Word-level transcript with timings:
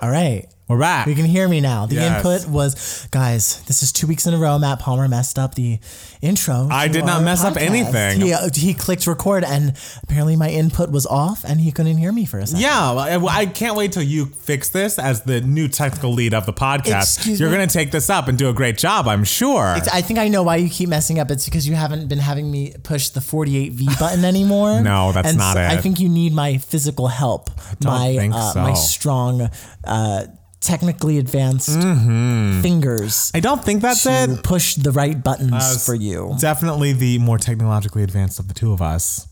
All 0.00 0.10
right. 0.10 0.46
We're 0.70 0.78
back. 0.78 1.08
You 1.08 1.16
can 1.16 1.24
hear 1.24 1.48
me 1.48 1.60
now. 1.60 1.86
The 1.86 1.96
Yes. 1.96 2.24
input 2.24 2.46
was, 2.48 3.08
guys, 3.10 3.60
this 3.66 3.82
is 3.82 3.90
two 3.90 4.06
weeks 4.06 4.28
in 4.28 4.34
a 4.34 4.38
row. 4.38 4.56
Matt 4.56 4.78
Palmer 4.78 5.08
messed 5.08 5.36
up 5.36 5.56
the 5.56 5.80
intro. 6.22 6.68
I 6.70 6.86
did 6.86 7.04
not 7.04 7.24
mess 7.24 7.42
up 7.42 7.56
anything. 7.56 8.20
He, 8.20 8.32
uh, 8.32 8.48
he 8.54 8.72
clicked 8.72 9.08
record, 9.08 9.42
and 9.42 9.72
apparently 10.04 10.36
my 10.36 10.48
input 10.48 10.92
was 10.92 11.06
off, 11.06 11.42
and 11.42 11.60
he 11.60 11.72
couldn't 11.72 11.96
hear 11.98 12.12
me 12.12 12.24
for 12.24 12.38
a 12.38 12.46
second. 12.46 12.62
Yeah, 12.62 12.92
well, 12.92 13.28
I 13.28 13.40
I 13.40 13.46
can't 13.46 13.74
wait 13.74 13.90
till 13.90 14.04
you 14.04 14.26
fix 14.26 14.68
this 14.68 14.96
as 14.96 15.22
the 15.22 15.40
new 15.40 15.66
technical 15.66 16.12
lead 16.12 16.34
of 16.34 16.46
the 16.46 16.52
podcast. 16.52 17.16
Excuse 17.16 17.40
You're 17.40 17.50
going 17.50 17.66
to 17.66 17.72
take 17.72 17.90
this 17.90 18.08
up 18.08 18.28
and 18.28 18.38
do 18.38 18.48
a 18.48 18.52
great 18.52 18.78
job, 18.78 19.08
I'm 19.08 19.24
sure. 19.24 19.74
I 19.92 20.02
think 20.02 20.20
I 20.20 20.28
know 20.28 20.44
why 20.44 20.56
you 20.56 20.70
keep 20.70 20.88
messing 20.88 21.18
up. 21.18 21.32
It's 21.32 21.46
because 21.46 21.66
you 21.66 21.74
haven't 21.74 22.06
been 22.06 22.18
having 22.20 22.48
me 22.48 22.74
push 22.84 23.08
the 23.08 23.18
48V 23.20 23.98
button 23.98 24.24
anymore. 24.24 24.80
No, 24.82 25.10
that's 25.10 25.30
and 25.30 25.38
not 25.38 25.54
so 25.56 25.62
I 25.62 25.78
think 25.78 25.98
you 25.98 26.08
need 26.08 26.32
my 26.32 26.58
physical 26.58 27.08
help. 27.08 27.50
my 27.82 28.30
uh, 28.32 28.52
my 28.54 28.74
strong, 28.74 29.50
uh, 29.82 30.26
technically 30.60 31.18
advanced 31.18 31.70
mm-hmm. 31.70 32.60
fingers 32.60 33.30
I 33.34 33.40
don't 33.40 33.64
think 33.64 33.80
that's 33.80 34.02
to 34.02 34.34
it. 34.34 34.42
push 34.44 34.74
the 34.74 34.92
right 34.92 35.22
buttons 35.22 35.52
Us. 35.52 35.86
for 35.86 35.94
you. 35.94 36.34
Definitely 36.38 36.92
the 36.92 37.18
more 37.18 37.38
technologically 37.38 38.02
advanced 38.02 38.38
of 38.38 38.48
the 38.48 38.54
two 38.54 38.72
of 38.72 38.82
us. 38.82 39.26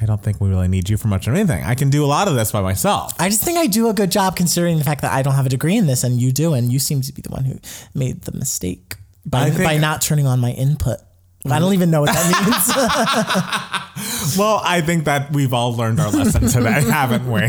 I 0.00 0.06
don't 0.06 0.22
think 0.22 0.40
we 0.40 0.48
really 0.48 0.68
need 0.68 0.88
you 0.88 0.96
for 0.96 1.08
much 1.08 1.26
of 1.26 1.34
anything. 1.34 1.62
I 1.64 1.74
can 1.74 1.90
do 1.90 2.04
a 2.04 2.06
lot 2.06 2.28
of 2.28 2.34
this 2.34 2.52
by 2.52 2.62
myself. 2.62 3.12
I 3.18 3.28
just 3.28 3.42
think 3.44 3.58
I 3.58 3.66
do 3.66 3.88
a 3.88 3.92
good 3.92 4.10
job 4.10 4.36
considering 4.36 4.78
the 4.78 4.84
fact 4.84 5.02
that 5.02 5.12
I 5.12 5.22
don't 5.22 5.34
have 5.34 5.46
a 5.46 5.50
degree 5.50 5.76
in 5.76 5.86
this 5.86 6.04
and 6.04 6.20
you 6.20 6.32
do, 6.32 6.54
and 6.54 6.72
you 6.72 6.78
seem 6.78 7.02
to 7.02 7.12
be 7.12 7.20
the 7.20 7.28
one 7.28 7.44
who 7.44 7.58
made 7.94 8.22
the 8.22 8.32
mistake 8.32 8.94
by, 9.26 9.50
by 9.50 9.76
not 9.76 10.00
turning 10.00 10.26
on 10.26 10.38
my 10.40 10.52
input. 10.52 11.00
I 11.44 11.58
don't 11.58 11.74
even 11.74 11.90
know 11.90 12.02
what 12.02 12.10
that 12.14 13.76
means. 14.26 14.36
Well, 14.38 14.60
I 14.62 14.80
think 14.80 15.04
that 15.04 15.32
we've 15.32 15.52
all 15.52 15.74
learned 15.74 16.00
our 16.00 16.10
lesson 16.10 16.48
today, 16.48 16.82
haven't 16.90 17.30
we? 17.30 17.40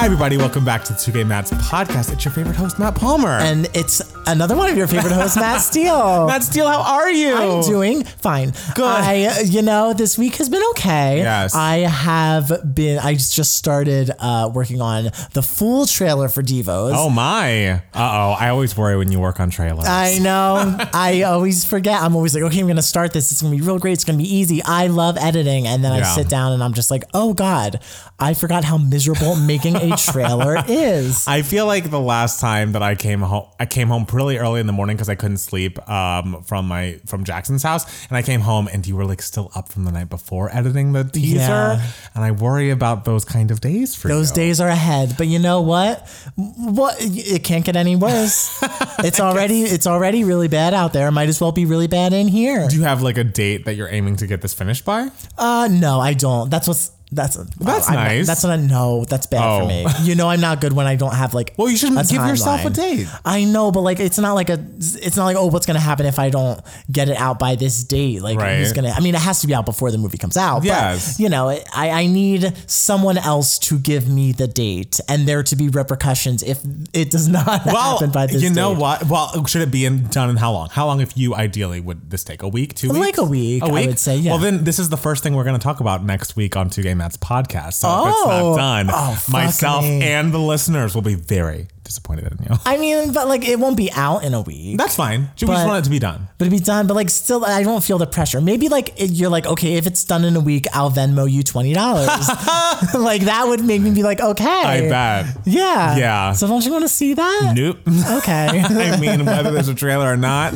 Hi, 0.00 0.06
everybody. 0.06 0.38
Welcome 0.38 0.64
back 0.64 0.82
to 0.84 0.94
the 0.94 0.98
Two 0.98 1.12
Gay 1.12 1.24
Matt's 1.24 1.50
podcast. 1.50 2.10
It's 2.10 2.24
your 2.24 2.32
favorite 2.32 2.56
host, 2.56 2.78
Matt 2.78 2.94
Palmer. 2.94 3.28
and 3.38 3.68
it's 3.74 4.00
another 4.26 4.56
one 4.56 4.70
of 4.70 4.76
your 4.78 4.86
favorite 4.86 5.12
hosts, 5.12 5.36
Matt 5.36 5.60
Steele. 5.60 6.26
Matt 6.26 6.42
Steele, 6.42 6.68
how 6.68 6.80
are 6.80 7.10
you? 7.10 7.34
I'm 7.34 7.62
doing 7.62 8.04
fine. 8.04 8.54
Good. 8.74 8.84
I, 8.86 9.40
you 9.42 9.60
know, 9.60 9.92
this 9.92 10.16
week 10.16 10.36
has 10.36 10.48
been 10.48 10.62
okay. 10.70 11.18
Yes. 11.18 11.54
I 11.54 11.80
have 11.80 12.74
been. 12.74 12.98
I 12.98 13.12
just 13.12 13.52
started 13.58 14.10
uh, 14.18 14.50
working 14.54 14.80
on 14.80 15.10
the 15.34 15.42
full 15.42 15.84
trailer 15.84 16.30
for 16.30 16.42
Devos. 16.42 16.94
Oh, 16.96 17.10
my. 17.10 17.72
Uh 17.72 17.78
oh. 17.94 18.36
I 18.40 18.48
always 18.48 18.74
worry 18.74 18.96
when 18.96 19.12
you 19.12 19.20
work 19.20 19.38
on 19.38 19.50
trailers. 19.50 19.84
I 19.86 20.18
know. 20.22 20.78
I 20.94 21.24
always 21.24 21.66
forget. 21.66 22.00
I'm 22.00 22.16
always 22.16 22.34
like, 22.34 22.44
okay, 22.44 22.60
I'm 22.60 22.66
gonna 22.66 22.80
start 22.80 23.12
this. 23.12 23.32
It's 23.32 23.42
gonna 23.42 23.54
be 23.54 23.60
real 23.60 23.78
great. 23.78 23.92
It's 23.92 24.04
gonna 24.04 24.16
be 24.16 24.34
easy. 24.34 24.62
I 24.64 24.86
love 24.86 25.18
editing, 25.18 25.66
and 25.66 25.84
then 25.84 25.92
I 25.92 26.00
sit 26.14 26.30
down 26.30 26.52
and 26.52 26.64
I'm 26.64 26.72
just 26.72 26.90
like, 26.90 27.04
oh 27.12 27.34
god, 27.34 27.80
I 28.18 28.32
forgot 28.32 28.64
how 28.64 28.78
miserable 28.78 29.36
making 29.36 29.76
a 29.76 29.89
trailer 29.96 30.56
is. 30.68 31.26
I 31.26 31.42
feel 31.42 31.66
like 31.66 31.90
the 31.90 32.00
last 32.00 32.40
time 32.40 32.72
that 32.72 32.82
I 32.82 32.94
came 32.94 33.20
home, 33.20 33.46
I 33.58 33.66
came 33.66 33.88
home 33.88 34.06
pretty 34.06 34.38
early 34.38 34.60
in 34.60 34.66
the 34.66 34.72
morning 34.72 34.96
because 34.96 35.08
I 35.08 35.14
couldn't 35.14 35.38
sleep 35.38 35.78
um, 35.88 36.42
from 36.44 36.66
my 36.68 37.00
from 37.06 37.24
Jackson's 37.24 37.62
house, 37.62 37.84
and 38.08 38.16
I 38.16 38.22
came 38.22 38.40
home 38.40 38.68
and 38.72 38.86
you 38.86 38.96
were 38.96 39.04
like 39.04 39.22
still 39.22 39.50
up 39.54 39.68
from 39.70 39.84
the 39.84 39.92
night 39.92 40.08
before 40.08 40.54
editing 40.54 40.92
the 40.92 41.04
teaser, 41.04 41.38
Yeah. 41.38 41.86
and 42.14 42.24
I 42.24 42.30
worry 42.32 42.70
about 42.70 43.04
those 43.04 43.24
kind 43.24 43.50
of 43.50 43.60
days 43.60 43.94
for 43.94 44.08
you. 44.08 44.14
Those 44.14 44.30
you. 44.30 44.36
days 44.36 44.60
are 44.60 44.68
ahead, 44.68 45.14
but 45.18 45.26
you 45.26 45.38
know 45.38 45.60
what? 45.60 46.08
What 46.36 46.96
it 47.00 47.44
can't 47.44 47.64
get 47.64 47.76
any 47.76 47.96
worse. 47.96 48.62
it's 49.00 49.20
already 49.20 49.62
it's 49.62 49.86
already 49.86 50.24
really 50.24 50.48
bad 50.48 50.74
out 50.74 50.92
there. 50.92 51.10
Might 51.10 51.28
as 51.28 51.40
well 51.40 51.52
be 51.52 51.64
really 51.64 51.86
bad 51.88 52.12
in 52.12 52.28
here. 52.28 52.68
Do 52.68 52.76
you 52.76 52.82
have 52.82 53.02
like 53.02 53.18
a 53.18 53.24
date 53.24 53.64
that 53.64 53.74
you're 53.74 53.88
aiming 53.88 54.16
to 54.16 54.26
get 54.26 54.42
this 54.42 54.54
finished 54.54 54.84
by? 54.84 55.08
Uh, 55.38 55.68
no, 55.70 56.00
I 56.00 56.14
don't. 56.14 56.50
That's 56.50 56.68
what's 56.68 56.90
that's 57.12 57.36
That's 57.36 57.86
I'm- 57.88 57.94
nice. 57.94 58.26
That's 58.26 58.42
what 58.44 58.52
I 58.52 58.56
know. 58.56 59.04
That's 59.04 59.26
bad 59.26 59.42
Oh. 59.42 59.60
for 59.60 59.66
me. 59.66 59.84
You 60.02 60.14
know, 60.14 60.28
I'm 60.28 60.40
not 60.40 60.60
good 60.60 60.72
when 60.72 60.86
I 60.86 60.96
don't 60.96 61.14
have 61.14 61.34
like. 61.34 61.54
Well, 61.56 61.68
you 61.68 61.76
should 61.76 61.92
give 61.94 62.10
yourself 62.26 62.64
a 62.64 62.70
date. 62.70 63.06
I 63.24 63.44
know, 63.44 63.70
but 63.72 63.80
like, 63.80 63.98
it's 64.00 64.18
not 64.18 64.34
like 64.34 64.48
a. 64.50 64.64
It's 64.78 65.16
not 65.16 65.24
like 65.24 65.36
oh, 65.36 65.46
what's 65.46 65.66
gonna 65.66 65.80
happen 65.80 66.06
if 66.06 66.18
I 66.18 66.30
don't 66.30 66.60
get 66.90 67.08
it 67.08 67.16
out 67.16 67.38
by 67.38 67.54
this 67.56 67.82
date? 67.84 68.22
Like, 68.22 68.38
Right. 68.38 68.58
who's 68.58 68.72
gonna? 68.72 68.90
I 68.90 69.00
mean, 69.00 69.14
it 69.14 69.20
has 69.20 69.40
to 69.40 69.46
be 69.46 69.54
out 69.54 69.66
before 69.66 69.90
the 69.90 69.98
movie 69.98 70.18
comes 70.18 70.36
out. 70.36 70.64
Yes. 70.64 71.14
But, 71.16 71.22
you 71.22 71.28
know, 71.28 71.48
I 71.50 71.90
I 71.90 72.06
need 72.06 72.52
someone 72.66 73.18
else 73.18 73.58
to 73.60 73.78
give 73.78 74.08
me 74.08 74.32
the 74.32 74.46
date, 74.46 75.00
and 75.08 75.26
there 75.26 75.42
to 75.42 75.56
be 75.56 75.68
repercussions 75.68 76.42
if 76.42 76.60
it 76.92 77.10
does 77.10 77.26
not 77.28 77.46
Well, 77.66 77.92
happen 77.98 78.10
by 78.10 78.26
this. 78.26 78.42
you 78.42 78.50
know 78.50 78.72
date. 78.74 78.80
what? 78.80 79.06
Well, 79.06 79.44
should 79.46 79.62
it 79.62 79.70
be 79.70 79.84
in, 79.84 80.06
done 80.08 80.30
in 80.30 80.36
how 80.36 80.52
long? 80.52 80.68
How 80.70 80.86
long, 80.86 81.00
if 81.00 81.16
you 81.16 81.34
ideally 81.34 81.80
would 81.80 82.10
this 82.10 82.24
take? 82.24 82.42
A 82.42 82.48
week, 82.48 82.74
two 82.74 82.88
weeks? 82.88 82.98
Like 83.00 83.18
a 83.18 83.24
week, 83.24 83.62
a 83.62 83.66
week, 83.68 83.84
I 83.84 83.86
would 83.88 83.98
say, 83.98 84.16
yeah. 84.16 84.30
Well, 84.32 84.38
then 84.40 84.64
this 84.64 84.78
is 84.78 84.88
the 84.88 84.96
first 84.96 85.22
thing 85.22 85.34
we're 85.34 85.44
going 85.44 85.58
to 85.58 85.62
talk 85.62 85.80
about 85.80 86.04
next 86.04 86.36
week 86.36 86.56
on 86.56 86.70
Two 86.70 86.82
Gay 86.82 86.94
Matt's 87.00 87.16
podcast. 87.16 87.74
So 87.74 87.88
if 88.02 88.08
it's 88.10 88.18
Oh. 88.24 88.50
not 88.50 88.56
done, 88.56 88.90
Oh, 88.92 89.18
myself 89.30 89.84
me. 89.84 90.02
and 90.02 90.32
the 90.32 90.38
listeners 90.38 90.94
will 90.94 91.02
be 91.02 91.14
very 91.14 91.68
disappointed 91.84 92.26
in 92.30 92.38
you. 92.48 92.56
I 92.64 92.76
mean, 92.76 93.12
but 93.12 93.26
like, 93.28 93.46
it 93.46 93.58
won't 93.58 93.76
be 93.76 93.90
out 93.92 94.22
in 94.24 94.34
a 94.34 94.40
week. 94.40 94.78
That's 94.78 94.94
fine. 94.96 95.22
We 95.40 95.46
just 95.46 95.66
want 95.66 95.78
it 95.80 95.84
to 95.84 95.90
be 95.90 95.98
done. 95.98 96.28
but 96.38 96.46
it'd 96.46 96.58
be 96.58 96.64
done. 96.64 96.86
But 96.86 96.94
like, 96.94 97.10
still, 97.10 97.44
I 97.44 97.62
don't 97.62 97.82
feel 97.82 97.98
the 97.98 98.06
pressure. 98.06 98.40
Maybe 98.40 98.68
like 98.68 99.00
it, 99.00 99.10
you're 99.10 99.30
like, 99.30 99.46
okay, 99.46 99.74
if 99.74 99.86
it's 99.86 100.04
done 100.04 100.24
in 100.24 100.36
a 100.36 100.40
week, 100.40 100.66
I'll 100.72 100.90
Venmo 100.90 101.30
you 101.30 101.42
twenty 101.42 101.72
dollars. 101.72 102.08
like 102.94 103.22
that 103.22 103.44
would 103.48 103.64
make 103.64 103.80
me 103.82 103.90
be 103.90 104.02
like, 104.02 104.20
okay, 104.20 104.44
I 104.46 104.80
bet. 104.88 105.36
Yeah, 105.44 105.96
Yeah. 105.96 106.32
So 106.32 106.46
don't 106.46 106.64
you 106.64 106.72
want 106.72 106.82
to 106.84 106.88
see 106.88 107.14
that? 107.14 107.52
Nope. 107.56 107.78
Okay. 108.20 108.48
I 108.48 108.98
mean, 109.00 109.24
whether 109.24 109.50
there's 109.50 109.68
a 109.68 109.74
trailer 109.74 110.12
or 110.12 110.16
not, 110.16 110.52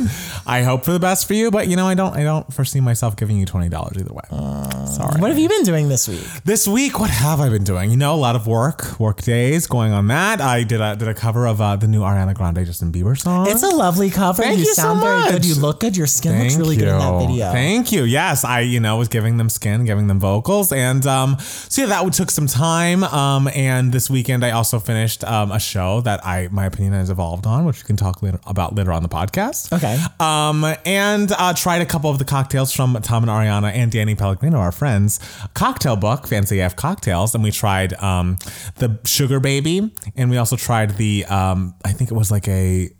I 0.47 0.63
hope 0.63 0.85
for 0.85 0.93
the 0.93 0.99
best 1.01 1.27
for 1.27 1.35
you. 1.35 1.51
But 1.51 1.69
you 1.69 1.77
know, 1.77 1.87
I 1.87 1.95
don't. 1.95 2.15
I 2.15 2.23
don't 2.23 2.53
foresee 2.53 2.81
myself 2.81 3.17
giving 3.17 3.39
you 3.39 3.47
twenty 3.47 3.69
dollars 3.69 3.97
either 3.99 4.13
way. 4.13 4.23
Uh, 4.31 4.87
Sorry. 4.87 5.21
what 5.21 5.31
have 5.31 5.39
you 5.39 5.49
been 5.49 5.63
doing 5.65 5.89
this 5.89 6.09
week? 6.09 6.25
This 6.45 6.67
week, 6.69 6.99
what 7.01 7.11
have 7.11 7.41
I 7.41 7.49
been 7.49 7.65
doing? 7.65 7.91
You 7.91 7.97
know, 7.97 8.15
a 8.15 8.17
lot 8.17 8.37
of 8.37 8.47
work, 8.47 8.99
work 9.01 9.23
days 9.23 9.67
going 9.67 9.93
on 9.93 10.09
that. 10.09 10.41
I 10.41 10.63
did 10.65 10.81
a 10.81 10.97
did 10.97 11.09
a 11.09 11.14
cover 11.15 11.47
of 11.47 11.61
uh, 11.61 11.77
the 11.77 11.87
new 11.87 12.01
Ariana 12.01 12.35
Grande 12.35 12.65
Justin 12.67 12.93
Bieber 12.93 13.19
song. 13.19 13.49
It's 13.49 13.63
a 13.63 13.69
lovely 13.69 14.11
cover. 14.11 14.43
Thank 14.43 14.59
you 14.59 14.67
so 14.67 14.83
sound 14.83 15.01
very 15.01 15.33
good. 15.33 15.45
You 15.45 15.55
look 15.55 15.81
good. 15.81 15.97
Your 15.97 16.07
skin 16.07 16.41
looks 16.41 16.57
really 16.57 16.77
good 16.77 16.89
in 16.89 16.99
that 16.99 17.19
video. 17.19 17.53
Thank 17.53 17.93
you. 17.93 18.05
Yes, 18.05 18.45
I 18.45 18.61
you 18.61 18.81
know 18.81 18.97
was 18.97 19.09
giving 19.09 19.37
them 19.37 19.49
skin, 19.49 19.85
giving 19.85 20.07
them 20.07 20.21
vocals, 20.21 20.73
and 20.73 21.07
um, 21.07 21.37
so 21.39 21.83
yeah, 21.83 21.89
that 21.89 22.13
took 22.13 22.31
some 22.31 22.47
time. 22.47 23.05
Um, 23.05 23.49
and 23.55 23.93
this 23.93 24.09
weekend 24.11 24.45
I 24.45 24.51
also 24.51 24.79
finished 24.79 25.25
um, 25.25 25.53
a 25.53 25.61
show 25.61 26.01
that 26.03 26.25
I 26.25 26.49
my 26.51 26.67
opinion 26.67 26.93
has 26.95 27.11
evolved 27.11 27.47
on, 27.47 27.65
which 27.65 27.83
we 27.83 27.87
can 27.87 27.97
talk 27.97 28.23
later 28.23 28.41
about 28.47 28.75
later 28.75 28.93
on 28.93 29.03
the 29.03 29.09
podcast. 29.09 29.73
Okay. 29.73 29.99
Um, 30.21 30.65
and 30.85 31.33
uh, 31.33 31.55
tried 31.55 31.83
a 31.83 31.87
couple 31.87 32.11
of 32.11 32.19
the 32.19 32.25
cocktails 32.25 32.73
from 32.73 32.95
Tom 33.03 33.23
and 33.23 33.31
Ariana 33.31 33.73
and 33.73 33.91
Danny 33.91 34.15
Pellegrino, 34.15 34.59
our 34.59 34.73
friends. 34.73 35.21
Cocktail 35.55 35.97
book, 35.97 36.27
Fancy 36.27 36.61
AF 36.61 36.77
Cocktails, 36.77 37.35
and 37.35 37.43
we 37.43 37.51
tried 37.51 37.95
um, 37.95 38.39
the 38.77 38.99
Sugar 39.05 39.41
Baby, 39.41 39.93
and 40.17 40.31
we 40.31 40.37
also 40.37 40.57
tried 40.57 40.97
the 40.97 41.04
um, 41.25 41.75
I 41.85 41.93
think 41.93 42.11
it 42.11 42.15
was 42.15 42.31
like 42.31 42.49
a 42.49 42.91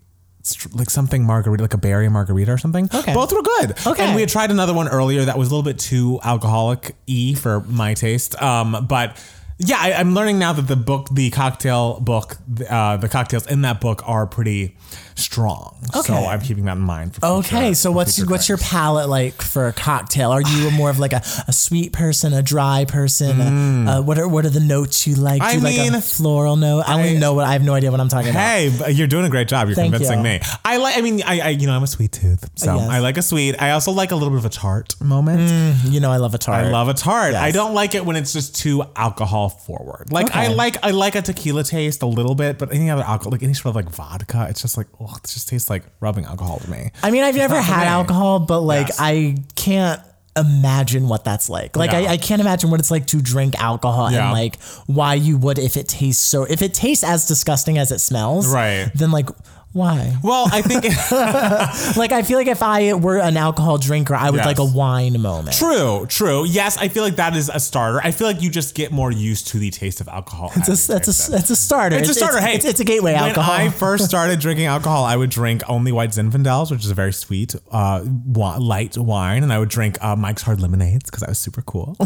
like 0.73 0.89
something 0.91 1.25
margarita, 1.25 1.63
like 1.63 1.73
a 1.73 1.77
berry 1.77 2.07
margarita 2.09 2.51
or 2.51 2.57
something. 2.57 2.87
Okay. 2.93 3.13
both 3.13 3.31
were 3.33 3.41
good. 3.41 3.73
Okay. 3.87 4.03
and 4.03 4.15
we 4.15 4.21
had 4.21 4.29
tried 4.29 4.51
another 4.51 4.73
one 4.73 4.87
earlier 4.87 5.25
that 5.25 5.37
was 5.37 5.49
a 5.49 5.51
little 5.55 5.63
bit 5.63 5.79
too 5.79 6.19
alcoholic 6.23 6.95
y 7.07 7.33
for 7.37 7.61
my 7.61 7.93
taste. 7.93 8.39
Um, 8.41 8.85
but. 8.87 9.17
Yeah, 9.57 9.77
I, 9.79 9.93
I'm 9.93 10.13
learning 10.13 10.37
now 10.37 10.51
that 10.53 10.63
the 10.67 10.75
book, 10.75 11.07
the 11.11 11.29
cocktail 11.29 11.99
book, 12.01 12.37
uh, 12.69 12.97
the 12.97 13.07
cocktails 13.07 13.47
in 13.47 13.61
that 13.61 13.79
book 13.79 14.01
are 14.05 14.27
pretty 14.27 14.75
strong. 15.15 15.77
Okay. 15.95 16.07
So. 16.07 16.13
I'm 16.13 16.41
keeping 16.41 16.65
that 16.65 16.73
in 16.75 16.81
mind. 16.83 17.15
For 17.15 17.25
Okay, 17.25 17.73
so 17.73 17.89
what's 17.89 18.17
future 18.17 18.29
what's 18.29 18.49
your 18.49 18.57
palate 18.57 19.07
like 19.07 19.41
for 19.41 19.67
a 19.67 19.73
cocktail? 19.73 20.31
Are 20.31 20.41
you 20.41 20.71
more 20.71 20.89
of 20.89 20.99
like 20.99 21.13
a, 21.13 21.21
a 21.47 21.53
sweet 21.53 21.93
person, 21.93 22.33
a 22.33 22.41
dry 22.41 22.83
person? 22.85 23.39
Uh, 23.87 24.01
what 24.01 24.19
are 24.19 24.27
what 24.27 24.45
are 24.45 24.49
the 24.49 24.59
notes 24.59 25.07
you 25.07 25.15
like? 25.15 25.41
Do 25.41 25.45
Mm. 25.45 25.49
I 25.49 25.53
you 25.53 25.59
like 25.61 25.87
a 25.87 25.91
mean, 25.93 26.01
floral 26.01 26.57
note? 26.57 26.83
I 26.85 26.97
don't 26.97 27.05
even 27.05 27.19
know 27.21 27.33
what 27.33 27.45
I 27.45 27.53
have 27.53 27.63
no 27.63 27.73
idea 27.73 27.91
what 27.91 28.01
I'm 28.01 28.09
talking 28.09 28.31
about. 28.31 28.41
Hey, 28.41 28.91
you're 28.91 29.07
doing 29.07 29.25
a 29.25 29.29
great 29.29 29.47
job. 29.47 29.67
You're 29.69 29.75
Thank 29.75 29.93
convincing 29.93 30.17
you. 30.19 30.23
me. 30.23 30.39
I 30.65 30.77
like. 30.77 30.97
I 30.97 31.01
mean, 31.01 31.21
I, 31.23 31.39
I 31.39 31.49
you 31.49 31.65
know 31.67 31.73
I'm 31.73 31.83
a 31.83 31.87
sweet 31.87 32.11
tooth, 32.11 32.49
so 32.55 32.75
Yes. 32.75 32.89
I 32.89 32.99
like 32.99 33.17
a 33.17 33.21
sweet. 33.21 33.55
I 33.61 33.71
also 33.71 33.91
like 33.93 34.11
a 34.11 34.15
little 34.15 34.31
bit 34.31 34.39
of 34.39 34.45
a 34.45 34.49
tart 34.49 34.99
moment. 35.01 35.49
You 35.85 36.01
know 36.01 36.11
I 36.11 36.17
love 36.17 36.33
a 36.33 36.37
tart. 36.37 36.65
I 36.65 36.69
love 36.69 36.89
a 36.89 36.93
tart. 36.93 37.31
Yes. 37.33 37.41
I 37.41 37.51
don't 37.51 37.73
like 37.73 37.95
it 37.95 38.05
when 38.05 38.17
it's 38.17 38.33
just 38.33 38.55
too 38.55 38.83
alcohol 38.97 39.44
forward. 39.49 40.11
Like 40.11 40.35
I 40.35 40.47
like 40.47 40.77
I 40.83 40.91
like 40.91 41.15
a 41.15 41.21
tequila 41.21 41.63
taste 41.63 42.01
a 42.01 42.05
little 42.07 42.35
bit, 42.35 42.57
but 42.57 42.73
any 42.73 42.89
other 42.89 43.03
alcohol, 43.03 43.31
like 43.31 43.43
any 43.43 43.53
sort 43.53 43.67
of 43.67 43.75
like 43.75 43.89
vodka, 43.89 44.47
it's 44.49 44.61
just 44.61 44.77
like 44.77 44.87
oh, 44.99 45.13
it 45.17 45.23
just 45.27 45.47
tastes 45.47 45.69
like 45.69 45.83
rubbing 45.99 46.25
alcohol 46.25 46.59
to 46.59 46.69
me. 46.69 46.91
I 47.03 47.11
mean, 47.11 47.23
I've 47.23 47.35
never 47.35 47.55
not 47.55 47.65
for 47.65 47.71
had 47.71 47.81
me. 47.81 47.87
alcohol, 47.87 48.39
but 48.39 48.61
like 48.61 48.87
Yes. 48.87 48.97
I 48.99 49.35
can't 49.55 50.01
imagine 50.37 51.07
what 51.07 51.23
that's 51.23 51.49
like. 51.49 51.77
Like. 51.77 51.91
I, 51.91 52.07
I 52.13 52.17
can't 52.17 52.41
imagine 52.41 52.69
what 52.69 52.79
it's 52.81 52.91
like 52.91 53.07
to 53.07 53.21
drink 53.21 53.55
alcohol 53.57 54.11
Yeah. 54.11 54.23
and 54.25 54.31
like 54.33 54.61
why 54.85 55.13
you 55.13 55.37
would 55.37 55.57
if 55.57 55.77
it 55.77 55.87
tastes 55.87 56.21
so 56.23 56.43
if 56.43 56.61
it 56.61 56.73
tastes 56.73 57.03
as 57.05 57.25
disgusting 57.25 57.77
as 57.77 57.91
it 57.91 57.99
smells. 57.99 58.53
Right. 58.53 58.89
Then 58.93 59.11
like 59.11 59.29
Why? 59.75 60.15
Well, 60.23 60.47
I 60.53 60.61
think 60.61 60.85
Like, 61.97 62.13
I 62.13 62.23
feel 62.23 62.37
like 62.37 62.47
if 62.47 62.63
I 62.63 62.93
were 62.93 63.17
an 63.19 63.35
alcohol 63.35 63.77
drinker, 63.77 64.15
I 64.15 64.29
would 64.29 64.37
Yes. 64.37 64.45
like 64.45 64.59
a 64.59 64.63
wine 64.63 65.21
moment. 65.21 65.57
true, 65.57 66.05
true. 66.07 66.45
Yes, 66.45 66.77
I 66.77 66.87
feel 66.87 67.03
like 67.03 67.17
that 67.17 67.35
is 67.35 67.49
a 67.53 67.59
starter. 67.59 67.99
I 68.01 68.11
feel 68.11 68.25
like 68.25 68.41
you 68.41 68.49
just 68.49 68.73
get 68.73 68.93
more 68.93 69.11
used 69.11 69.47
to 69.49 69.59
the 69.59 69.69
taste 69.71 69.99
of 69.99 70.07
alcohol. 70.07 70.51
It's 70.55 70.69
a, 70.69 70.87
that's 70.93 71.27
a, 71.27 71.31
that's 71.31 71.49
a 71.49 71.55
starter. 71.57 71.97
It's 71.97 72.07
a 72.07 72.13
starter. 72.13 72.39
hey, 72.39 72.55
It's, 72.55 72.63
it's 72.63 72.79
a 72.79 72.85
gateway 72.85 73.13
when 73.15 73.23
alcohol. 73.23 73.57
When 73.57 73.67
I 73.67 73.69
first 73.85 74.05
started 74.05 74.39
drinking 74.39 74.67
alcohol, 74.67 75.03
I 75.03 75.17
would 75.17 75.29
drink 75.29 75.61
only 75.67 75.91
white 75.91 76.11
Zinfandels, 76.11 76.71
which 76.71 76.85
is 76.85 76.89
a 76.89 76.95
very 76.95 77.11
sweet, 77.11 77.53
uh, 77.69 78.01
light 78.57 78.97
wine, 78.97 79.43
and 79.43 79.51
I 79.51 79.59
would 79.59 79.67
drink 79.69 80.01
uh, 80.01 80.15
Mike's 80.15 80.43
Hard 80.43 80.61
Lemonades 80.61 81.09
because 81.09 81.21
I 81.23 81.27
was 81.27 81.37
super 81.39 81.61
cool. 81.63 81.97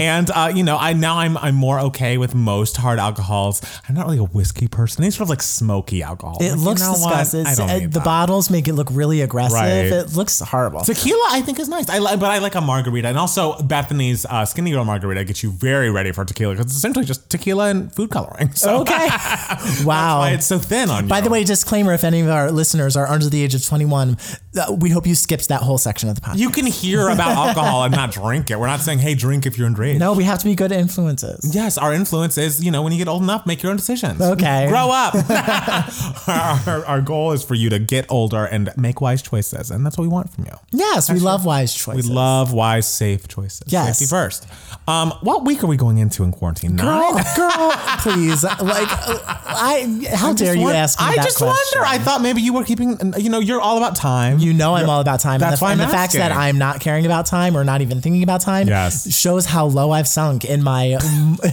and 0.00 0.30
uh, 0.30 0.50
you 0.54 0.64
know, 0.64 0.76
I 0.78 0.92
now 0.94 1.18
I'm 1.18 1.36
I'm 1.38 1.54
more 1.54 1.78
okay 1.80 2.18
with 2.18 2.34
most 2.34 2.76
hard 2.76 2.98
alcohols. 2.98 3.60
I'm 3.88 3.94
not 3.94 4.06
really 4.06 4.18
a 4.18 4.24
whiskey 4.24 4.66
person. 4.68 5.04
Any 5.04 5.10
sort 5.10 5.26
of 5.26 5.30
like 5.30 5.42
smoky 5.42 6.02
alcohol. 6.08 6.38
it 6.40 6.50
Like, 6.50 6.58
you 6.58 6.64
looks 6.64 6.80
know 6.80 6.92
what? 6.92 7.18
disgusting. 7.18 7.46
Uh, 7.46 7.78
the 7.80 7.86
that. 7.88 8.04
bottles 8.04 8.50
make 8.50 8.66
it 8.68 8.74
look 8.74 8.88
really 8.90 9.20
aggressive. 9.20 9.54
Right. 9.54 9.86
It 9.86 10.14
looks 10.16 10.40
horrible. 10.40 10.80
Tequila, 10.80 11.28
I 11.30 11.42
think, 11.42 11.58
is 11.60 11.68
nice. 11.68 11.88
I 11.88 11.98
like, 11.98 12.18
but 12.20 12.30
I 12.30 12.38
like 12.38 12.54
a 12.54 12.60
margarita, 12.60 13.08
and 13.08 13.18
also 13.18 13.54
Bethenny's 13.58 14.24
uh, 14.26 14.44
Skinny 14.44 14.70
Girl 14.72 14.84
margarita 14.84 15.24
gets 15.24 15.42
you 15.42 15.50
very 15.50 15.90
ready 15.90 16.12
for 16.12 16.24
tequila 16.24 16.54
because 16.54 16.66
it's 16.66 16.76
essentially 16.76 17.04
just 17.04 17.28
tequila 17.30 17.68
and 17.68 17.94
food 17.94 18.10
coloring. 18.10 18.50
So 18.58 18.80
okay. 18.80 19.08
wow. 19.84 20.18
why 20.20 20.30
it's 20.32 20.46
so 20.46 20.58
thin 20.58 20.90
on 20.90 21.04
you. 21.04 21.08
By 21.08 21.20
the 21.20 21.30
way, 21.30 21.44
disclaimer: 21.44 21.92
if 21.92 22.02
any 22.02 22.20
of 22.20 22.28
our 22.28 22.50
listeners 22.50 22.96
are 22.96 23.06
under 23.06 23.26
the 23.28 23.42
age 23.42 23.54
of 23.54 23.64
21, 23.64 24.16
uh, 24.56 24.72
we 24.72 24.90
hope 24.90 25.06
you 25.06 25.14
skipped 25.14 25.48
that 25.48 25.62
whole 25.62 25.78
section 25.78 26.08
of 26.08 26.14
the 26.16 26.20
podcast. 26.20 26.38
You 26.38 26.50
can 26.50 26.66
hear 26.66 27.08
about 27.08 27.30
alcohol 27.46 27.84
and 27.84 27.94
not 27.94 28.10
drink 28.10 28.50
it. 28.50 28.58
We're 28.58 28.66
not 28.66 28.80
saying, 28.80 28.98
hey, 28.98 29.14
drink 29.14 29.46
if 29.46 29.56
you're 29.58 29.68
underage. 29.68 29.98
no, 29.98 30.12
we 30.14 30.24
have 30.24 30.38
to 30.40 30.44
be 30.44 30.54
good 30.56 30.72
influences. 30.72 31.54
Yes, 31.54 31.78
our 31.78 31.92
influence 31.94 32.36
is, 32.38 32.64
you 32.64 32.70
know, 32.70 32.82
when 32.82 32.92
you 32.92 32.98
get 32.98 33.08
old 33.08 33.22
enough, 33.22 33.46
make 33.46 33.62
your 33.62 33.70
own 33.70 33.76
decisions. 33.76 34.20
Okay. 34.20 34.66
Grow 34.68 34.88
up. 34.90 35.14
our, 36.28 36.60
our, 36.66 36.84
our 36.86 37.00
goal 37.00 37.32
is 37.32 37.42
for 37.44 37.54
you 37.54 37.70
to 37.70 37.78
get 37.78 38.06
older 38.10 38.44
and 38.44 38.70
make 38.76 39.00
wise 39.00 39.22
choices. 39.22 39.70
And 39.70 39.84
that's 39.84 39.96
what 39.98 40.02
we 40.02 40.08
want 40.08 40.30
from 40.30 40.44
you. 40.44 40.52
Yes, 40.70 41.10
we 41.10 41.18
love 41.20 41.44
wise 41.44 41.74
choices. 41.74 42.08
We 42.08 42.14
love 42.14 42.52
wise, 42.52 42.86
safe 42.86 43.28
choices. 43.28 43.64
Yes. 43.66 43.98
Safety 43.98 44.10
first. 44.10 44.46
Um, 44.86 45.12
what 45.22 45.44
week 45.44 45.62
are 45.62 45.66
we 45.66 45.76
going 45.76 45.98
into 45.98 46.22
in 46.24 46.32
quarantine? 46.32 46.76
Girl, 46.76 46.86
Nine? 47.14 47.24
girl, 47.36 47.72
please. 48.00 48.42
Like, 48.44 48.88
I. 48.90 50.04
How 50.14 50.32
dare 50.32 50.54
you 50.56 50.68
ask 50.70 50.98
me 51.00 51.06
I 51.06 51.16
that 51.16 51.24
just 51.24 51.38
question? 51.38 51.80
wonder. 51.82 51.88
I 51.94 51.98
thought 51.98 52.20
maybe 52.22 52.40
you 52.42 52.52
were 52.52 52.64
keeping, 52.64 52.98
you 53.16 53.30
know, 53.30 53.38
you're 53.40 53.60
all 53.60 53.76
about 53.76 53.96
time. 53.96 54.38
You 54.38 54.52
know 54.54 54.74
I'm 54.74 54.88
all 54.88 55.00
about 55.00 55.20
time. 55.20 55.40
That's 55.40 55.52
and 55.52 55.58
the, 55.60 55.64
why 55.64 55.72
and 55.72 55.82
I'm 55.82 55.88
the 55.88 55.92
fact 55.94 56.12
that. 56.14 56.32
I'm 56.32 56.58
not 56.58 56.80
caring 56.80 57.04
about 57.06 57.26
time 57.26 57.56
or 57.56 57.64
not 57.64 57.80
even 57.80 58.00
thinking 58.00 58.22
about 58.22 58.40
time 58.40 58.68
Yes. 58.68 59.12
shows 59.14 59.46
how 59.46 59.66
low 59.66 59.90
I've 59.90 60.08
sunk 60.08 60.44
in 60.44 60.62
my 60.62 60.84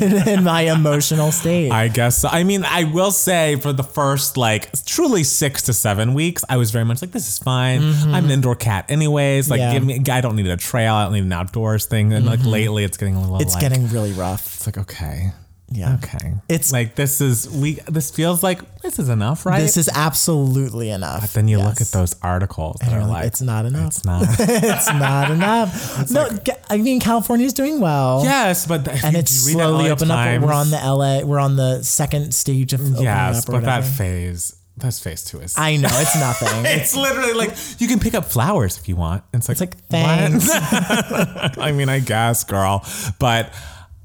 in 0.02 0.44
my 0.44 0.62
emotional 0.62 1.32
state. 1.32 1.72
I 1.72 1.88
guess. 1.88 2.20
So. 2.20 2.30
I 2.30 2.44
mean, 2.44 2.64
I 2.66 2.84
will 2.86 3.12
say 3.12 3.56
for 3.58 3.74
the 3.74 3.84
first 3.84 4.35
like 4.38 4.72
truly 4.86 5.24
six 5.24 5.64
to 5.64 5.74
seven 5.74 6.14
weeks, 6.14 6.44
I 6.50 6.58
was 6.58 6.72
very 6.72 6.86
much 6.86 7.02
like, 7.02 7.12
this 7.12 7.28
is 7.28 7.38
fine. 7.40 7.82
I'm 7.84 8.26
an 8.26 8.32
indoor 8.32 8.56
cat, 8.56 8.86
anyways. 8.90 9.50
Like, 9.50 9.60
Mm-hmm. 9.62 9.74
Yeah. 9.74 9.80
give 9.80 9.86
me. 10.08 10.12
I 10.14 10.22
don't 10.22 10.36
need 10.36 10.48
a 10.48 10.58
trail. 10.58 10.94
I 10.94 11.04
don't 11.06 11.14
need 11.14 11.24
an 11.24 11.32
outdoors 11.34 11.86
thing. 11.86 12.12
And 12.14 12.26
like 12.26 12.44
lately, 12.44 12.84
it's 12.84 12.98
getting 12.98 13.16
a 13.16 13.22
little. 13.22 13.42
it's 13.42 13.54
like, 13.54 13.62
getting 13.62 13.88
really 13.90 14.12
rough. 14.14 14.56
It's 14.56 14.66
like 14.68 14.78
okay. 14.78 15.32
Yeah. 15.70 15.96
Okay. 15.96 16.34
It's- 16.48 16.72
like 16.72 16.96
this 16.96 17.22
is 17.22 17.50
we. 17.50 17.80
This 17.88 18.12
feels 18.12 18.44
like 18.44 18.62
this 18.82 19.00
is 19.00 19.10
enough, 19.10 19.46
right? 19.48 19.60
This 19.60 19.78
is 19.78 19.90
absolutely 19.94 20.90
enough. 20.92 21.22
But 21.22 21.34
then 21.34 21.48
you 21.48 21.58
look 21.58 21.82
at 21.82 21.88
those 21.88 22.16
articles 22.22 22.78
that 22.82 22.88
And 22.90 22.96
are 22.98 23.00
you're 23.00 23.10
like, 23.10 23.26
it's 23.26 23.42
not 23.42 23.66
enough. 23.66 23.88
It's 23.88 24.06
not. 24.06 24.22
it's 24.40 24.88
not 24.94 25.32
enough. 25.32 26.10
no, 26.12 26.30
ga- 26.44 26.58
I 26.70 26.78
mean 26.78 27.00
California's 27.00 27.54
doing 27.54 27.80
well. 27.80 28.22
yes, 28.24 28.68
but 28.68 28.88
if 28.88 29.04
And 29.04 29.16
it's 29.22 29.32
slowly 29.32 29.90
opening 29.90 30.12
up. 30.12 30.42
We're 30.42 30.54
on 30.54 30.70
the 30.70 30.78
LA. 30.78 31.22
We're 31.26 31.40
on 31.40 31.56
the 31.56 31.82
second 31.84 32.34
stage 32.36 32.72
of 32.74 32.82
Yes, 33.02 33.46
but 33.46 33.64
that 33.64 33.84
phase. 33.84 34.56
That's 34.78 35.00
phase 35.00 35.24
two 35.24 35.40
is. 35.40 35.56
I 35.58 35.78
know 35.78 35.88
it's 35.92 36.20
nothing. 36.20 36.66
it's 36.66 36.96
literally 36.98 37.34
like 37.34 37.56
you 37.80 37.88
can 37.88 37.98
pick 38.00 38.14
up 38.14 38.26
flowers 38.26 38.78
if 38.78 38.90
you 38.90 38.98
want. 38.98 39.24
It's 39.34 39.48
like, 39.48 39.54
It's 39.54 39.62
like 39.62 39.78
thanks. 39.88 40.50
I 40.52 41.72
mean, 41.74 41.88
I 41.90 42.00
guess, 42.00 42.44
girl. 42.44 42.86
But 43.18 43.54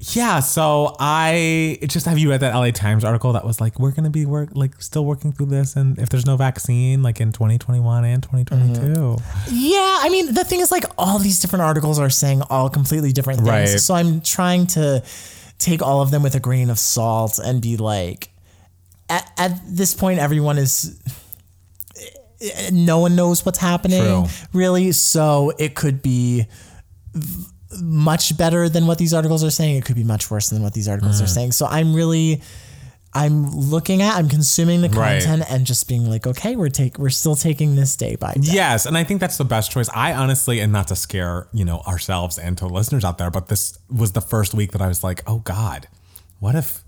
yeah, 0.03 0.39
so 0.39 0.95
I 0.99 1.77
just 1.83 2.07
have 2.07 2.17
you 2.17 2.31
read 2.31 2.39
that 2.39 2.55
LA 2.55 2.71
Times 2.71 3.05
article 3.05 3.33
that 3.33 3.45
was 3.45 3.61
like, 3.61 3.79
we're 3.79 3.91
gonna 3.91 4.09
be 4.09 4.25
work 4.25 4.49
like 4.53 4.81
still 4.81 5.05
working 5.05 5.31
through 5.31 5.45
this, 5.45 5.75
and 5.75 5.99
if 5.99 6.09
there's 6.09 6.25
no 6.25 6.37
vaccine, 6.37 7.03
like 7.03 7.21
in 7.21 7.31
2021 7.31 8.03
and 8.05 8.23
2022. 8.23 8.81
Mm-hmm. 8.81 9.49
Yeah, 9.51 9.99
I 10.01 10.09
mean, 10.09 10.33
the 10.33 10.43
thing 10.43 10.59
is, 10.59 10.71
like, 10.71 10.85
all 10.97 11.19
these 11.19 11.39
different 11.39 11.61
articles 11.61 11.99
are 11.99 12.09
saying 12.09 12.41
all 12.49 12.67
completely 12.67 13.11
different 13.11 13.41
things. 13.41 13.49
Right. 13.49 13.79
So 13.79 13.93
I'm 13.93 14.21
trying 14.21 14.65
to 14.67 15.03
take 15.59 15.83
all 15.83 16.01
of 16.01 16.09
them 16.09 16.23
with 16.23 16.33
a 16.33 16.39
grain 16.39 16.71
of 16.71 16.79
salt 16.79 17.37
and 17.37 17.61
be 17.61 17.77
like, 17.77 18.29
at, 19.07 19.31
at 19.37 19.61
this 19.67 19.93
point, 19.93 20.19
everyone 20.19 20.57
is. 20.57 20.99
No 22.71 22.97
one 22.97 23.15
knows 23.15 23.45
what's 23.45 23.59
happening, 23.59 24.01
True. 24.01 24.25
really. 24.51 24.93
So 24.93 25.53
it 25.59 25.75
could 25.75 26.01
be 26.01 26.47
much 27.79 28.35
better 28.37 28.67
than 28.69 28.87
what 28.87 28.97
these 28.97 29.13
articles 29.13 29.43
are 29.43 29.51
saying. 29.51 29.77
It 29.77 29.85
could 29.85 29.95
be 29.95 30.03
much 30.03 30.29
worse 30.31 30.49
than 30.49 30.61
what 30.63 30.73
these 30.73 30.87
articles 30.87 31.19
Mm. 31.21 31.23
are 31.23 31.27
saying. 31.27 31.51
So 31.53 31.65
I'm 31.67 31.93
really. 31.93 32.41
I'm 33.13 33.51
looking 33.53 34.01
at, 34.01 34.15
I'm 34.15 34.29
consuming 34.29 34.79
the 34.79 34.87
Right. 34.87 35.21
content 35.21 35.43
and 35.51 35.65
just 35.65 35.89
being 35.89 36.09
like, 36.09 36.25
okay, 36.25 36.55
we're 36.55 36.69
take, 36.69 36.97
we're 36.97 37.09
still 37.09 37.35
taking 37.35 37.75
this 37.75 37.97
day 37.97 38.15
by 38.15 38.31
day. 38.35 38.39
Yes, 38.53 38.85
and 38.85 38.97
I 38.97 39.03
think 39.03 39.19
that's 39.19 39.35
the 39.35 39.43
best 39.43 39.69
choice. 39.69 39.89
I 39.93 40.13
honestly, 40.13 40.61
and 40.61 40.71
not 40.71 40.87
to 40.87 40.95
scare 40.95 41.47
you 41.51 41.65
know 41.65 41.79
ourselves 41.81 42.37
and 42.37 42.57
to 42.59 42.67
listeners 42.67 43.03
out 43.03 43.17
there, 43.17 43.29
but 43.29 43.49
this 43.49 43.77
was 43.89 44.13
the 44.13 44.21
first 44.21 44.53
week 44.53 44.71
that 44.71 44.81
I 44.81 44.87
was 44.87 45.03
like, 45.03 45.23
oh 45.27 45.39
God, 45.39 45.89
what 46.39 46.55
if 46.55 46.85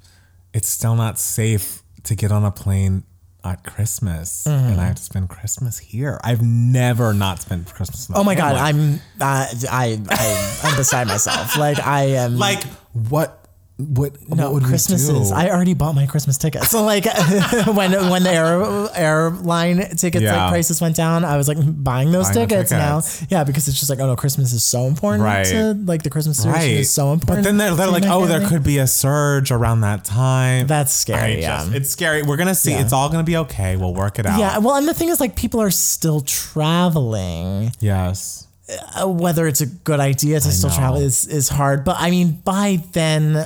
it's 0.54 0.70
still 0.70 0.96
not 0.96 1.20
safe 1.20 1.84
to 2.04 2.16
get 2.16 2.32
on 2.32 2.46
a 2.46 2.52
plane 2.52 3.04
at 3.44 3.63
Christmas 3.63 4.45
Mm-hmm. 4.48 4.72
and 4.72 4.81
I 4.81 4.86
have 4.86 4.95
to 4.95 5.04
spend 5.04 5.30
Christmas 5.30 5.78
here? 5.78 6.19
I've 6.24 6.42
never 6.42 7.13
not 7.13 7.42
spent 7.42 7.68
Christmas. 7.68 8.10
Oh 8.13 8.24
my 8.24 8.36
god. 8.36 8.56
I'm 8.56 8.95
uh, 9.22 9.48
I 9.72 10.00
I 10.10 10.60
I'm 10.63 10.78
beside 10.78 11.07
myself. 11.07 11.57
Like 11.57 11.80
I 11.86 12.04
am 12.24 12.38
like 12.38 12.63
what? 12.94 13.43
What? 13.84 14.30
no 14.30 14.44
what 14.46 14.54
would 14.54 14.64
Christmas 14.64 15.08
is. 15.10 15.32
I 15.32 15.50
already 15.50 15.74
bought 15.74 15.94
my 15.96 16.06
Christmas 16.06 16.38
tickets. 16.38 16.70
So 16.74 16.84
like 16.84 17.06
when 17.68 17.92
when 18.10 18.24
the 18.24 18.32
air, 18.32 18.88
airline 18.96 19.78
tickets 19.96 20.24
Yeah. 20.24 20.44
like 20.46 20.50
prices 20.52 20.82
went 20.82 20.96
down, 20.96 21.24
I 21.26 21.38
was 21.38 21.48
like 21.48 21.58
buying 21.62 22.12
those 22.12 22.30
Buying 22.32 22.48
the 22.48 22.56
tickets, 22.56 22.72
now. 22.72 23.02
Yeah, 23.30 23.44
because 23.44 23.68
it's 23.68 23.78
just 23.78 23.90
like 23.90 24.00
oh 24.00 24.08
no, 24.08 24.16
Christmas 24.16 24.54
is 24.54 24.64
so 24.64 24.86
important. 24.88 25.24
Right. 25.24 25.46
To, 25.46 25.74
like 25.86 26.04
the 26.04 26.10
Christmas 26.10 26.42
tradition 26.42 26.62
Right. 26.62 26.80
is 26.80 26.92
so 26.94 27.14
important. 27.14 27.44
But 27.44 27.50
then 27.50 27.58
they're, 27.58 27.76
they're 27.76 27.88
like, 27.88 28.06
oh, 28.06 28.26
there 28.26 28.48
could 28.48 28.64
be 28.64 28.78
a 28.80 28.88
surge 28.88 29.52
around 29.52 29.82
that 29.82 30.04
time. 30.06 30.68
That's 30.68 30.92
scary. 30.92 31.20
I 31.22 31.28
yeah. 31.38 31.58
just- 31.64 31.74
it's 31.76 31.90
scary. 31.90 32.24
We're 32.24 32.38
gonna 32.38 32.56
see. 32.56 32.74
It's 32.74 32.94
all 32.94 33.10
gonna 33.10 33.24
be 33.24 33.38
okay. 33.38 33.76
We'll 33.78 33.94
work 33.94 34.20
it 34.20 34.26
out. 34.26 34.40
yeah, 34.40 34.58
well, 34.60 34.76
and 34.76 34.88
the 34.88 34.94
thing 34.94 35.10
is, 35.10 35.20
like, 35.20 35.36
people 35.36 35.62
are 35.62 35.72
still 35.72 36.22
traveling. 36.22 37.72
Yes. 37.80 38.48
uh, 38.96 39.08
whether 39.08 39.46
it's 39.48 39.62
a 39.62 39.66
good 39.66 40.00
idea 40.00 40.40
to 40.40 40.52
still 40.52 40.70
know. 40.70 40.76
travel 40.76 41.00
is 41.02 41.28
is 41.28 41.50
hard. 41.50 41.84
But 41.84 41.98
I 42.00 42.10
mean, 42.12 42.40
by 42.44 42.82
then, 42.94 43.46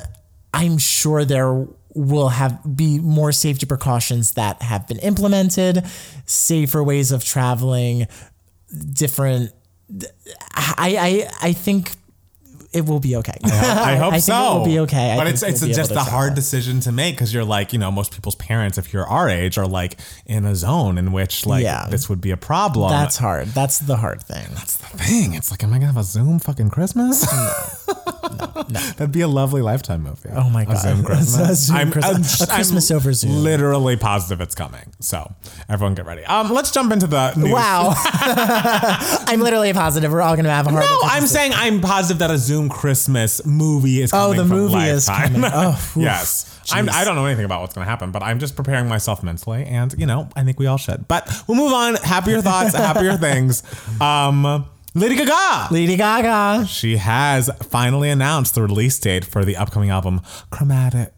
I'm 0.52 0.78
sure 0.78 1.24
there 1.24 1.66
will 1.94 2.28
have 2.28 2.76
be 2.76 2.98
more 3.00 3.32
safety 3.32 3.66
precautions 3.66 4.32
that 4.32 4.62
have 4.62 4.86
been 4.86 4.98
implemented, 4.98 5.84
safer 6.26 6.82
ways 6.82 7.12
of 7.12 7.24
traveling, 7.24 8.06
different. 8.92 9.52
I 10.54 11.28
I 11.40 11.48
I 11.48 11.52
think 11.52 11.92
it 12.72 12.84
will 12.86 13.00
be 13.00 13.16
okay. 13.16 13.34
I 13.44 13.96
hope 13.96 14.12
think 14.12 14.24
so. 14.24 14.34
It 14.56 14.58
will 14.58 14.64
be 14.66 14.78
okay. 14.80 15.14
But 15.16 15.26
it's 15.26 15.42
we'll 15.42 15.50
it's 15.52 15.64
be 15.64 15.72
just 15.72 15.90
a 15.90 16.00
hard 16.00 16.28
travel. 16.28 16.34
decision 16.34 16.80
to 16.80 16.92
make 16.92 17.14
because 17.14 17.32
you're 17.32 17.44
like 17.44 17.72
you 17.72 17.78
know 17.78 17.90
most 17.90 18.12
people's 18.12 18.34
parents 18.34 18.76
if 18.78 18.92
you're 18.92 19.06
our 19.06 19.28
age 19.28 19.56
are 19.58 19.66
like 19.66 19.98
in 20.26 20.44
a 20.44 20.54
zone 20.54 20.98
in 20.98 21.12
which 21.12 21.46
like 21.46 21.62
Yeah. 21.64 21.86
this 21.88 22.08
would 22.08 22.20
be 22.20 22.30
a 22.30 22.36
problem. 22.36 22.90
That's 22.90 23.16
hard. 23.16 23.48
That's 23.48 23.78
the 23.78 23.96
hard 23.96 24.22
thing. 24.22 24.46
That's 24.54 24.76
the 24.76 24.86
thing. 24.98 25.34
It's 25.34 25.50
like, 25.50 25.62
am 25.64 25.70
I 25.72 25.76
gonna 25.76 25.86
have 25.86 25.96
a 25.96 26.02
Zoom 26.02 26.38
fucking 26.38 26.70
Christmas? 26.70 27.26
No. 27.32 27.52
That'd 28.68 29.12
be 29.12 29.22
a 29.22 29.28
lovely 29.28 29.62
lifetime 29.62 30.02
movie. 30.02 30.28
Oh 30.32 30.50
my 30.50 30.62
A 30.62 30.66
God. 30.66 30.76
Zoom 30.82 31.04
Christmas. 31.04 31.50
A 31.50 31.54
Zoom 31.54 31.90
Christmas- 31.90 32.40
a 32.42 32.46
Christmas 32.46 32.90
over 32.90 33.12
Zoom. 33.12 33.42
Literally 33.42 33.96
positive 33.96 34.40
it's 34.40 34.54
coming. 34.54 34.92
So 35.00 35.32
everyone 35.68 35.94
get 35.94 36.04
ready. 36.06 36.24
Um, 36.24 36.50
let's 36.52 36.70
jump 36.70 36.92
into 36.92 37.06
the 37.06 37.34
news. 37.34 37.50
Wow. 37.52 37.94
I'm 39.26 39.40
literally 39.40 39.72
positive 39.72 40.12
we're 40.12 40.20
all 40.22 40.34
going 40.34 40.44
to 40.44 40.50
have 40.50 40.66
a 40.66 40.70
hard 40.70 40.84
No, 40.84 40.98
I'm 41.04 41.26
saying 41.26 41.52
I'm 41.54 41.80
positive 41.80 42.18
that 42.18 42.30
a 42.30 42.38
Zoom 42.38 42.57
Christmas 42.68 43.44
movie 43.46 44.00
is 44.02 44.12
Oh, 44.12 44.32
coming. 44.32 44.36
the 44.38 44.42
from 44.46 44.56
movie 44.56 44.84
is 44.88 45.06
Lifetime. 45.08 45.32
coming. 45.34 45.50
Oh, 45.54 45.92
yes. 45.96 46.58
I'm, 46.72 46.88
I 46.90 47.04
don't 47.04 47.14
know 47.16 47.24
anything 47.26 47.44
about 47.46 47.60
what's 47.62 47.74
going 47.74 47.84
to 47.84 47.90
happen, 47.90 48.10
but 48.10 48.22
I'm 48.22 48.38
just 48.38 48.54
preparing 48.56 48.88
myself 48.88 49.22
mentally, 49.22 49.64
and 49.64 49.94
you 49.98 50.04
know, 50.06 50.28
I 50.36 50.42
think 50.44 50.58
we 50.58 50.66
all 50.66 50.76
should. 50.76 51.08
But 51.08 51.30
we'll 51.46 51.56
move 51.56 51.72
on. 51.72 51.94
Happier 51.96 52.42
thoughts, 52.42 52.74
happier 52.88 53.16
things. 53.16 53.62
Um, 54.00 54.66
Lady 54.94 55.16
Gaga. 55.16 55.68
Lady 55.72 55.96
Gaga. 55.96 56.66
She 56.66 56.96
has 56.96 57.48
finally 57.62 58.10
announced 58.10 58.54
the 58.54 58.62
release 58.62 58.98
date 58.98 59.24
for 59.24 59.44
the 59.44 59.56
upcoming 59.56 59.90
album 59.90 60.20
Chromatica 60.50 61.10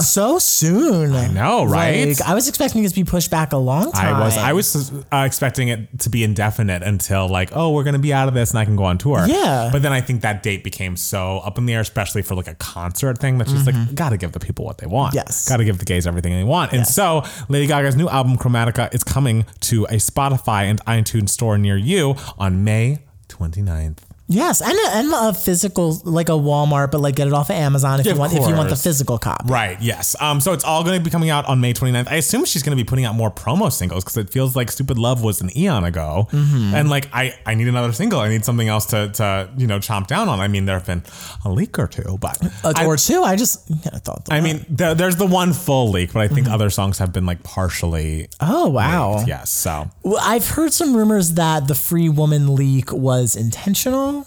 So 0.00 0.38
soon. 0.38 1.14
I 1.14 1.28
know, 1.28 1.64
right? 1.64 2.08
Like, 2.08 2.20
I 2.22 2.34
was 2.34 2.48
expecting 2.48 2.84
it 2.84 2.88
to 2.88 2.94
be 2.94 3.04
pushed 3.04 3.30
back 3.30 3.52
a 3.52 3.56
long 3.56 3.92
time. 3.92 4.14
I 4.14 4.20
was 4.24 4.36
I 4.36 4.52
was 4.52 4.92
uh, 5.12 5.24
expecting 5.26 5.68
it 5.68 6.00
to 6.00 6.10
be 6.10 6.24
indefinite 6.24 6.82
until 6.82 7.28
like 7.28 7.50
oh 7.54 7.72
we're 7.72 7.84
gonna 7.84 7.98
be 7.98 8.12
out 8.12 8.28
of 8.28 8.34
this 8.34 8.50
and 8.50 8.58
I 8.58 8.64
can 8.64 8.76
go 8.76 8.84
on 8.84 8.98
tour. 8.98 9.24
Yeah. 9.26 9.68
But 9.72 9.82
then 9.82 9.92
I 9.92 10.00
think 10.00 10.22
that 10.22 10.42
date 10.42 10.64
became 10.64 10.96
so 10.96 11.38
up 11.38 11.58
in 11.58 11.66
the 11.66 11.74
air, 11.74 11.80
especially 11.80 12.22
for 12.22 12.34
like 12.34 12.48
a 12.48 12.54
concert 12.54 13.18
thing. 13.18 13.38
That's 13.38 13.52
just 13.52 13.66
like 13.66 13.94
gotta 13.94 14.16
give 14.16 14.32
the 14.32 14.40
people 14.40 14.64
what 14.64 14.78
they 14.78 14.86
want. 14.86 15.14
Mm-hmm. 15.14 15.26
Yes. 15.28 15.48
Gotta 15.48 15.64
give 15.64 15.78
the 15.78 15.84
gays 15.84 16.06
everything 16.06 16.32
they 16.32 16.44
want. 16.44 16.72
And 16.72 16.80
Yes. 16.80 16.94
so 16.94 17.22
Lady 17.48 17.66
Gaga's 17.66 17.96
new 17.96 18.08
album 18.08 18.36
Chromatica 18.36 18.92
is 18.94 19.04
coming 19.04 19.44
to 19.60 19.84
a 19.86 19.94
Spotify 19.96 20.64
and 20.64 20.80
iTunes 20.86 21.30
store 21.30 21.58
near 21.58 21.76
you 21.76 22.14
on 22.38 22.64
May 22.64 22.98
29th. 23.28 23.98
Yes, 24.32 24.62
and 24.62 24.72
a, 24.72 24.96
and 24.96 25.12
a 25.12 25.34
physical 25.34 26.00
like 26.04 26.28
a 26.28 26.32
Walmart, 26.38 26.92
but 26.92 27.00
like 27.00 27.16
get 27.16 27.26
it 27.26 27.32
off 27.32 27.50
of 27.50 27.56
Amazon 27.56 27.98
if 27.98 28.06
Of 28.06 28.12
you 28.12 28.18
want 28.18 28.32
if 28.32 28.46
you 28.46 28.54
want 28.54 28.70
the 28.70 28.76
physical 28.76 29.18
copy. 29.18 29.50
Right. 29.50 29.76
Yes. 29.82 30.14
Um. 30.20 30.40
So 30.40 30.52
it's 30.52 30.62
all 30.62 30.84
going 30.84 30.96
to 30.98 31.04
be 31.04 31.10
coming 31.10 31.30
out 31.30 31.46
on 31.46 31.60
May 31.60 31.72
29th. 31.74 32.06
I 32.08 32.14
assume 32.14 32.44
she's 32.44 32.62
going 32.62 32.76
to 32.78 32.82
be 32.82 32.86
putting 32.86 33.04
out 33.04 33.16
more 33.16 33.30
promo 33.32 33.72
singles 33.72 34.04
because 34.04 34.16
it 34.18 34.30
feels 34.30 34.54
like 34.54 34.70
"Stupid 34.70 34.98
Love" 34.98 35.22
was 35.24 35.40
an 35.40 35.50
eon 35.58 35.82
ago, 35.82 36.28
Mm-hmm. 36.30 36.74
and 36.76 36.88
like 36.88 37.08
I 37.12 37.34
I 37.44 37.54
need 37.56 37.66
another 37.66 37.92
single. 37.92 38.20
I 38.20 38.28
need 38.28 38.44
something 38.44 38.68
else 38.68 38.86
to 38.86 39.08
to 39.14 39.50
you 39.56 39.66
know 39.66 39.78
chomp 39.80 40.06
down 40.06 40.28
on. 40.28 40.38
I 40.38 40.46
mean, 40.46 40.64
there 40.64 40.76
have 40.78 40.86
been 40.86 41.02
a 41.44 41.50
leak 41.50 41.76
or 41.80 41.88
two, 41.88 42.16
but 42.20 42.38
I, 42.64 42.86
or 42.86 42.96
two. 42.96 43.24
I 43.24 43.34
just 43.34 43.68
yeah, 43.68 43.90
I 43.94 43.98
thought. 43.98 44.28
I 44.30 44.40
mean, 44.40 44.64
there, 44.68 44.94
there's 44.94 45.16
the 45.16 45.26
one 45.26 45.52
full 45.52 45.90
leak, 45.90 46.12
but 46.12 46.20
I 46.22 46.28
think 46.28 46.48
other 46.48 46.70
songs 46.70 46.98
have 46.98 47.12
been 47.12 47.26
like 47.26 47.42
partially. 47.42 48.28
oh 48.40 48.68
wow. 48.68 49.24
Yes. 49.26 49.50
So 49.50 49.90
Well, 50.04 50.20
I've 50.22 50.46
heard 50.50 50.72
some 50.72 50.96
rumors 50.96 51.32
that 51.34 51.66
the 51.66 51.74
Free 51.74 52.08
Woman 52.08 52.54
leak 52.54 52.92
was 52.92 53.34
intentional. 53.34 54.19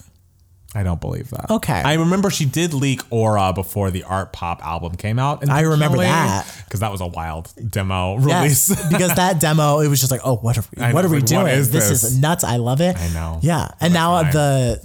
I 0.75 0.83
don't 0.83 0.99
believe 0.99 1.29
that. 1.29 1.51
Okay. 1.51 1.81
I 1.85 1.93
remember 1.93 2.29
she 2.29 2.45
did 2.45 2.73
leak 2.73 3.01
Aura 3.09 3.53
before 3.53 3.91
the 3.91 4.03
Art 4.03 4.33
Pop 4.33 4.65
album 4.65 4.95
came 4.95 5.19
out. 5.19 5.41
And 5.43 5.51
I 5.51 5.61
remember 5.61 5.97
that. 5.99 6.47
because 6.65 6.79
that 6.79 6.91
was 6.91 7.01
a 7.01 7.07
wild 7.07 7.51
demo 7.69 8.15
release. 8.17 8.69
Yes, 8.69 8.91
because 8.91 9.15
that 9.15 9.39
demo, 9.39 9.79
it 9.79 9.87
was 9.87 9.99
just 9.99 10.11
like, 10.11 10.21
oh, 10.23 10.37
what 10.37 10.57
are 10.57 10.63
we, 10.75 10.81
I 10.81 10.93
what 10.93 11.01
know, 11.03 11.07
are 11.07 11.11
we 11.11 11.17
like, 11.19 11.27
doing? 11.27 11.43
what 11.43 11.53
is 11.53 11.71
this, 11.71 11.89
this? 11.89 12.03
is 12.03 12.19
nuts. 12.19 12.43
I 12.43 12.57
love 12.57 12.81
it. 12.81 12.97
I 12.97 13.09
know. 13.09 13.39
Yeah, 13.41 13.69
and 13.79 13.93
now 13.93 14.23
the 14.23 14.79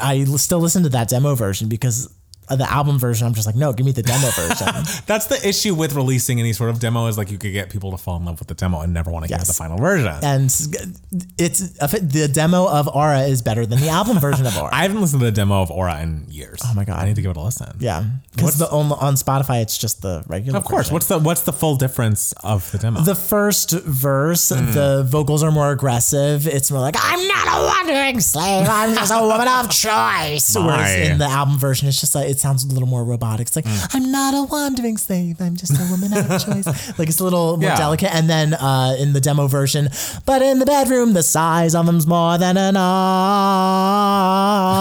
I 0.00 0.24
still 0.24 0.60
listen 0.60 0.82
to 0.84 0.88
that 0.90 1.08
demo 1.08 1.34
version 1.34 1.68
because 1.68 2.12
Uh, 2.48 2.56
the 2.56 2.70
album 2.70 2.98
version. 2.98 3.26
I'm 3.26 3.34
just 3.34 3.46
like, 3.46 3.56
no, 3.56 3.72
give 3.72 3.86
me 3.86 3.92
the 3.92 4.02
demo 4.02 4.28
version. 4.36 4.66
That's 5.06 5.26
the 5.26 5.40
issue 5.48 5.74
with 5.74 5.94
releasing 5.94 6.38
any 6.40 6.52
sort 6.52 6.70
of 6.70 6.78
demo 6.78 7.06
is 7.06 7.16
like 7.16 7.30
you 7.30 7.38
could 7.38 7.52
get 7.52 7.70
people 7.70 7.90
to 7.92 7.96
fall 7.96 8.16
in 8.16 8.24
love 8.24 8.38
with 8.38 8.48
the 8.48 8.54
demo 8.54 8.80
and 8.80 8.92
never 8.92 9.10
want 9.10 9.24
to 9.24 9.28
hear 9.28 9.38
Yes. 9.38 9.46
the 9.46 9.54
final 9.54 9.78
version. 9.78 10.12
and 10.22 10.50
it's 11.38 11.80
uh, 11.80 11.86
the 11.86 12.28
demo 12.32 12.68
of 12.68 12.88
Aura 12.88 13.22
is 13.22 13.42
better 13.42 13.66
than 13.66 13.80
the 13.80 13.88
album 13.88 14.18
version 14.18 14.46
of 14.46 14.56
Aura. 14.58 14.70
I 14.74 14.82
haven't 14.82 15.00
listened 15.00 15.20
to 15.20 15.26
the 15.26 15.32
demo 15.32 15.62
of 15.62 15.70
Aura 15.70 16.00
in 16.02 16.26
years. 16.28 16.60
Oh 16.64 16.72
my 16.74 16.84
God. 16.84 16.98
I 17.00 17.06
need 17.06 17.16
to 17.16 17.22
give 17.22 17.30
it 17.30 17.36
a 17.36 17.40
listen. 17.40 17.76
yeah, 17.80 18.04
because 18.34 18.58
the 18.58 18.68
on, 18.70 18.92
on 18.92 19.14
Spotify 19.14 19.62
it's 19.62 19.78
just 19.78 20.02
the 20.02 20.22
regular. 20.26 20.58
Of 20.58 20.64
course. 20.64 20.86
version. 20.86 20.94
What's 20.94 21.06
the 21.06 21.18
what's 21.18 21.40
the 21.42 21.52
full 21.52 21.76
difference 21.76 22.32
of 22.44 22.70
the 22.72 22.78
demo? 22.78 23.00
The 23.00 23.14
first 23.14 23.70
verse, 23.72 24.50
hmm. 24.50 24.72
the 24.72 25.04
vocals 25.08 25.42
are 25.42 25.50
more 25.52 25.70
aggressive. 25.70 26.46
It's 26.46 26.70
more 26.70 26.80
like, 26.80 26.96
I'm 26.98 27.26
not 27.26 27.46
a 27.48 27.66
wandering 27.66 28.20
slave. 28.20 28.66
I'm 28.68 28.94
just 28.94 29.12
a 29.12 29.20
woman 29.22 29.48
of 29.48 29.70
choice. 29.84 30.54
My. 30.56 30.66
Whereas 30.66 31.10
in 31.10 31.18
the 31.18 31.26
album 31.26 31.58
version, 31.58 31.88
it's 31.88 32.00
just 32.00 32.14
like, 32.14 32.28
it 32.34 32.40
sounds 32.40 32.64
a 32.64 32.68
little 32.68 32.88
more 32.88 33.04
robotic. 33.04 33.46
It's 33.46 33.56
like, 33.56 33.66
I'm 33.94 34.10
not 34.10 34.34
a 34.34 34.42
wandering 34.44 34.96
slave. 34.98 35.40
I'm 35.40 35.56
just 35.56 35.72
a 35.72 35.84
woman 35.90 36.12
of 36.12 36.26
choice. 36.44 36.66
Like 36.98 37.08
it's 37.08 37.20
a 37.20 37.24
little 37.24 37.56
more 37.56 37.68
Yeah. 37.70 37.76
delicate. 37.76 38.14
And 38.14 38.28
then 38.28 38.54
uh, 38.54 38.96
in 38.98 39.12
the 39.12 39.20
demo 39.20 39.46
version, 39.46 39.88
but 40.26 40.42
in 40.42 40.58
the 40.58 40.66
bedroom, 40.66 41.12
the 41.14 41.22
size 41.22 41.74
of 41.74 41.86
them's 41.86 42.06
more 42.06 42.36
than 42.38 42.56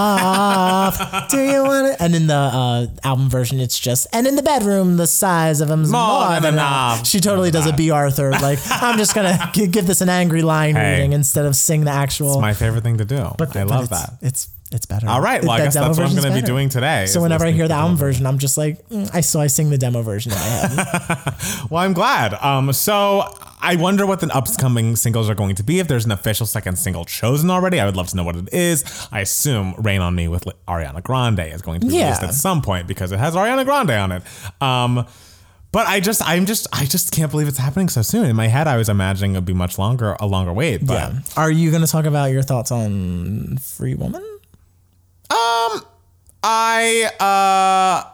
enough. 0.03 1.29
Do 1.29 1.39
you 1.41 1.63
want 1.63 1.87
it? 1.87 1.97
And 1.99 2.15
in 2.15 2.27
the 2.27 2.33
uh, 2.35 2.87
album 3.03 3.29
version, 3.29 3.59
it's 3.59 3.79
just, 3.79 4.07
and 4.13 4.27
in 4.27 4.35
the 4.35 4.43
bedroom, 4.43 4.97
the 4.97 5.07
size 5.07 5.61
of 5.61 5.67
them's 5.67 5.89
more, 5.91 6.39
than, 6.39 6.53
enough. 6.55 7.05
She 7.05 7.19
totally 7.19 7.51
does 7.51 7.65
a 7.67 7.73
Bea 7.73 7.91
Arthur. 7.91 8.31
Like, 8.31 8.59
I'm 8.69 8.97
just 8.97 9.15
going 9.15 9.37
to 9.53 9.67
give 9.67 9.87
this 9.87 10.01
an 10.01 10.09
angry 10.09 10.41
line 10.41 10.75
Hey. 10.75 10.93
reading 10.95 11.13
instead 11.13 11.45
of 11.45 11.55
sing 11.55 11.83
the 11.85 11.91
actual. 11.91 12.33
It's 12.33 12.41
my 12.41 12.53
favorite 12.53 12.83
thing 12.83 12.97
to 12.97 13.05
do. 13.05 13.31
But 13.37 13.55
I 13.55 13.63
but 13.63 13.67
love 13.69 13.81
it's, 13.83 13.89
that. 13.91 14.13
It's 14.21 14.47
it's 14.73 14.85
better. 14.85 15.07
All 15.07 15.21
right. 15.21 15.41
Well, 15.41 15.51
I 15.51 15.59
guess 15.59 15.73
that's 15.73 15.97
what 15.97 16.07
I'm 16.07 16.15
going 16.15 16.27
to 16.33 16.41
be 16.41 16.45
doing 16.45 16.69
today. 16.69 17.05
So 17.05 17.21
whenever 17.21 17.45
I 17.45 17.51
hear 17.51 17.67
the 17.67 17.73
album 17.73 17.97
version, 17.97 18.25
I'm 18.25 18.37
just 18.37 18.57
like, 18.57 18.87
mm, 18.89 19.09
I 19.13 19.21
so 19.21 19.39
I 19.39 19.47
sing 19.47 19.69
the 19.69 19.77
demo 19.77 20.01
version 20.01 20.31
in 20.31 20.37
my 20.37 20.43
head. 20.43 21.33
Well, 21.69 21.83
I'm 21.83 21.93
glad. 21.93 22.33
Um, 22.35 22.71
so 22.73 23.23
I 23.61 23.75
wonder 23.77 24.05
what 24.05 24.19
the 24.19 24.27
upcoming 24.35 24.95
singles 24.95 25.29
are 25.29 25.35
going 25.35 25.55
to 25.55 25.63
be. 25.63 25.79
If 25.79 25.87
there's 25.87 26.05
an 26.05 26.11
official 26.11 26.45
second 26.45 26.77
single 26.77 27.05
chosen 27.05 27.49
already, 27.49 27.79
I 27.79 27.85
would 27.85 27.95
love 27.95 28.07
to 28.09 28.15
know 28.17 28.23
what 28.23 28.35
it 28.35 28.53
is. 28.53 29.07
I 29.11 29.21
assume 29.21 29.73
"Rain 29.77 30.01
on 30.01 30.15
Me" 30.15 30.27
with 30.27 30.45
Ariana 30.67 31.01
Grande 31.01 31.39
is 31.39 31.61
going 31.61 31.81
to 31.81 31.87
be 31.87 31.93
Yeah. 31.95 32.05
released 32.05 32.23
at 32.23 32.33
some 32.33 32.61
point 32.61 32.87
because 32.87 33.11
it 33.11 33.19
has 33.19 33.33
Ariana 33.35 33.65
Grande 33.65 33.91
on 33.91 34.11
it. 34.11 34.23
Um, 34.61 35.05
but 35.71 35.87
I 35.87 35.99
just, 36.01 36.21
I'm 36.27 36.45
just, 36.45 36.67
I 36.71 36.85
just 36.85 37.11
can't 37.11 37.31
believe 37.31 37.47
it's 37.47 37.57
happening 37.57 37.89
so 37.89 38.03
soon. 38.03 38.25
In 38.25 38.35
my 38.35 38.47
head, 38.47 38.67
I 38.67 38.77
was 38.77 38.89
imagining 38.89 39.31
it 39.31 39.37
would 39.39 39.45
be 39.45 39.53
much 39.53 39.79
longer, 39.79 40.15
a 40.19 40.27
longer 40.27 40.53
wait. 40.53 40.85
But 40.85 40.93
yeah. 41.13 41.19
Are 41.35 41.49
you 41.49 41.71
going 41.71 41.81
to 41.81 41.87
talk 41.91 42.05
about 42.05 42.25
your 42.31 42.43
thoughts 42.43 42.71
on 42.71 43.57
Free 43.57 43.95
Woman? 43.95 44.23
Um, 45.29 45.85
I, 46.45 47.09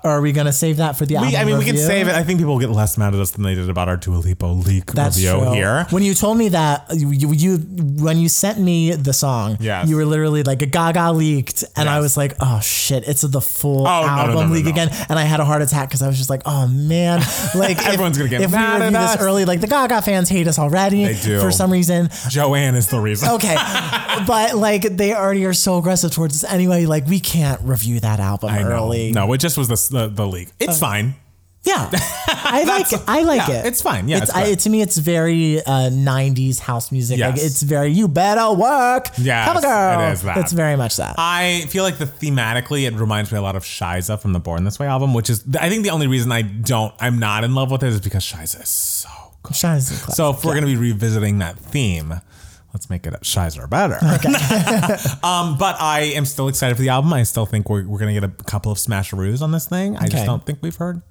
uh, 0.04 0.08
are 0.08 0.22
we 0.22 0.32
going 0.32 0.46
to 0.46 0.54
save 0.54 0.78
that 0.78 0.96
for 0.96 1.06
the 1.06 1.16
album 1.16 1.32
we, 1.32 1.38
I 1.38 1.44
mean, 1.46 1.58
we 1.58 1.66
can 1.66 1.78
save 1.78 2.08
it. 2.08 2.14
I 2.14 2.24
think 2.24 2.40
people 2.40 2.54
will 2.54 2.60
get 2.60 2.70
less 2.70 2.98
mad 2.98 3.14
at 3.16 3.20
us 3.20 3.32
than 3.32 3.44
they 3.44 3.56
did 3.56 3.70
about 3.70 3.90
our 3.90 3.98
Dua 3.98 4.18
Lipa 4.18 4.46
leak 4.46 4.86
That's 4.92 5.18
review 5.18 5.40
true. 5.40 5.52
here. 5.54 5.88
When 5.90 6.04
you 6.04 6.14
told 6.14 6.38
me 6.38 6.50
that 6.50 6.86
you, 6.94 7.12
you, 7.32 7.58
when 7.58 8.18
you 8.20 8.30
sent 8.30 8.60
me 8.60 8.92
the 8.92 9.14
song, 9.14 9.58
Yes. 9.60 9.88
you 9.90 9.96
were 9.96 10.06
literally 10.06 10.44
like 10.44 10.62
a 10.62 10.66
Gaga 10.68 11.12
leaked, 11.12 11.64
and 11.76 11.90
I 11.90 12.00
was 12.00 12.16
like, 12.18 12.36
oh 12.40 12.60
shit, 12.60 13.08
it's 13.08 13.22
the 13.22 13.42
full 13.42 13.88
Oh, 13.88 14.02
no, 14.02 14.06
no, 14.06 14.08
album 14.08 14.36
no, 14.36 14.46
no, 14.48 14.54
leak 14.54 14.68
again, 14.68 14.90
and 15.10 15.18
I 15.18 15.24
had 15.24 15.40
a 15.40 15.46
heart 15.46 15.62
attack 15.64 15.90
because 15.90 16.02
I 16.04 16.08
was 16.08 16.18
just 16.18 16.30
like, 16.30 16.44
oh 16.46 16.68
man, 16.68 17.20
like 17.56 17.78
if- 17.78 17.88
Everyone's 17.88 18.18
gonna 18.18 18.30
get 18.30 18.42
if 18.42 18.52
mad 18.52 18.80
we 18.80 18.86
at 18.86 18.86
review 18.86 18.98
us. 19.00 19.14
this 19.16 19.22
early, 19.24 19.46
like 19.46 19.60
the 19.62 19.68
Gaga 19.68 20.02
fans 20.04 20.30
hate 20.30 20.48
us 20.48 20.60
already 20.60 21.04
They 21.06 21.20
do. 21.20 21.40
for 21.42 21.52
some 21.52 21.72
reason. 21.72 22.10
Joanne 22.30 22.76
is 22.76 22.88
the 22.90 23.00
reason. 23.00 23.30
Okay, 23.30 23.56
but 24.28 24.56
like 24.56 24.84
they 24.84 25.14
already 25.16 25.46
are 25.46 25.54
so 25.54 25.78
aggressive 25.80 26.12
towards 26.12 26.44
us 26.44 26.50
anyway. 26.52 26.86
Like 26.86 27.08
we 27.08 27.20
can't 27.20 27.60
review 27.62 28.00
that 28.02 28.19
album 28.20 28.50
I 28.50 28.64
know. 28.64 28.70
early. 28.70 29.12
No, 29.12 29.32
it 29.34 29.40
just 29.40 29.58
was 29.58 29.68
the 29.68 29.98
the, 29.98 30.08
the 30.08 30.28
leak. 30.28 30.50
It's 30.60 30.80
fine. 30.80 31.16
Yeah, 31.64 31.90
I 32.28 32.64
like 32.66 32.94
it. 32.94 33.02
I 33.06 33.22
like 33.24 33.48
yeah, 33.50 33.60
it. 33.60 33.66
it's 33.66 33.82
fine. 33.82 34.08
Yeah, 34.08 34.20
it's, 34.20 34.30
it's 34.30 34.36
I, 34.38 34.56
to 34.56 34.70
me, 34.70 34.82
it's 34.82 34.98
very 34.98 35.60
uh, 35.60 35.90
'90s 35.92 36.60
house 36.60 36.90
music. 36.90 37.20
Like 37.20 37.36
it's 37.36 37.62
very 37.64 37.92
you 37.92 38.08
better 38.08 38.54
work. 38.54 39.08
Yeah, 39.18 39.46
Come 39.46 39.58
on, 39.58 39.64
girl. 39.64 40.08
it 40.08 40.14
is 40.14 40.22
that. 40.22 40.38
It's 40.38 40.54
very 40.54 40.78
much 40.78 40.96
that. 40.98 41.16
I 41.18 41.66
feel 41.68 41.84
like 41.84 41.98
the 41.98 42.06
thematically 42.06 42.88
it 42.88 42.94
reminds 42.94 43.32
me 43.34 43.38
a 43.38 43.42
lot 43.42 43.58
of 43.58 43.64
Scheiße 43.64 44.20
from 44.22 44.32
the 44.32 44.40
Born 44.40 44.64
This 44.64 44.80
Way 44.80 44.88
album, 44.88 45.14
which 45.14 45.30
is 45.30 45.44
I 45.60 45.70
think 45.70 45.84
the 45.84 45.90
only 45.90 46.08
reason 46.08 46.32
I 46.32 46.44
don't 46.44 46.94
I'm 47.00 47.20
not 47.20 47.44
in 47.44 47.54
love 47.54 47.72
with 47.72 47.84
it 47.84 47.90
is 47.90 48.00
because 48.00 48.24
Scheiße 48.24 48.64
is 48.64 48.70
so 48.70 49.10
good. 49.44 49.54
Classic. 49.54 49.98
So 50.16 50.30
if 50.30 50.46
we're 50.46 50.54
gonna 50.54 50.66
be 50.66 50.78
revisiting 50.78 51.40
that 51.40 51.60
theme, 51.60 52.22
let's 52.74 52.90
make 52.90 53.06
it 53.08 53.14
Scheiße 53.22 53.58
or 53.62 53.68
better. 53.68 53.96
um, 55.24 55.58
but 55.58 55.76
I 55.80 56.12
am 56.16 56.26
still 56.26 56.48
excited 56.48 56.76
for 56.76 56.82
the 56.82 56.90
album. 56.90 57.12
I 57.14 57.24
still 57.24 57.46
think 57.46 57.70
we're, 57.70 57.86
we're 57.88 58.00
gonna 58.00 58.14
get 58.14 58.24
a 58.24 58.30
couple 58.30 58.72
of 58.72 58.78
smasheroos 58.78 59.42
on 59.42 59.52
this 59.52 59.68
thing. 59.68 59.96
I 59.98 60.02
Okay. 60.02 60.10
just 60.10 60.26
don't 60.26 60.46
think 60.46 60.60
we've 60.62 60.76
heard 60.76 61.02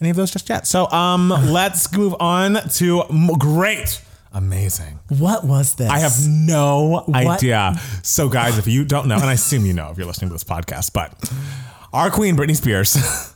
any 0.00 0.10
of 0.10 0.16
those 0.16 0.30
just 0.30 0.48
yet. 0.48 0.66
So 0.66 0.88
um, 0.90 1.28
let's 1.30 1.92
move 1.96 2.14
on 2.20 2.54
to 2.74 3.02
m- 3.04 3.28
great. 3.38 4.02
Amazing. 4.34 5.00
what 5.08 5.44
was 5.44 5.74
this? 5.76 5.88
I 5.88 5.98
have 6.00 6.12
no 6.28 7.04
idea. 7.14 7.74
So, 8.02 8.28
guys, 8.28 8.58
if 8.58 8.66
you 8.68 8.84
don't 8.84 9.08
know, 9.08 9.14
and 9.16 9.24
I 9.24 9.32
assume 9.32 9.64
you 9.64 9.72
know 9.72 9.90
if 9.90 9.96
you're 9.96 10.06
listening 10.06 10.28
to 10.28 10.34
this 10.34 10.44
podcast, 10.44 10.92
but 10.92 11.12
our 11.94 12.10
queen, 12.10 12.36
Britney 12.36 12.54
Spears, 12.54 12.94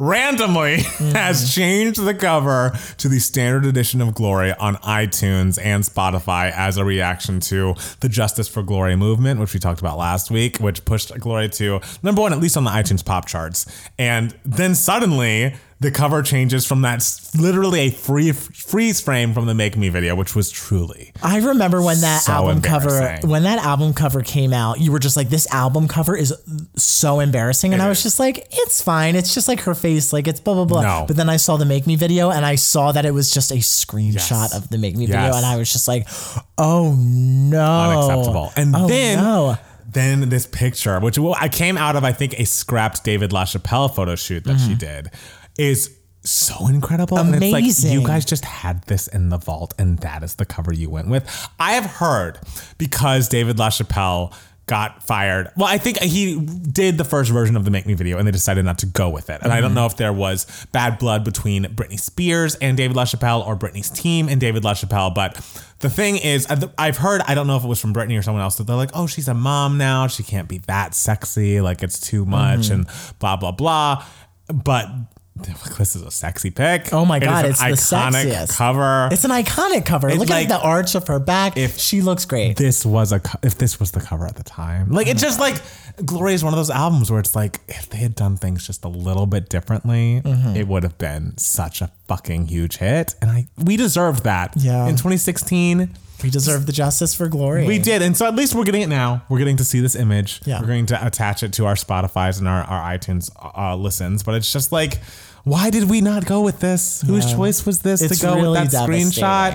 randomly 0.00 0.76
mm-hmm. 0.78 1.10
has 1.10 1.54
changed 1.54 2.02
the 2.02 2.14
cover 2.14 2.72
to 2.96 3.08
the 3.08 3.20
standard 3.20 3.66
edition 3.66 4.00
of 4.00 4.14
Glory 4.14 4.52
on 4.54 4.76
iTunes 4.76 5.62
and 5.62 5.84
Spotify 5.84 6.50
as 6.50 6.78
a 6.78 6.84
reaction 6.84 7.38
to 7.40 7.74
the 8.00 8.08
Justice 8.08 8.48
for 8.48 8.62
Glory 8.62 8.96
movement, 8.96 9.38
which 9.38 9.54
we 9.54 9.60
talked 9.60 9.78
about 9.78 9.98
last 9.98 10.30
week, 10.30 10.56
which 10.56 10.84
pushed 10.84 11.16
Glory 11.20 11.48
to 11.50 11.80
number 12.02 12.22
one, 12.22 12.32
at 12.32 12.40
least 12.40 12.56
on 12.56 12.64
the 12.64 12.70
iTunes 12.70 13.04
pop 13.04 13.26
charts. 13.26 13.66
And 13.98 14.34
then 14.44 14.74
suddenly, 14.74 15.54
the 15.80 15.90
cover 15.90 16.22
changes 16.22 16.66
from 16.66 16.82
that 16.82 17.02
literally 17.38 17.80
a 17.80 17.90
free 17.90 18.32
freeze 18.32 19.00
frame 19.00 19.32
from 19.32 19.46
the 19.46 19.54
Make 19.54 19.76
Me 19.78 19.88
video, 19.88 20.14
which 20.14 20.36
was 20.36 20.50
truly 20.50 21.12
I 21.22 21.38
remember 21.38 21.80
when 21.80 22.00
that 22.02 22.22
So 22.22 22.32
album 22.32 22.60
cover 22.60 23.18
when 23.22 23.44
that 23.44 23.58
album 23.64 23.94
cover 23.94 24.22
came 24.22 24.52
out, 24.52 24.78
you 24.78 24.92
were 24.92 24.98
just 24.98 25.16
like, 25.16 25.30
this 25.30 25.50
album 25.52 25.88
cover 25.88 26.14
is 26.16 26.34
so 26.76 27.20
embarrassing. 27.20 27.72
And 27.72 27.80
It 27.80 27.86
I 27.86 27.88
was 27.88 27.98
is. 27.98 28.04
just 28.04 28.20
like, 28.20 28.46
it's 28.52 28.82
fine. 28.82 29.16
It's 29.16 29.32
just 29.34 29.48
like 29.48 29.60
her 29.60 29.74
face, 29.74 30.12
like 30.12 30.28
it's 30.28 30.38
blah 30.40 30.52
blah 30.54 30.66
blah. 30.66 30.82
No. 30.82 31.04
But 31.06 31.16
then 31.16 31.30
I 31.30 31.36
saw 31.38 31.56
the 31.56 31.64
Make 31.64 31.86
Me 31.86 31.96
video 31.96 32.30
and 32.30 32.44
I 32.44 32.56
saw 32.56 32.92
that 32.92 33.06
it 33.06 33.12
was 33.12 33.30
just 33.30 33.50
a 33.50 33.56
screenshot 33.56 34.30
Yes. 34.30 34.54
of 34.54 34.68
the 34.68 34.76
Make 34.78 34.96
Me 34.96 35.06
Yes. 35.06 35.16
video, 35.16 35.36
and 35.36 35.46
I 35.46 35.56
was 35.56 35.72
just 35.72 35.88
like, 35.88 36.06
oh 36.58 36.94
no. 36.98 37.90
unacceptable. 37.90 38.52
And 38.56 38.76
Oh, 38.76 38.86
then 38.86 39.18
no. 39.18 39.56
then 39.90 40.28
this 40.28 40.46
picture, 40.46 41.00
which 41.00 41.18
I 41.18 41.48
came 41.48 41.78
out 41.78 41.96
of, 41.96 42.04
I 42.04 42.12
think 42.12 42.38
a 42.38 42.44
scrapped 42.44 43.02
David 43.02 43.30
LaChapelle 43.30 43.94
photo 43.94 44.14
shoot 44.14 44.44
that 44.44 44.58
she 44.58 44.70
mm-hmm. 44.70 44.78
did, 44.78 45.10
is 45.58 45.96
so 46.22 46.66
incredible. 46.68 47.18
And 47.18 47.34
it's 47.34 47.52
like 47.52 47.64
Amazing. 47.64 47.92
you 47.92 48.06
guys 48.06 48.24
just 48.24 48.44
had 48.44 48.82
this 48.84 49.08
in 49.08 49.30
the 49.30 49.38
vault, 49.38 49.74
and 49.78 49.98
that 50.00 50.22
is 50.22 50.34
the 50.36 50.44
cover 50.44 50.72
you 50.72 50.90
went 50.90 51.08
with. 51.08 51.48
I 51.58 51.72
have 51.72 51.86
heard 51.86 52.38
because 52.78 53.28
David 53.28 53.56
LaChapelle 53.56 54.34
got 54.70 55.02
fired. 55.02 55.50
Well, 55.56 55.66
I 55.66 55.78
think 55.78 55.98
he 55.98 56.38
did 56.38 56.96
the 56.96 57.04
first 57.04 57.32
version 57.32 57.56
of 57.56 57.64
the 57.64 57.72
Make 57.72 57.86
Me 57.86 57.94
video 57.94 58.18
and 58.18 58.26
they 58.26 58.30
decided 58.30 58.64
not 58.64 58.78
to 58.78 58.86
go 58.86 59.08
with 59.08 59.28
it. 59.28 59.40
And 59.42 59.52
I 59.52 59.60
don't 59.60 59.70
mm-hmm. 59.70 59.74
know 59.74 59.86
if 59.86 59.96
there 59.96 60.12
was 60.12 60.46
bad 60.70 60.96
blood 60.96 61.24
between 61.24 61.64
Britney 61.64 61.98
Spears 61.98 62.54
and 62.54 62.76
David 62.76 62.96
LaChapelle 62.96 63.44
or 63.44 63.56
Britney's 63.56 63.90
team 63.90 64.28
and 64.28 64.40
David 64.40 64.62
LaChapelle. 64.62 65.12
But 65.12 65.34
the 65.80 65.90
thing 65.90 66.18
is, 66.18 66.46
I've 66.78 66.98
heard, 66.98 67.20
I 67.26 67.34
don't 67.34 67.48
know 67.48 67.56
if 67.56 67.64
it 67.64 67.66
was 67.66 67.80
from 67.80 67.92
Britney 67.92 68.16
or 68.16 68.22
someone 68.22 68.44
else, 68.44 68.58
that 68.58 68.68
they're 68.68 68.76
like, 68.76 68.92
oh, 68.94 69.08
she's 69.08 69.26
a 69.26 69.34
mom 69.34 69.76
now. 69.76 70.06
She 70.06 70.22
can't 70.22 70.48
be 70.48 70.58
that 70.58 70.94
sexy. 70.94 71.60
Like 71.60 71.82
it's 71.82 71.98
too 71.98 72.24
much 72.24 72.68
mm-hmm. 72.68 72.74
and 72.74 73.18
blah, 73.18 73.34
blah, 73.34 73.50
blah. 73.50 74.04
But 74.46 74.88
this 75.78 75.96
is 75.96 76.02
a 76.02 76.10
sexy 76.10 76.50
pic. 76.50 76.92
Oh 76.92 77.04
my 77.04 77.16
It 77.18 77.20
god, 77.20 77.44
it's 77.46 77.58
the 77.58 77.66
iconic 77.66 78.24
sexiest 78.30 78.56
cover. 78.56 79.08
It's 79.12 79.24
an 79.24 79.30
iconic 79.30 79.84
cover. 79.86 80.14
Look 80.14 80.28
like- 80.28 80.44
at 80.44 80.48
the 80.48 80.60
arch 80.60 80.94
of 80.94 81.06
her 81.08 81.18
back. 81.18 81.56
If- 81.56 81.78
she 81.78 82.00
looks 82.02 82.24
great. 82.24 82.56
this 82.56 82.84
was 82.86 83.12
a 83.12 83.20
co- 83.20 83.38
if 83.42 83.56
this 83.58 83.78
was 83.80 83.90
the 83.92 84.00
cover 84.00 84.26
at 84.26 84.36
the 84.36 84.42
time 84.44 84.90
like 84.90 85.06
it's 85.06 85.20
just 85.22 85.40
like 85.40 85.60
gloria 86.04 86.34
is 86.34 86.44
one 86.44 86.52
of 86.52 86.58
those 86.58 86.70
albums 86.70 87.10
where 87.10 87.20
it's 87.20 87.34
like 87.34 87.58
if 87.68 87.88
they 87.90 87.98
had 87.98 88.14
done 88.14 88.36
things 88.36 88.66
just 88.66 88.84
a 88.84 88.88
little 88.88 89.26
bit 89.26 89.48
differently 89.48 90.20
Mm-hmm. 90.24 90.56
it 90.56 90.66
would 90.68 90.82
have 90.82 90.96
been 90.98 91.36
such 91.38 91.80
a 91.82 91.90
fucking 92.08 92.46
huge 92.48 92.76
hit 92.78 93.14
and 93.20 93.30
i 93.30 93.46
we 93.56 93.76
deserved 93.76 94.24
that 94.24 94.54
Yeah. 94.56 94.86
in 94.86 94.96
2016 94.96 95.90
we 96.22 96.28
deserve 96.30 96.66
the 96.66 96.72
justice 96.72 97.14
for 97.14 97.28
glory. 97.28 97.66
we 97.66 97.78
did 97.78 98.02
and 98.02 98.16
so 98.16 98.26
at 98.26 98.34
least 98.34 98.54
we're 98.54 98.64
getting 98.64 98.82
it 98.82 98.88
now 98.88 99.22
we're 99.28 99.38
getting 99.38 99.56
to 99.56 99.64
see 99.64 99.80
this 99.80 99.94
image 99.96 100.40
Yeah. 100.44 100.60
we're 100.60 100.66
going 100.66 100.86
to 100.86 101.06
attach 101.06 101.42
it 101.42 101.52
to 101.54 101.66
our 101.66 101.74
spotify's 101.74 102.38
and 102.38 102.46
our, 102.48 102.62
our 102.62 102.96
itunes 102.98 103.30
uh, 103.56 103.74
listens 103.76 104.22
but 104.22 104.34
it's 104.34 104.52
just 104.52 104.70
like 104.72 104.98
why 105.50 105.70
did 105.70 105.90
we 105.90 106.00
not 106.00 106.24
go 106.26 106.40
with 106.48 106.60
this 106.60 107.02
whose 107.06 107.26
Yeah. 107.28 107.36
choice 107.36 107.66
was 107.66 107.80
this 107.80 108.00
It's 108.02 108.18
to 108.20 108.26
go 108.26 108.34
really 108.36 108.60
with 108.60 108.70
that 108.70 108.88
screenshot 108.88 109.52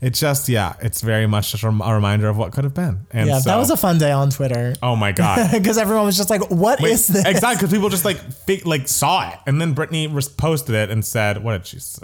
it 0.00 0.14
just 0.14 0.48
yeah 0.48 0.74
it's 0.80 1.00
very 1.00 1.26
much 1.26 1.52
just 1.52 1.62
a 1.62 1.68
reminder 1.68 2.28
of 2.28 2.36
what 2.36 2.52
could 2.52 2.64
have 2.64 2.74
been 2.74 3.06
and 3.12 3.28
Yeah, 3.28 3.38
so, 3.38 3.50
that 3.50 3.56
was 3.56 3.70
a 3.70 3.76
fun 3.76 3.98
day 3.98 4.10
on 4.10 4.30
Twitter. 4.30 4.74
Oh 4.82 4.96
my 4.96 5.12
god! 5.12 5.50
Because 5.58 5.78
everyone 5.78 6.06
was 6.06 6.16
just 6.16 6.28
like, 6.28 6.42
"What 6.50 6.80
is 6.80 6.82
Wait, 6.82 7.14
this?" 7.14 7.24
Exactly, 7.24 7.56
because 7.56 7.72
people 7.72 7.88
just 7.88 8.04
like 8.04 8.18
like 8.64 8.88
saw 8.88 9.30
it, 9.30 9.38
and 9.46 9.60
then 9.60 9.74
Britney 9.76 10.04
posted 10.36 10.74
it 10.74 10.90
and 10.90 11.04
said, 11.04 11.44
"What 11.44 11.52
did 11.52 11.66
she 11.66 11.78
say?" 11.78 12.02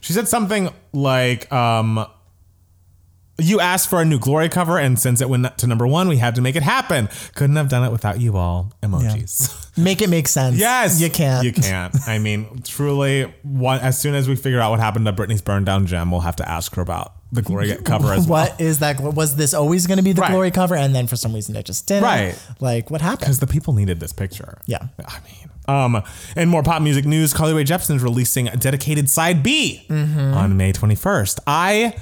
She 0.00 0.12
said 0.12 0.28
something 0.28 0.70
like, 0.92 1.52
um, 1.52 2.06
"You 3.40 3.60
asked 3.60 3.88
for 3.88 4.00
a 4.00 4.04
new 4.04 4.18
Glory 4.18 4.48
cover, 4.48 4.78
and 4.78 4.98
since 4.98 5.20
it 5.20 5.28
went 5.28 5.58
to 5.58 5.66
number 5.66 5.86
one, 5.86 6.08
we 6.08 6.18
had 6.18 6.34
to 6.36 6.40
make 6.40 6.56
it 6.56 6.62
happen. 6.62 7.08
Couldn't 7.34 7.56
have 7.56 7.68
done 7.68 7.84
it 7.84 7.90
without 7.92 8.20
you 8.20 8.36
all." 8.36 8.72
Emojis. 8.82 9.56
Make 9.76 10.02
it 10.02 10.10
make 10.10 10.28
sense. 10.28 10.56
Yes, 10.58 11.00
you 11.00 11.08
can't. 11.10 11.44
You 11.44 11.52
can't. 11.52 11.94
I 12.06 12.18
mean, 12.18 12.60
truly, 12.64 13.32
one, 13.42 13.80
as 13.80 13.98
soon 13.98 14.14
as 14.14 14.28
we 14.28 14.36
figure 14.36 14.60
out 14.60 14.70
what 14.70 14.80
happened 14.80 15.06
to 15.06 15.12
Britney's 15.12 15.42
burned 15.42 15.66
down 15.66 15.86
gem, 15.86 16.10
we'll 16.10 16.20
have 16.20 16.36
to 16.36 16.48
ask 16.48 16.74
her 16.74 16.82
about 16.82 17.12
the 17.32 17.40
Glory 17.42 17.74
cover 17.76 18.12
as 18.12 18.26
well. 18.26 18.46
What 18.48 18.60
is 18.60 18.80
that? 18.80 19.00
Was 19.00 19.36
this 19.36 19.54
always 19.54 19.86
going 19.86 19.98
to 19.98 20.02
be 20.02 20.12
the 20.12 20.20
Right. 20.22 20.30
glory 20.32 20.50
cover, 20.50 20.74
and 20.74 20.94
then 20.94 21.06
for 21.06 21.14
some 21.16 21.32
reason 21.32 21.54
it 21.56 21.64
just 21.64 21.86
didn't? 21.86 22.02
Right. 22.02 22.34
Like 22.58 22.90
what 22.90 23.00
happened? 23.00 23.20
because 23.20 23.38
the 23.38 23.46
people 23.46 23.72
needed 23.72 24.00
this 24.00 24.12
picture. 24.12 24.58
Yeah. 24.66 24.88
I 25.06 25.18
mean, 25.24 25.50
um, 25.68 26.02
in 26.36 26.48
more 26.48 26.64
pop 26.64 26.82
music 26.82 27.04
news, 27.06 27.32
Carly 27.32 27.54
Rae 27.54 27.62
Jepsen 27.64 27.94
is 27.96 28.02
releasing 28.02 28.48
a 28.48 28.56
dedicated 28.56 29.08
side 29.08 29.42
B 29.44 29.86
Mm-hmm. 29.88 30.34
on 30.34 30.56
May 30.56 30.72
21st. 30.72 31.38
I, 31.46 31.94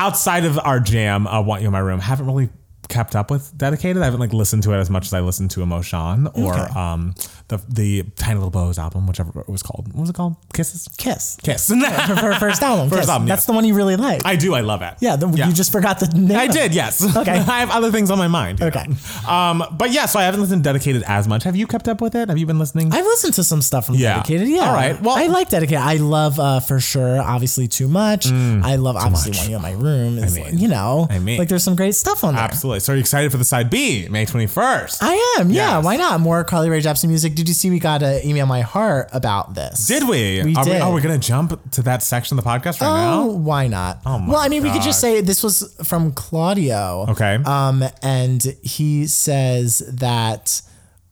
outside 0.00 0.44
of 0.46 0.58
our 0.58 0.80
jam, 0.80 1.28
I 1.28 1.38
Want 1.40 1.60
You 1.62 1.68
in 1.68 1.72
My 1.72 1.78
Room, 1.78 2.00
haven't 2.00 2.26
really 2.26 2.48
kept 2.88 3.14
up 3.14 3.30
with 3.30 3.56
dedicated. 3.56 4.00
I 4.02 4.06
haven't 4.06 4.18
like 4.20 4.32
listened 4.32 4.62
to 4.64 4.72
it 4.72 4.78
as 4.78 4.90
much 4.90 5.06
as 5.06 5.12
I 5.14 5.20
listened 5.20 5.50
to 5.52 5.62
Emotion 5.62 6.26
or 6.34 6.58
Okay. 6.58 6.72
um 6.74 7.14
the 7.50 7.60
the 7.68 8.02
Tiny 8.16 8.34
Little 8.36 8.50
Bows 8.50 8.78
album, 8.78 9.06
whichever 9.06 9.38
it 9.40 9.48
was 9.48 9.62
called. 9.62 9.88
What 9.92 10.00
was 10.00 10.10
it 10.10 10.14
called? 10.16 10.36
Kisses. 10.54 10.88
Kiss. 10.96 11.36
Kiss. 11.42 11.66
For 11.68 11.74
her 11.76 12.38
first 12.40 12.62
album. 12.62 12.88
First 12.88 13.02
Kiss. 13.02 13.08
album, 13.10 13.28
That's 13.28 13.44
the 13.44 13.52
one 13.52 13.64
you 13.64 13.74
really 13.74 13.96
like. 13.96 14.22
I 14.24 14.36
do. 14.36 14.54
I 14.54 14.60
love 14.60 14.80
it. 14.82 14.94
yeah, 15.00 15.16
the, 15.16 15.28
you 15.28 15.52
just 15.52 15.70
forgot 15.72 15.98
the 16.00 16.06
name. 16.18 16.36
I 16.38 16.46
did, 16.46 16.74
yes. 16.74 17.04
Okay. 17.20 17.32
I 17.38 17.60
have 17.60 17.70
other 17.70 17.90
things 17.92 18.10
on 18.10 18.16
my 18.18 18.28
mind. 18.28 18.62
Okay. 18.62 18.86
know. 18.86 19.28
Um, 19.30 19.62
but 19.72 19.90
yeah, 19.92 20.06
so 20.06 20.18
I 20.18 20.22
haven't 20.24 20.40
listened 20.40 20.64
to 20.64 20.68
Dedicated 20.70 21.02
as 21.06 21.26
much. 21.28 21.42
Have 21.44 21.56
you 21.56 21.66
kept 21.66 21.88
up 21.88 22.00
with 22.00 22.14
it? 22.14 22.28
Have 22.28 22.38
you 22.38 22.46
been 22.46 22.58
listening? 22.58 22.92
I've 22.92 23.04
listened 23.04 23.34
to 23.34 23.44
some 23.44 23.60
stuff 23.60 23.86
from 23.86 23.96
Yeah. 23.96 24.14
Dedicated. 24.16 24.48
Yeah. 24.48 24.68
All 24.68 24.72
right. 24.74 25.00
Well- 25.02 25.16
I 25.18 25.26
like 25.26 25.48
Dedicated. 25.50 25.82
I 25.82 25.96
love 25.96 26.38
uh, 26.38 26.60
for 26.60 26.78
sure. 26.80 27.20
Obviously, 27.20 27.66
too 27.68 27.88
much. 27.88 28.26
I 28.30 28.76
love 28.76 28.96
obviously 28.96 29.32
Mm, 29.32 29.34
much. 29.34 29.40
when 29.42 29.50
you 29.50 29.56
in 29.56 29.62
my 29.62 29.72
room. 29.72 30.18
Is 30.18 30.34
mean- 30.36 30.44
like, 30.44 30.54
you 30.54 30.68
know, 30.68 31.08
I 31.10 31.18
mean- 31.18 31.38
like 31.38 31.48
there's 31.48 31.64
some 31.64 31.76
great 31.76 31.94
stuff 31.96 32.22
on 32.24 32.34
there. 32.36 32.44
Absolutely. 32.44 32.80
So 32.80 32.92
are 32.92 32.96
you 32.96 33.00
excited 33.00 33.30
for 33.32 33.36
the 33.38 33.44
side 33.44 33.68
B, 33.70 34.06
May 34.08 34.24
21st? 34.24 34.98
I 35.02 35.36
am. 35.38 35.50
Yeah. 35.50 35.76
Yes. 35.76 35.84
Why 35.84 35.96
not? 35.96 36.20
More 36.20 36.44
Carly 36.44 36.70
Rae 36.70 36.80
Jepsen 36.80 37.08
music. 37.08 37.34
Did 37.40 37.48
you 37.48 37.54
see 37.54 37.70
we 37.70 37.78
got 37.78 38.02
an 38.02 38.20
email 38.22 38.44
my 38.44 38.60
heart 38.60 39.08
about 39.14 39.54
this? 39.54 39.86
Did 39.86 40.06
we? 40.06 40.42
We 40.44 40.54
are 40.54 40.62
did. 40.62 40.72
We, 40.74 40.78
are 40.78 40.92
we 40.92 41.00
going 41.00 41.18
to 41.18 41.26
jump 41.26 41.70
to 41.70 41.80
that 41.84 42.02
section 42.02 42.38
of 42.38 42.44
the 42.44 42.50
podcast 42.50 42.82
right 42.82 42.88
Oh, 43.14 43.24
now? 43.24 43.26
why 43.30 43.66
not? 43.66 44.02
Oh 44.04 44.18
my 44.18 44.28
well, 44.32 44.40
I 44.40 44.48
mean, 44.48 44.62
we 44.62 44.70
could 44.70 44.82
just 44.82 45.00
say 45.00 45.22
this 45.22 45.42
was 45.42 45.74
from 45.82 46.12
Claudio. 46.12 47.06
Okay. 47.08 47.36
Um, 47.46 47.82
and 48.02 48.42
he 48.62 49.06
says 49.06 49.78
that. 49.88 50.60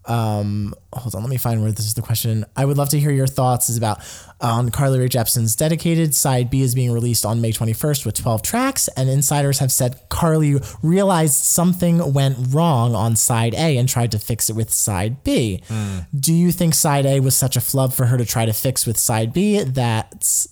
Um, 0.08 0.74
hold 0.92 1.14
on, 1.14 1.20
let 1.22 1.28
me 1.28 1.36
find 1.36 1.62
where 1.62 1.70
this 1.70 1.84
is 1.84 1.92
the 1.92 2.00
question. 2.00 2.46
I 2.56 2.64
would 2.64 2.78
love 2.78 2.88
to 2.90 2.98
hear 2.98 3.10
your 3.10 3.26
thoughts. 3.26 3.68
Is 3.68 3.76
about 3.76 4.00
on 4.40 4.70
Carly 4.70 4.98
Rae 4.98 5.08
Jepsen's 5.08 5.54
dedicated 5.54 6.14
side 6.14 6.48
B 6.48 6.62
is 6.62 6.74
being 6.74 6.92
released 6.92 7.26
on 7.26 7.40
May 7.40 7.52
21st 7.52 8.06
with 8.06 8.14
12 8.14 8.42
tracks, 8.42 8.88
and 8.96 9.10
insiders 9.10 9.58
have 9.58 9.70
said 9.70 10.00
Carly 10.08 10.56
realized 10.82 11.34
something 11.34 12.14
went 12.14 12.36
wrong 12.54 12.94
on 12.94 13.16
side 13.16 13.54
A 13.54 13.76
and 13.76 13.88
tried 13.88 14.10
to 14.12 14.18
fix 14.18 14.48
it 14.48 14.56
with 14.56 14.72
side 14.72 15.22
B. 15.24 15.62
Hmm. 15.68 15.98
Do 16.18 16.32
you 16.32 16.52
think 16.52 16.74
side 16.74 17.04
A 17.04 17.20
was 17.20 17.36
such 17.36 17.56
a 17.56 17.60
flub 17.60 17.92
for 17.92 18.06
her 18.06 18.16
to 18.16 18.24
try 18.24 18.46
to 18.46 18.52
fix 18.54 18.86
with 18.86 18.96
side 18.96 19.32
B 19.34 19.62
that's 19.62 20.48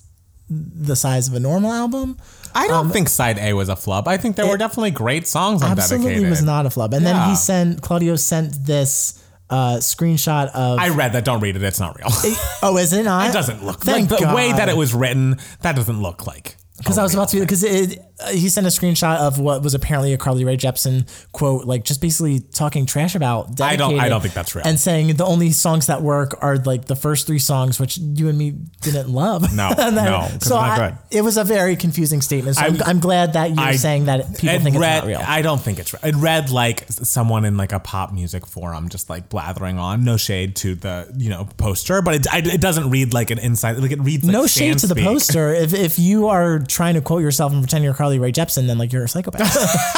the 0.49 0.95
size 0.95 1.29
of 1.29 1.35
a 1.35 1.41
normal 1.41 1.73
album? 1.73 2.19
I 2.55 2.69
don't 2.69 2.91
think 2.91 3.09
side 3.09 3.39
A 3.39 3.53
was 3.53 3.69
a 3.69 3.77
flub. 3.77 4.09
I 4.09 4.17
think 4.17 4.37
there 4.37 4.47
were 4.47 4.57
definitely 4.57 4.91
great 4.91 5.27
songs 5.27 5.63
on 5.63 5.73
absolutely 5.73 6.09
Dedicated. 6.09 6.31
was 6.31 6.43
not 6.43 6.67
a 6.67 6.71
flub. 6.71 6.95
And 6.95 7.05
then 7.05 7.29
he 7.29 7.37
sent 7.37 7.83
Claudio 7.83 8.17
sent 8.17 8.65
this 8.65 9.23
uh, 9.51 9.77
screenshot 9.77 10.49
of. 10.49 10.79
I 10.79 10.89
read 10.91 11.13
that. 11.13 11.25
Don't 11.25 11.41
read 11.41 11.57
it. 11.57 11.63
It's 11.63 11.81
not 11.81 11.97
real. 11.99 12.09
oh, 12.63 12.77
is 12.79 12.93
it 12.93 13.05
not? 13.05 13.31
it 13.31 13.33
doesn't 13.33 13.65
look 13.65 13.81
Thank 13.81 14.11
like 14.11 14.21
the 14.21 14.35
way 14.35 14.53
that 14.53 14.69
it 14.69 14.77
was 14.77 14.95
written. 14.95 15.39
That 15.63 15.77
doesn't 15.77 16.01
look 16.01 16.27
like. 16.27 16.57
Because 16.79 16.99
I 16.99 17.03
was 17.03 17.15
about 17.15 17.31
to 17.31 17.41
because 17.41 17.65
it, 17.65 18.01
Uh, 18.19 18.31
he 18.31 18.49
sent 18.49 18.67
a 18.67 18.71
screenshot 18.71 19.19
of 19.19 19.39
what 19.39 19.63
was 19.63 19.75
apparently 19.75 20.13
a 20.15 20.17
Carly 20.17 20.43
Rae 20.45 20.57
Jepsen 20.57 21.07
quote, 21.33 21.67
like 21.67 21.85
just 21.85 22.01
basically 22.01 22.41
talking 22.41 22.87
trash 22.87 23.15
about. 23.15 23.61
I 23.61 23.77
don't- 23.77 24.01
I 24.01 24.09
don't 24.09 24.23
think 24.23 24.33
that's 24.33 24.55
real. 24.55 24.67
And 24.67 24.81
saying 24.81 25.17
the 25.17 25.25
only 25.27 25.51
songs 25.51 25.87
that 25.89 26.01
work 26.01 26.35
are 26.41 26.57
like 26.57 26.87
the 26.87 26.97
first 26.97 27.27
three 27.27 27.39
songs, 27.39 27.79
which 27.79 27.99
you 27.99 28.29
and 28.31 28.39
me 28.39 28.53
didn't 28.81 29.11
love. 29.11 29.55
No, 29.55 29.69
And 29.79 29.97
then- 29.97 30.07
no, 30.07 30.29
So 30.41 30.57
I- 30.57 30.95
it 31.11 31.21
was 31.23 31.37
a 31.37 31.45
very 31.45 31.77
confusing 31.77 32.23
statement. 32.23 32.57
So 32.57 32.63
I'm, 32.63 32.83
I'm 32.87 33.01
glad 33.01 33.35
that 33.35 33.51
you're 33.51 33.61
I- 33.61 33.77
saying 33.77 34.07
that 34.07 34.39
people 34.39 34.61
think 34.61 34.79
read, 34.79 34.97
it's 34.99 35.03
not 35.03 35.07
real. 35.07 35.21
I 35.27 35.43
don't 35.43 35.61
think 35.61 35.79
it's 35.79 35.93
real. 35.93 36.01
It 36.05 36.17
read 36.17 36.49
like 36.51 36.85
someone 36.89 37.45
in 37.45 37.59
like 37.59 37.73
a 37.73 37.81
pop 37.81 38.15
music 38.15 38.47
forum 38.47 38.89
just 38.89 39.11
like 39.11 39.29
blathering 39.29 39.79
on. 39.79 40.05
No 40.05 40.17
shade 40.17 40.57
to 40.57 40.75
the 40.75 41.13
you 41.19 41.29
know 41.29 41.49
poster, 41.59 42.01
but 42.01 42.15
it, 42.15 42.27
I, 42.33 42.39
it 42.39 42.61
doesn't 42.63 42.89
read 42.89 43.13
like 43.13 43.31
an 43.31 43.39
inside. 43.39 43.77
Like 43.79 43.91
it 43.91 44.01
reads 44.01 44.25
like 44.25 44.33
no 44.33 44.47
shade 44.47 44.79
to 44.79 44.87
the 44.87 44.95
poster. 44.95 45.53
If, 45.67 45.75
if 45.75 45.99
you 45.99 46.29
are 46.29 46.61
trying 46.61 46.95
to 46.95 47.01
quote 47.01 47.21
yourself 47.23 47.53
and 47.53 47.61
pretend 47.63 47.83
you're 47.85 47.93
Carly 47.95 48.06
Rae 48.09 48.33
Jepsen, 48.33 48.67
then 48.67 48.79
like 48.79 48.93
you're 48.93 49.05
a 49.05 49.09
psychopath. 49.09 49.55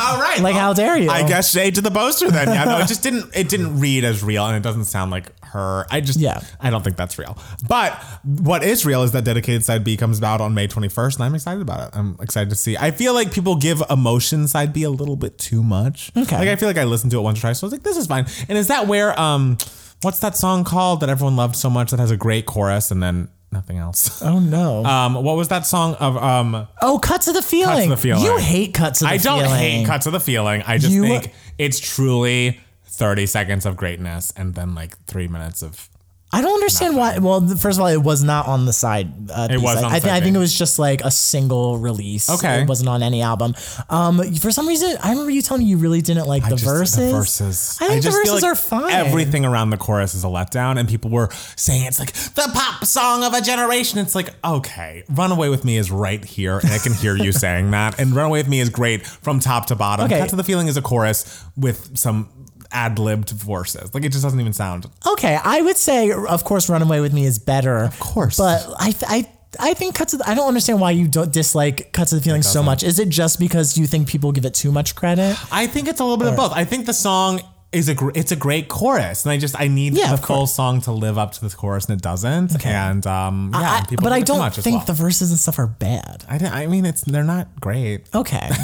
All 0.00 0.20
right, 0.20 0.40
Like, 0.40 0.54
how 0.54 0.72
dare 0.72 0.96
you? 0.96 1.10
I 1.10 1.26
guess 1.26 1.50
shade 1.50 1.74
to 1.74 1.80
the 1.80 1.90
poster 1.90 2.30
then. 2.30 2.48
Yeah, 2.48 2.64
no, 2.64 2.78
it 2.78 2.86
just 2.86 3.02
didn't. 3.02 3.34
It 3.36 3.48
didn't 3.48 3.80
read 3.80 4.04
as 4.04 4.22
real, 4.22 4.46
and 4.46 4.56
it 4.56 4.62
doesn't 4.62 4.84
sound 4.84 5.10
like 5.10 5.32
her. 5.44 5.86
I 5.90 6.00
just, 6.00 6.18
Yeah. 6.18 6.40
I 6.60 6.70
don't 6.70 6.82
think 6.82 6.96
that's 6.96 7.18
real. 7.18 7.36
But 7.66 7.94
what 8.24 8.62
is 8.62 8.86
real 8.86 9.02
is 9.02 9.12
that 9.12 9.24
dedicated 9.24 9.64
side 9.64 9.84
B 9.84 9.96
comes 9.96 10.22
out 10.22 10.40
on 10.40 10.54
May 10.54 10.68
21st, 10.68 11.16
and 11.16 11.24
I'm 11.24 11.34
excited 11.34 11.60
about 11.60 11.88
it. 11.88 11.96
I'm 11.98 12.16
excited 12.20 12.48
to 12.50 12.56
see. 12.56 12.76
I 12.76 12.90
feel 12.90 13.12
like 13.12 13.32
people 13.32 13.56
give 13.56 13.82
emotion 13.90 14.46
side 14.48 14.72
B 14.72 14.84
a 14.84 14.90
little 14.90 15.16
bit 15.16 15.36
too 15.36 15.62
much. 15.62 16.12
Okay. 16.16 16.38
like 16.38 16.48
I 16.48 16.56
feel 16.56 16.68
like 16.68 16.78
I 16.78 16.84
listened 16.84 17.10
to 17.12 17.18
it 17.18 17.22
once 17.22 17.38
or 17.38 17.42
twice, 17.42 17.58
so 17.58 17.64
I 17.64 17.66
was 17.66 17.72
like, 17.72 17.82
this 17.82 17.96
is 17.96 18.06
fine. 18.06 18.26
And 18.48 18.56
is 18.56 18.68
that 18.68 18.86
where 18.86 19.18
um, 19.20 19.58
what's 20.02 20.20
that 20.20 20.36
song 20.36 20.64
called 20.64 21.00
that 21.00 21.08
everyone 21.08 21.36
loved 21.36 21.56
so 21.56 21.68
much 21.68 21.90
that 21.90 21.98
has 22.00 22.10
a 22.10 22.16
great 22.16 22.46
chorus 22.46 22.90
and 22.90 23.02
then 23.02 23.28
nothing 23.52 23.78
else? 23.78 24.22
oh 24.22 24.38
no. 24.38 24.84
Um, 24.84 25.14
what 25.14 25.36
was 25.36 25.48
that 25.48 25.66
song 25.66 25.94
of 25.94 26.16
um? 26.16 26.66
oh, 26.82 26.98
cut 26.98 27.22
to 27.22 27.32
the 27.32 27.42
feeling. 27.42 27.74
Cut 27.74 27.82
to 27.84 27.88
the 27.90 27.96
Feeling. 27.96 28.24
You 28.24 28.36
hate 28.38 28.74
Cut 28.74 28.94
to 28.94 29.04
the 29.04 29.18
Feeling. 29.18 29.42
I 29.42 29.46
don't 29.48 29.58
hate 29.58 29.86
Cut 29.86 30.02
to 30.02 30.10
the 30.10 30.20
Feeling. 30.20 30.62
I 30.66 30.78
just 30.78 30.92
You- 30.92 31.02
think 31.04 31.32
it's 31.58 31.78
truly 31.80 32.60
30 32.86 33.26
seconds 33.26 33.66
of 33.66 33.76
greatness 33.76 34.32
and 34.36 34.54
then 34.54 34.74
like 34.74 34.98
three 35.06 35.28
minutes 35.28 35.62
of. 35.62 35.88
I 36.30 36.42
don't 36.42 36.52
understand 36.52 36.94
why. 36.94 37.16
Well, 37.18 37.40
th- 37.40 37.58
first 37.58 37.78
of 37.78 37.82
all, 37.82 37.88
it 37.88 38.02
was 38.02 38.22
not 38.22 38.46
on 38.46 38.66
the 38.66 38.72
side. 38.72 39.30
Uh, 39.30 39.48
It 39.50 39.62
wasn't 39.62 39.80
side. 39.80 39.84
on 39.86 39.92
I, 39.92 39.94
think 39.94 40.02
side 40.04 40.10
I 40.16 40.20
B. 40.20 40.24
think 40.24 40.36
it 40.36 40.40
was 40.40 40.54
just 40.58 40.78
like 40.78 41.00
a 41.00 41.10
single 41.10 41.78
release. 41.78 42.28
Okay. 42.28 42.60
it 42.62 42.68
wasn't 42.68 42.90
on 42.90 43.02
any 43.02 43.22
album. 43.22 43.54
Um, 43.88 44.34
for 44.34 44.50
some 44.50 44.68
reason, 44.68 44.94
I 45.02 45.10
remember 45.10 45.30
you 45.30 45.40
telling 45.40 45.62
me 45.64 45.70
you 45.70 45.78
really 45.78 46.02
didn't 46.02 46.26
like 46.26 46.44
I 46.44 46.50
the 46.50 46.56
just- 46.56 46.64
verses. 46.66 46.96
The 46.96 47.10
verses. 47.16 47.78
I 47.80 47.88
think 47.88 48.02
the 48.02 48.10
just 48.10 48.22
feel 48.24 48.34
verses 48.34 48.42
like 48.42 48.52
are 48.52 48.54
fine. 48.54 48.90
Everything 48.92 49.46
around 49.46 49.70
the 49.70 49.78
chorus 49.78 50.14
is 50.14 50.22
a 50.22 50.26
letdown, 50.26 50.78
and 50.78 50.86
people 50.86 51.10
were 51.10 51.30
saying 51.56 51.84
it's 51.86 51.98
like 51.98 52.12
the 52.12 52.50
pop 52.52 52.84
song 52.84 53.24
of 53.24 53.32
a 53.32 53.40
generation. 53.40 53.98
It's 53.98 54.14
like, 54.14 54.34
okay, 54.44 55.04
Runaway 55.08 55.48
with 55.48 55.64
Me 55.64 55.78
is 55.78 55.90
right 55.90 56.22
here, 56.22 56.58
and 56.58 56.70
I 56.70 56.78
can 56.78 56.92
hear 56.92 57.16
you 57.16 57.32
saying 57.44 57.70
that. 57.70 57.98
And 57.98 58.14
Runaway 58.14 58.40
with 58.40 58.48
Me 58.48 58.60
is 58.60 58.68
great 58.68 59.06
from 59.06 59.40
top 59.40 59.64
to 59.68 59.76
bottom. 59.76 60.04
Okay. 60.04 60.18
Cut 60.18 60.28
to 60.28 60.36
the 60.36 60.44
Feeling 60.44 60.68
is 60.68 60.76
a 60.76 60.82
chorus 60.82 61.42
with 61.56 61.96
some 61.96 62.28
ad 62.72 62.98
libbed 62.98 63.30
verses. 63.30 63.94
Like 63.94 64.04
it 64.04 64.12
just 64.12 64.22
doesn't 64.24 64.40
even 64.40 64.52
sound. 64.52 64.86
Okay, 65.06 65.38
I 65.42 65.60
would 65.60 65.76
say, 65.76 66.10
of 66.12 66.44
course, 66.44 66.68
"Runaway 66.68 67.00
with 67.00 67.12
Me" 67.12 67.24
is 67.24 67.38
better. 67.38 67.84
Of 67.84 67.98
course. 68.00 68.36
but 68.36 68.66
I, 68.78 68.94
I 69.06 69.28
I 69.58 69.74
think 69.74 69.94
cuts. 69.94 70.12
Of 70.12 70.20
the, 70.20 70.28
I 70.28 70.34
don't 70.34 70.48
understand 70.48 70.80
why 70.80 70.90
you 70.90 71.08
don't 71.08 71.32
dislike 71.32 71.92
Cut 71.92 72.08
to 72.08 72.16
the 72.16 72.20
Feeling 72.20 72.42
so 72.42 72.62
much. 72.62 72.82
Is 72.82 72.98
it 72.98 73.08
just 73.08 73.38
because 73.40 73.78
you 73.78 73.86
think 73.86 74.08
people 74.08 74.32
give 74.32 74.44
it 74.44 74.54
too 74.54 74.70
much 74.70 74.94
credit? 74.94 75.36
I 75.52 75.66
think 75.66 75.88
it's 75.88 76.00
a 76.00 76.04
little 76.04 76.18
bit 76.18 76.28
of 76.28 76.36
both. 76.36 76.52
I 76.52 76.64
think 76.64 76.86
the 76.86 76.92
song 76.92 77.40
is 77.70 77.88
a 77.90 77.94
gr- 77.94 78.10
it's 78.14 78.32
a 78.32 78.36
great 78.36 78.68
chorus, 78.68 79.24
and 79.26 79.32
I 79.32 79.36
just 79.36 79.58
I 79.60 79.68
need 79.68 79.92
Yeah, 79.94 80.12
the 80.12 80.16
full 80.16 80.36
course. 80.38 80.54
song 80.54 80.80
to 80.82 80.92
live 80.92 81.18
up 81.18 81.32
to 81.32 81.40
this 81.42 81.54
chorus, 81.54 81.84
and 81.86 81.98
it 81.98 82.02
doesn't. 82.02 82.54
Okay. 82.54 82.70
And 82.70 83.06
um, 83.06 83.50
yeah, 83.52 83.60
I- 83.60 83.78
and 83.80 83.88
people 83.88 84.04
but 84.04 84.12
I 84.12 84.20
don't 84.20 84.54
think 84.54 84.76
well. 84.78 84.86
the 84.86 84.92
verses 84.94 85.30
and 85.30 85.38
stuff 85.38 85.58
are 85.58 85.66
bad. 85.66 86.24
I, 86.28 86.38
didn't- 86.38 86.54
I 86.54 86.66
mean, 86.66 86.86
it's 86.86 87.02
they're 87.02 87.24
not 87.24 87.48
great. 87.60 88.08
Okay. 88.14 88.48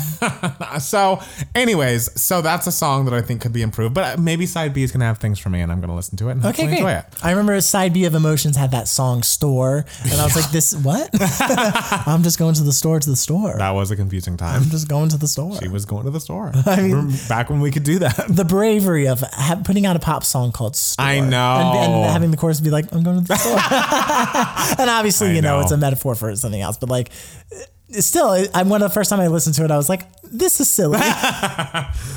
So, 0.80 1.20
anyways, 1.54 2.20
so 2.20 2.42
that's 2.42 2.66
a 2.66 2.72
song 2.72 3.04
that 3.04 3.14
I 3.14 3.20
think 3.22 3.40
could 3.40 3.52
be 3.52 3.62
improved, 3.62 3.94
but 3.94 4.18
maybe 4.18 4.44
side 4.46 4.72
B 4.74 4.82
is 4.82 4.90
gonna 4.90 5.04
have 5.04 5.18
things 5.18 5.38
for 5.38 5.48
me, 5.50 5.60
and 5.60 5.70
I'm 5.70 5.80
gonna 5.80 5.94
listen 5.94 6.16
to 6.18 6.28
it 6.28 6.32
and 6.32 6.44
Okay, 6.46 6.72
enjoy 6.72 6.92
it. 6.92 7.04
I 7.22 7.30
remember 7.30 7.60
side 7.60 7.92
B 7.92 8.04
of 8.06 8.14
Emotions 8.14 8.56
had 8.56 8.70
that 8.72 8.88
song 8.88 9.22
Store, 9.22 9.84
and 10.02 10.12
I 10.20 10.24
was 10.24 10.34
like, 10.34 10.50
"This 10.50 10.74
what? 10.74 11.10
I'm 12.08 12.22
just 12.22 12.38
going 12.38 12.54
to 12.54 12.62
the 12.64 12.72
store 12.72 12.98
to 12.98 13.08
the 13.10 13.16
store. 13.16 13.54
That 13.58 13.70
was 13.70 13.90
a 13.90 13.96
confusing 13.96 14.36
time. 14.36 14.62
I'm 14.62 14.70
just 14.70 14.88
going 14.88 15.10
to 15.10 15.16
the 15.16 15.28
store." 15.28 15.56
He 15.60 15.68
was 15.68 15.84
going 15.84 16.04
to 16.04 16.10
the 16.10 16.20
store. 16.20 16.50
I 16.66 16.82
mean, 16.82 17.12
back 17.28 17.50
when 17.50 17.60
we 17.60 17.70
could 17.70 17.84
do 17.84 17.98
that. 18.00 18.26
the 18.28 18.44
of 19.06 19.20
ha- 19.20 19.60
putting 19.64 19.84
out 19.86 19.96
a 19.96 19.98
pop 19.98 20.24
song 20.24 20.52
called 20.52 20.76
Store. 20.76 21.04
I 21.04 21.20
know. 21.20 21.54
And, 21.56 21.92
and 21.94 22.12
having 22.12 22.30
the 22.30 22.36
chorus 22.36 22.60
be 22.60 22.70
like, 22.70 22.92
I'm 22.92 23.02
going 23.02 23.20
to 23.20 23.24
the 23.26 23.36
store. 23.36 23.58
and 24.80 24.90
obviously, 24.90 25.28
I 25.28 25.32
you 25.32 25.42
know, 25.42 25.56
know. 25.58 25.62
it's 25.62 25.72
a 25.72 25.76
metaphor 25.76 26.14
for 26.14 26.34
something 26.36 26.60
else, 26.60 26.76
but 26.78 26.88
like, 26.88 27.10
still, 27.90 28.28
I 28.54 28.62
when 28.62 28.80
the 28.80 28.88
first 28.88 29.10
time 29.10 29.20
I 29.20 29.26
listened 29.28 29.54
to 29.56 29.64
it, 29.64 29.70
I 29.70 29.76
was 29.76 29.88
like, 29.88 30.02
this 30.22 30.60
is 30.60 30.70
silly. 30.70 30.98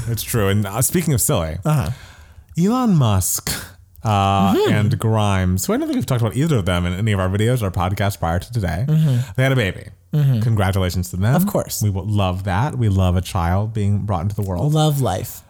It's 0.09 0.23
true. 0.23 0.47
And 0.47 0.65
uh, 0.65 0.81
speaking 0.81 1.13
of 1.13 1.21
silly, 1.21 1.57
Uh-huh. 1.65 1.89
Elon 2.57 2.95
Musk 2.95 3.49
uh, 4.03 4.53
Mm-hmm. 4.53 4.73
and 4.73 4.97
Grimes, 4.99 5.65
who 5.65 5.73
I 5.73 5.77
don't 5.77 5.87
think 5.87 5.97
we've 5.97 6.05
talked 6.05 6.21
about 6.21 6.35
either 6.35 6.57
of 6.57 6.65
them 6.65 6.85
in 6.85 6.93
any 6.93 7.11
of 7.11 7.19
our 7.19 7.27
videos 7.29 7.61
or 7.61 7.69
podcasts 7.71 8.17
prior 8.17 8.39
to 8.39 8.51
today, 8.53 8.85
they 9.35 9.43
had 9.43 9.51
a 9.51 9.55
baby. 9.55 9.87
Congratulations 10.13 11.09
to 11.11 11.17
them. 11.17 11.25
Mm-hmm. 11.25 11.35
Of 11.47 11.51
course. 11.51 11.83
We 11.83 11.89
love 11.91 12.45
that. 12.45 12.75
We 12.77 12.89
love 12.89 13.15
a 13.17 13.21
child 13.21 13.73
being 13.73 13.99
brought 13.99 14.21
into 14.21 14.35
the 14.35 14.41
world. 14.41 14.73
Love 14.73 15.01
life. 15.01 15.41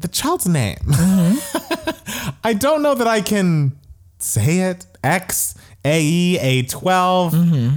The 0.00 0.08
child's 0.08 0.46
name. 0.48 0.76
Mm-hmm. 0.84 2.30
I 2.44 2.52
don't 2.54 2.82
know 2.82 2.94
that 2.94 3.06
I 3.06 3.20
can 3.20 3.76
say 4.18 4.60
it. 4.70 4.86
X 5.02 5.54
A 5.84 6.00
E 6.02 6.38
A 6.40 6.62
12 6.62 7.32
Mm-hmm. 7.34 7.76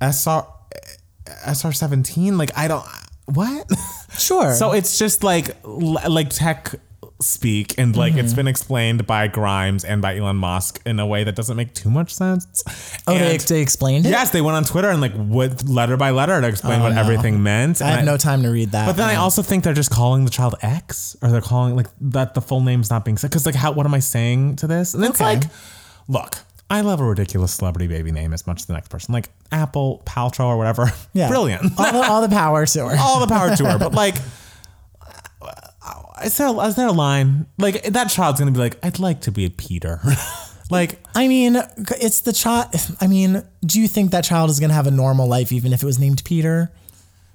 SR 0.00 0.46
SR 1.46 1.72
17. 1.72 2.36
Like, 2.38 2.56
I 2.56 2.68
don't. 2.68 2.84
What? 3.26 3.70
Sure. 4.16 4.52
So 4.54 4.70
it's 4.70 4.96
just 4.96 5.24
like 5.24 5.56
like 5.64 6.28
tech 6.30 6.72
speak 7.20 7.78
and 7.78 7.96
like 7.96 8.12
Mm-hmm. 8.14 8.20
it's 8.24 8.34
been 8.34 8.48
explained 8.48 9.06
by 9.06 9.28
Grimes 9.28 9.84
and 9.84 10.02
by 10.02 10.16
Elon 10.16 10.36
Musk 10.36 10.82
in 10.84 10.98
a 10.98 11.06
way 11.06 11.24
that 11.24 11.34
doesn't 11.34 11.56
make 11.56 11.72
too 11.72 11.88
much 11.88 12.12
sense. 12.14 12.62
oh, 13.06 13.14
they, 13.16 13.32
And- 13.36 13.40
they 13.40 13.60
explained 13.60 14.04
it? 14.06 14.10
yes, 14.10 14.30
they 14.30 14.40
went 14.40 14.56
on 14.56 14.64
Twitter 14.64 14.90
and 14.90 15.00
like 15.00 15.12
went 15.16 15.68
letter 15.68 15.96
by 15.96 16.10
letter 16.10 16.40
to 16.40 16.46
explain 16.46 16.80
Oh, 16.80 16.84
what 16.84 16.94
no. 16.94 17.00
everything 17.00 17.42
meant. 17.42 17.80
I 17.80 17.86
And 17.90 17.96
have 17.98 18.04
no 18.04 18.16
time 18.16 18.42
to 18.42 18.48
read 18.50 18.72
that. 18.72 18.86
But 18.86 18.96
then 18.96 19.08
I 19.08 19.14
also 19.16 19.42
think 19.42 19.64
they're 19.64 19.72
just 19.74 19.90
calling 19.92 20.24
the 20.24 20.30
child 20.30 20.56
X, 20.60 21.16
or 21.22 21.30
they're 21.30 21.40
calling 21.40 21.76
like 21.76 21.86
that 22.00 22.34
the 22.34 22.40
full 22.42 22.60
name's 22.60 22.90
not 22.90 23.04
being 23.04 23.16
said. 23.16 23.30
Because 23.30 23.46
like, 23.46 23.54
how 23.54 23.72
what 23.72 23.86
am 23.86 23.94
I 23.94 24.00
saying 24.00 24.56
to 24.56 24.66
this? 24.66 24.94
And 24.94 25.04
it's 25.04 25.20
Okay. 25.20 25.36
like, 25.36 25.44
look, 26.08 26.36
I 26.68 26.80
love 26.80 27.00
a 27.00 27.04
ridiculous 27.04 27.52
celebrity 27.54 27.86
baby 27.86 28.10
name 28.10 28.32
as 28.32 28.46
much 28.46 28.60
as 28.62 28.66
the 28.66 28.72
next 28.72 28.88
person, 28.88 29.12
like 29.14 29.28
Apple, 29.52 30.02
Paltrow, 30.04 30.46
or 30.46 30.56
whatever. 30.58 30.90
yeah. 31.12 31.28
brilliant. 31.30 31.72
all, 31.78 31.92
the, 31.92 32.02
all 32.02 32.20
the 32.22 32.28
power 32.28 32.66
to 32.66 32.88
her. 32.88 32.96
all 32.98 33.20
the 33.20 33.26
power 33.32 33.54
to 33.54 33.64
her. 33.70 33.78
But 33.78 33.92
like, 33.92 34.16
is 36.22 36.36
there, 36.36 36.48
is 36.66 36.76
there 36.76 36.88
a 36.88 36.92
line? 36.92 37.46
Like, 37.58 37.82
that 37.84 38.10
child's 38.10 38.38
to 38.52 38.56
be 38.56 38.62
like, 38.62 38.78
I'd 38.84 38.98
like 38.98 39.22
to 39.22 39.32
be 39.32 39.46
a 39.46 39.50
Peter. 39.50 40.00
like, 40.70 41.00
I 41.14 41.28
mean, 41.28 41.56
it's 42.00 42.20
the 42.20 42.32
child. 42.32 42.68
I 43.00 43.06
mean, 43.06 43.42
do 43.64 43.80
you 43.80 43.88
think 43.88 44.10
that 44.12 44.24
child 44.24 44.50
is 44.50 44.60
to 44.70 44.74
have 44.74 44.86
a 44.86 44.90
normal 44.90 45.26
life 45.28 45.52
even 45.52 45.72
if 45.72 45.82
it 45.82 45.86
was 45.86 45.98
named 45.98 46.22
Peter? 46.24 46.70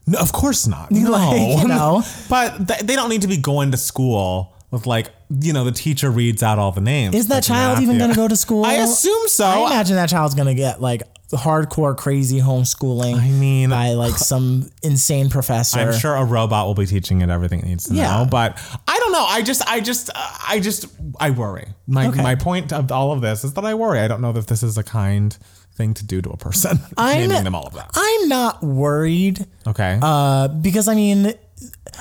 no, 0.08 0.20
of 0.20 0.32
course 0.32 0.68
not. 0.68 0.92
No. 0.92 1.12
Like, 1.12 1.62
you 1.62 1.68
know. 1.68 2.04
But 2.30 2.68
th- 2.68 2.80
they 2.82 2.96
don't 2.96 3.10
need 3.10 3.22
to 3.22 3.28
be 3.28 3.38
going 3.38 3.72
to 3.72 3.78
school 3.78 4.56
with 4.72 4.88
like, 4.88 5.12
you 5.30 5.54
know, 5.54 5.64
the 5.64 5.72
teacher 5.72 6.10
reads 6.10 6.42
out 6.42 6.58
all 6.60 6.72
the 6.72 6.82
names. 6.82 7.16
Is 7.16 7.28
that 7.28 7.44
child 7.44 7.82
even 7.82 7.98
going 7.98 8.10
to 8.10 8.16
go 8.24 8.28
to 8.28 8.36
school? 8.36 8.66
I 8.66 8.74
assume 8.74 9.28
so. 9.28 9.46
I 9.46 9.68
imagine 9.68 9.96
that 9.96 10.10
child's 10.10 10.34
going 10.36 10.48
to 10.48 10.56
get 10.56 10.82
like 10.82 11.04
hardcore, 11.32 11.96
crazy 11.96 12.40
homeschooling. 12.40 13.16
I 13.20 13.30
mean- 13.30 13.70
by 13.70 13.90
like 13.94 14.16
some 14.16 14.70
insane 14.82 15.30
professor. 15.30 15.80
I'm 15.80 15.94
sure 15.94 16.16
a 16.16 16.26
robot 16.26 16.66
will 16.66 16.74
be 16.74 16.88
teaching 16.88 17.22
it 17.22 17.30
everything 17.30 17.60
it 17.60 17.66
needs 17.66 17.84
to 17.86 17.94
Yeah. 17.94 18.18
know, 18.24 18.26
but 18.26 18.58
I 18.88 18.98
don't 19.00 19.12
know. 19.12 19.26
I 19.26 19.44
just, 19.44 19.62
I 19.70 19.80
just, 19.80 20.10
I 20.16 20.60
just, 20.60 20.88
I 21.20 21.30
worry. 21.30 21.68
My 21.86 22.08
Okay. 22.08 22.24
my 22.24 22.34
point 22.34 22.74
of 22.74 22.92
all 22.92 23.12
of 23.12 23.22
this 23.22 23.44
is 23.44 23.54
that 23.54 23.66
I 23.66 23.76
worry. 23.76 24.00
I 24.00 24.08
don't 24.08 24.22
know 24.22 24.32
that 24.32 24.48
this 24.48 24.64
is 24.64 24.78
a 24.80 24.84
kind 24.84 25.38
thing 25.76 25.94
to 25.94 26.06
do 26.06 26.22
to 26.24 26.32
a 26.32 26.38
person. 26.38 26.80
I'm- 26.98 27.20
naming 27.30 27.44
them 27.44 27.54
all 27.54 27.68
of 27.68 27.74
that. 27.76 27.92
I'm 27.94 28.28
not 28.28 28.64
worried 28.64 29.46
Okay. 29.68 30.00
uh, 30.02 30.48
because 30.48 30.88
I 30.88 30.96
mean, 30.96 31.34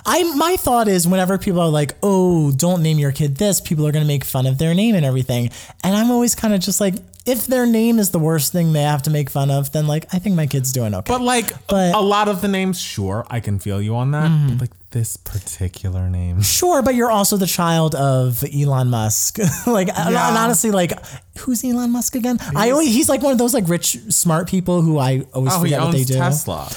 I 0.06 0.22
my 0.36 0.56
thought 0.56 0.88
is 0.88 1.06
whenever 1.08 1.38
people 1.38 1.60
are 1.60 1.68
like, 1.68 1.94
"Oh, 2.02 2.52
don't 2.52 2.82
name 2.82 2.98
your 2.98 3.12
kid 3.12 3.36
this," 3.36 3.60
people 3.60 3.86
are 3.86 3.92
going 3.92 4.04
to 4.04 4.08
make 4.08 4.24
fun 4.24 4.46
of 4.46 4.58
their 4.58 4.74
name 4.74 4.94
and 4.94 5.04
everything, 5.04 5.50
and 5.82 5.96
I'm 5.96 6.10
always 6.10 6.34
kind 6.34 6.54
of 6.54 6.60
just 6.60 6.80
like, 6.80 6.94
if 7.26 7.46
their 7.46 7.66
name 7.66 7.98
is 7.98 8.10
the 8.10 8.18
worst 8.18 8.52
thing 8.52 8.72
they 8.72 8.82
have 8.82 9.02
to 9.02 9.10
make 9.10 9.28
fun 9.28 9.50
of, 9.50 9.72
then 9.72 9.86
like 9.86 10.06
I 10.14 10.18
think 10.18 10.34
my 10.36 10.46
kid's 10.46 10.72
doing 10.72 10.94
okay. 10.94 11.12
but 11.12 11.20
like 11.20 11.48
but- 11.66 11.88
Mm-hmm. 11.88 11.94
a 11.96 12.00
lot 12.00 12.28
of 12.28 12.40
the 12.40 12.48
names, 12.48 12.80
sure, 12.80 13.26
I 13.30 13.40
can 13.40 13.58
feel 13.58 13.80
you 13.82 13.94
on 13.96 14.10
that. 14.12 14.30
But 14.50 14.60
like 14.62 14.70
this 14.90 15.16
particular 15.16 16.08
name, 16.08 16.42
Sure, 16.58 16.80
but 16.82 16.94
you're 16.94 17.10
also 17.10 17.36
the 17.36 17.46
child 17.46 17.94
of 17.94 18.42
Elon 18.54 18.88
Musk. 18.90 19.38
like, 19.66 19.88
and 19.88 20.16
honestly, 20.16 20.70
like, 20.70 20.92
who's 21.38 21.62
Elon 21.64 21.90
Musk 21.90 22.14
again? 22.14 22.38
I 22.56 22.70
always, 22.70 22.88
he's 22.88 23.08
like 23.08 23.22
one 23.22 23.32
of 23.32 23.38
those 23.38 23.52
like 23.54 23.68
rich, 23.68 23.98
smart 24.10 24.48
people 24.48 24.80
who 24.82 24.98
I 24.98 25.26
always 25.34 25.52
oh, 25.54 25.60
forget 25.60 25.80
what 25.80 25.92
they 25.92 26.04
do. 26.04 26.14
Tesla. 26.14 26.70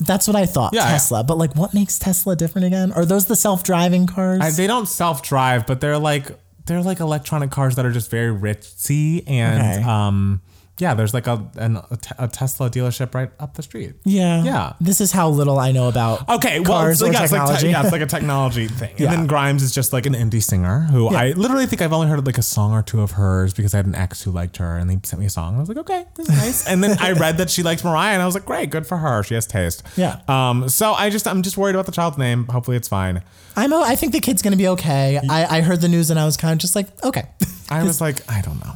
That's 0.00 0.26
what 0.26 0.34
I 0.36 0.46
thought, 0.46 0.72
Yeah, 0.72 0.84
yeah. 0.86 0.92
Tesla. 0.92 1.22
But 1.24 1.36
like, 1.38 1.54
what 1.56 1.74
makes 1.74 1.98
Tesla 1.98 2.34
different 2.34 2.66
again? 2.66 2.90
Are 2.92 3.04
those 3.04 3.26
the 3.26 3.36
self-driving 3.36 4.06
cars? 4.06 4.40
I, 4.40 4.50
they 4.50 4.66
don't 4.66 4.86
self 4.86 5.22
drive, 5.22 5.66
but 5.66 5.80
they're 5.80 5.98
like 5.98 6.26
they're 6.66 6.82
like 6.82 7.00
electronic 7.00 7.50
cars 7.50 7.76
that 7.76 7.84
are 7.84 7.90
just 7.92 8.10
very 8.10 8.34
ritzy 8.34 9.24
and 9.28 9.78
Okay. 9.78 9.82
um 9.90 10.40
yeah. 10.80 10.94
There's 10.94 11.14
like 11.14 11.26
a, 11.26 11.46
an, 11.56 11.78
a 12.18 12.28
Tesla 12.28 12.70
dealership 12.70 13.14
right 13.14 13.30
up 13.38 13.54
the 13.54 13.62
street. 13.62 13.94
yeah, 14.04 14.42
Yeah. 14.44 14.72
This 14.80 15.00
is 15.00 15.12
how 15.12 15.28
little 15.28 15.58
I 15.58 15.72
know 15.72 15.88
about 15.88 16.28
Okay, 16.28 16.60
well, 16.60 16.78
cars 16.80 17.00
it's, 17.02 17.12
yeah, 17.12 17.22
it's 17.22 17.32
like 17.32 17.40
technology. 17.42 17.66
te- 17.66 17.70
yeah, 17.72 17.82
it's 17.82 17.92
like 17.92 18.02
a 18.02 18.06
technology 18.06 18.68
thing. 18.68 18.94
Yeah. 18.96 19.10
And 19.12 19.20
then 19.20 19.26
Grimes 19.26 19.62
is 19.62 19.72
just 19.74 19.92
like 19.92 20.06
an 20.06 20.14
indie 20.14 20.42
singer 20.42 20.80
who 20.90 21.08
I 21.08 21.32
literally 21.32 21.66
think 21.66 21.82
I've 21.82 21.92
only 21.92 22.08
heard 22.08 22.24
like 22.26 22.38
a 22.38 22.42
song 22.42 22.72
or 22.72 22.82
two 22.82 23.00
of 23.00 23.12
hers 23.12 23.54
because 23.54 23.74
I 23.74 23.78
had 23.78 23.86
an 23.86 23.94
ex 23.94 24.22
who 24.22 24.30
liked 24.30 24.56
her 24.58 24.76
and 24.76 24.88
they 24.90 24.98
sent 25.04 25.20
me 25.20 25.26
a 25.26 25.30
song. 25.30 25.48
And 25.50 25.56
I 25.56 25.60
was 25.60 25.68
like, 25.68 25.78
okay, 25.78 26.04
this 26.14 26.28
is 26.28 26.36
nice. 26.36 26.66
and 26.68 26.82
then 26.82 26.96
I 27.00 27.12
read 27.12 27.38
that 27.38 27.50
she 27.50 27.62
likes 27.62 27.84
Mariah 27.84 28.12
and 28.14 28.22
I 28.22 28.26
was 28.26 28.34
like, 28.34 28.44
great, 28.46 28.70
good 28.70 28.86
for 28.86 28.96
her. 28.98 29.22
She 29.22 29.34
has 29.34 29.46
taste. 29.46 29.82
Yeah. 29.96 30.20
Um. 30.28 30.68
So 30.68 30.92
I 30.92 31.10
just 31.10 31.26
I'm 31.28 31.42
just 31.42 31.56
worried 31.56 31.74
about 31.74 31.86
the 31.86 31.92
child's 31.92 32.18
name. 32.18 32.46
Hopefully 32.46 32.76
it's 32.76 32.88
fine. 32.88 33.22
I'm. 33.56 33.72
I 33.72 33.94
think 33.96 34.12
the 34.12 34.20
kid's 34.20 34.42
gonna 34.42 34.56
be 34.56 34.68
okay. 34.68 35.20
I, 35.28 35.58
I 35.58 35.60
heard 35.60 35.80
the 35.80 35.88
news 35.88 36.10
and 36.10 36.18
I 36.18 36.24
was 36.24 36.36
kind 36.36 36.52
of 36.52 36.58
just 36.58 36.74
like, 36.76 36.86
okay, 37.04 37.24
I 37.68 37.82
was 37.82 38.00
like, 38.06 38.16
I 38.30 38.40
don't 38.40 38.58
know. 38.64 38.72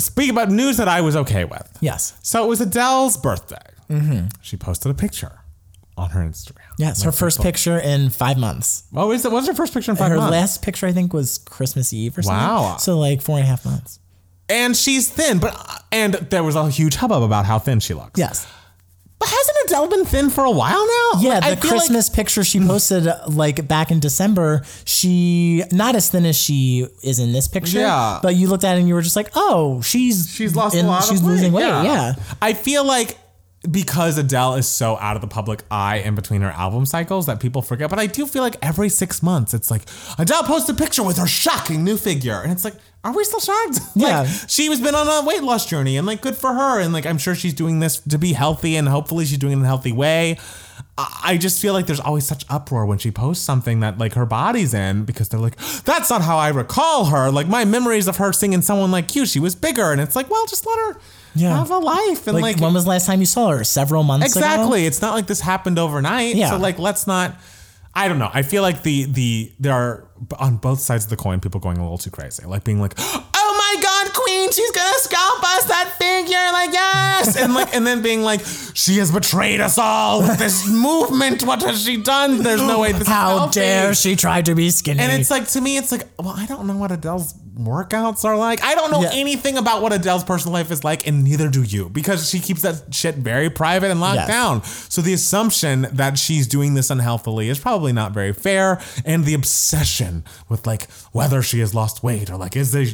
Speaking 0.00 0.30
about 0.30 0.50
news 0.50 0.76
that 0.78 0.88
I 0.88 1.00
was 1.00 1.14
okay 1.16 1.44
with. 1.44 1.68
yes, 1.80 2.14
So 2.22 2.44
it 2.44 2.48
was 2.48 2.60
Adele's 2.60 3.16
birthday. 3.16 3.56
Mm-hmm. 3.88 4.26
She 4.42 4.56
posted 4.56 4.90
a 4.90 4.94
picture 4.94 5.40
on 5.96 6.10
her 6.10 6.20
Instagram. 6.20 6.64
yes. 6.78 7.02
Her 7.02 7.12
first 7.12 7.40
picture 7.42 7.78
in 7.78 8.08
five 8.10 8.38
months. 8.38 8.84
Oh, 8.94 9.12
is 9.12 9.24
it? 9.24 9.32
What's 9.32 9.46
her 9.48 9.54
first 9.54 9.74
picture 9.74 9.90
in 9.90 9.96
five 9.96 10.10
Her 10.10 10.16
months? 10.16 10.34
Her 10.34 10.40
last 10.40 10.62
picture, 10.62 10.86
I 10.86 10.92
think, 10.92 11.12
was 11.12 11.38
Christmas 11.38 11.92
Eve 11.92 12.16
or 12.16 12.22
something. 12.22 12.38
Wow. 12.42 12.76
So 12.78 12.98
like 12.98 13.20
four 13.20 13.36
and 13.38 13.44
a 13.44 13.48
half 13.48 13.64
months. 13.64 13.98
and 14.48 14.76
she's 14.76 15.10
thin, 15.10 15.38
but 15.38 15.54
and 15.92 16.14
there 16.14 16.42
was 16.42 16.56
a 16.56 16.70
huge 16.70 16.94
hubbub 16.96 17.22
about 17.22 17.44
how 17.46 17.58
thin 17.58 17.80
she 17.80 17.94
looks. 17.94 18.18
Yes. 18.18 18.46
But 19.20 19.28
hasn't 19.28 19.56
Adele 19.66 19.88
been 19.88 20.04
thin 20.06 20.30
for 20.30 20.44
a 20.44 20.50
while 20.50 20.84
now? 20.86 21.20
Yeah, 21.20 21.28
Like, 21.40 21.40
the 21.42 21.48
feel 21.60 21.70
like- 21.70 21.78
Christmas 21.80 22.08
picture 22.08 22.42
she 22.42 22.58
posted 22.58 23.06
like 23.28 23.68
back 23.68 23.90
in 23.90 24.00
December, 24.00 24.62
she 24.86 25.62
not 25.70 25.94
as 25.94 26.08
thin 26.08 26.24
as 26.26 26.36
she 26.36 26.86
is 27.02 27.18
in 27.18 27.32
this 27.32 27.46
picture. 27.46 27.80
Yeah. 27.80 28.18
But 28.22 28.34
you 28.36 28.48
looked 28.48 28.64
at 28.64 28.76
it 28.76 28.80
and 28.80 28.88
you 28.88 28.94
were 28.94 29.02
just 29.02 29.16
like, 29.16 29.28
oh, 29.34 29.82
she's 29.82 30.28
she's 30.34 30.56
lost 30.56 30.74
in- 30.74 30.86
a 30.86 30.88
lot 30.88 31.04
She's 31.04 31.20
of 31.20 31.26
weight. 31.26 31.32
losing 31.32 31.52
weight. 31.52 31.64
Yeah. 31.64 32.14
I 32.40 32.54
feel 32.54 32.82
like 32.84 33.18
because 33.70 34.16
Adele 34.16 34.54
is 34.54 34.66
so 34.66 34.96
out 34.98 35.16
of 35.16 35.20
the 35.22 35.28
public 35.28 35.62
eye 35.70 35.96
in 35.96 36.14
between 36.14 36.40
her 36.40 36.50
album 36.50 36.86
cycles 36.86 37.26
that 37.26 37.40
people 37.40 37.60
forget. 37.60 37.90
But 37.90 37.98
I 37.98 38.06
do 38.06 38.26
feel 38.26 38.42
like 38.42 38.56
every 38.62 38.88
six 38.88 39.22
months 39.22 39.52
it's 39.52 39.70
like 39.70 39.82
Adele 40.18 40.44
posts 40.44 40.68
a 40.70 40.74
picture 40.74 41.02
with 41.02 41.18
her 41.18 41.26
shocking 41.26 41.84
new 41.84 41.96
figure, 41.96 42.40
and 42.40 42.52
it's 42.52 42.64
like, 42.64 42.74
are 43.04 43.12
we 43.12 43.24
still 43.24 43.40
shocked? 43.40 43.80
Yeah. 43.94 44.20
like, 44.22 44.30
she 44.48 44.68
was 44.68 44.80
been 44.80 44.94
on 44.94 45.06
a 45.08 45.26
weight 45.26 45.42
loss 45.42 45.66
journey, 45.66 45.96
and 45.96 46.06
like 46.06 46.22
good 46.22 46.36
for 46.36 46.52
her, 46.54 46.80
and 46.80 46.92
like 46.92 47.04
I'm 47.06 47.18
sure 47.18 47.34
she's 47.34 47.54
doing 47.54 47.80
this 47.80 47.98
to 48.00 48.18
be 48.18 48.32
healthy, 48.32 48.76
and 48.76 48.88
hopefully 48.88 49.24
she's 49.26 49.38
doing 49.38 49.52
it 49.52 49.56
in 49.56 49.62
a 49.62 49.66
healthy 49.66 49.92
way. 49.92 50.38
I 50.96 51.20
I 51.22 51.36
just 51.36 51.60
feel 51.60 51.72
like 51.74 51.86
there's 51.86 52.00
always 52.00 52.26
such 52.26 52.44
uproar 52.48 52.86
when 52.86 52.98
she 52.98 53.10
posts 53.10 53.44
something 53.44 53.80
that 53.80 53.98
like 53.98 54.14
her 54.14 54.26
body's 54.26 54.72
in 54.74 55.04
because 55.04 55.28
they're 55.28 55.40
like, 55.40 55.56
that's 55.84 56.08
not 56.10 56.22
how 56.22 56.38
I 56.38 56.48
recall 56.48 57.06
her. 57.06 57.30
Like 57.30 57.46
my 57.46 57.64
memories 57.64 58.08
of 58.08 58.16
her 58.16 58.32
singing 58.32 58.62
someone 58.62 58.90
like 58.90 59.14
you, 59.14 59.26
she 59.26 59.38
was 59.40 59.54
bigger. 59.54 59.92
And 59.92 60.00
it's 60.00 60.16
like, 60.16 60.28
well, 60.30 60.44
just 60.46 60.66
let 60.66 60.78
her 60.78 61.00
Yeah. 61.34 61.56
have 61.56 61.70
a 61.70 61.78
life. 61.78 62.26
And 62.26 62.34
Like, 62.34 62.56
like, 62.56 62.60
when 62.60 62.74
was 62.74 62.84
the 62.84 62.90
last 62.90 63.06
time 63.06 63.20
you 63.20 63.26
saw 63.26 63.50
her? 63.50 63.64
Several 63.64 64.02
months 64.02 64.34
ago. 64.34 64.40
exactly. 64.40 64.86
It's 64.86 65.00
not 65.00 65.14
like 65.14 65.26
this 65.26 65.40
happened 65.40 65.78
overnight. 65.78 66.34
Yeah. 66.36 66.50
So 66.50 66.56
like, 66.58 66.78
let's 66.78 67.06
not, 67.06 67.36
I 67.94 68.08
don't 68.08 68.18
know. 68.18 68.30
I 68.32 68.42
feel 68.42 68.62
like 68.62 68.82
the, 68.82 69.04
the, 69.04 69.52
there 69.58 69.72
are 69.72 70.08
on 70.38 70.56
both 70.56 70.80
sides 70.80 71.04
of 71.04 71.10
the 71.10 71.16
coin, 71.16 71.40
people 71.40 71.60
going 71.60 71.78
a 71.78 71.82
little 71.82 71.98
too 71.98 72.10
crazy. 72.10 72.44
Like 72.46 72.62
being 72.64 72.80
like, 72.80 72.94
oh 72.98 73.74
my 73.74 73.82
God, 73.82 74.12
queen, 74.14 74.50
she's 74.52 74.70
going 74.70 74.92
to 74.92 74.98
scalp 75.00 75.42
us 75.42 75.64
that 75.66 75.94
figure, 75.98 76.52
like 76.52 76.72
yes, 76.72 77.36
and 77.42 77.54
like 77.54 77.74
and 77.74 77.86
then 77.86 78.02
being 78.02 78.22
like, 78.22 78.40
she 78.74 78.96
has 78.98 79.10
betrayed 79.10 79.60
us 79.60 79.78
all 79.78 80.20
with 80.22 80.38
this 80.38 80.68
movement. 80.68 81.42
What 81.44 81.62
has 81.62 81.82
she 81.84 81.96
done? 81.96 82.42
There's 82.42 82.60
no 82.62 82.80
way 82.80 82.92
this 82.92 83.02
is 83.02 83.08
How 83.08 83.48
dare 83.48 83.94
she 83.94 84.14
try 84.16 84.42
to 84.42 84.54
be 84.54 84.70
skinny? 84.70 85.00
And 85.00 85.12
it's 85.20 85.30
like 85.30 85.48
to 85.48 85.60
me, 85.60 85.76
it's 85.76 85.90
like, 85.92 86.02
well, 86.18 86.34
I 86.36 86.46
don't 86.46 86.66
know 86.66 86.76
what 86.76 86.92
Adele's 86.92 87.32
workouts 87.64 88.24
are 88.24 88.36
like. 88.36 88.62
I 88.62 88.74
don't 88.74 88.90
know 88.90 89.02
Yeah. 89.02 89.10
anything 89.12 89.56
about 89.56 89.82
what 89.82 89.92
Adele's 89.92 90.24
personal 90.24 90.52
life 90.54 90.70
is 90.70 90.84
like, 90.84 91.06
and 91.06 91.22
neither 91.24 91.48
do 91.48 91.62
you, 91.62 91.88
because 91.88 92.28
she 92.30 92.40
keeps 92.40 92.62
that 92.62 92.92
shit 92.94 93.16
very 93.16 93.50
private 93.50 93.90
and 93.90 94.00
locked 94.00 94.16
Yes. 94.16 94.28
down. 94.28 94.62
So 94.64 95.02
the 95.02 95.12
assumption 95.12 95.86
that 95.92 96.18
she's 96.18 96.46
doing 96.46 96.74
this 96.74 96.90
unhealthily 96.90 97.48
is 97.48 97.58
probably 97.58 97.92
not 97.92 98.12
very 98.12 98.32
fair. 98.32 98.80
And 99.04 99.24
the 99.24 99.34
obsession 99.34 100.24
with 100.48 100.66
like 100.66 100.88
whether 101.12 101.42
she 101.42 101.60
has 101.60 101.74
lost 101.74 102.02
weight 102.02 102.30
or 102.30 102.36
like 102.36 102.56
is 102.56 102.72
there, 102.72 102.86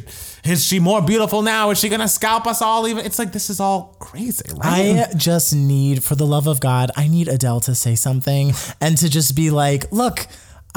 is 0.44 0.64
she 0.64 0.79
more 0.79 1.02
beautiful 1.02 1.42
now? 1.42 1.70
Is 1.70 1.79
she 1.79 1.88
gonna 1.88 2.09
scalp 2.09 2.46
us 2.46 2.61
all? 2.62 2.87
Even 2.88 3.05
it's 3.05 3.18
like 3.18 3.33
this 3.33 3.50
is 3.50 3.61
all 3.61 3.96
crazy, 3.98 4.42
right? 4.57 5.07
I 5.11 5.14
just 5.16 5.55
need, 5.55 6.02
for 6.02 6.14
the 6.14 6.26
love 6.26 6.46
of 6.46 6.61
God, 6.61 6.90
I 6.96 7.09
need 7.09 7.29
Adele 7.29 7.61
to 7.61 7.74
say 7.74 7.94
something 7.94 8.52
and 8.81 8.96
to 8.98 9.09
just 9.09 9.35
be 9.35 9.50
like, 9.50 9.90
look, 9.92 10.26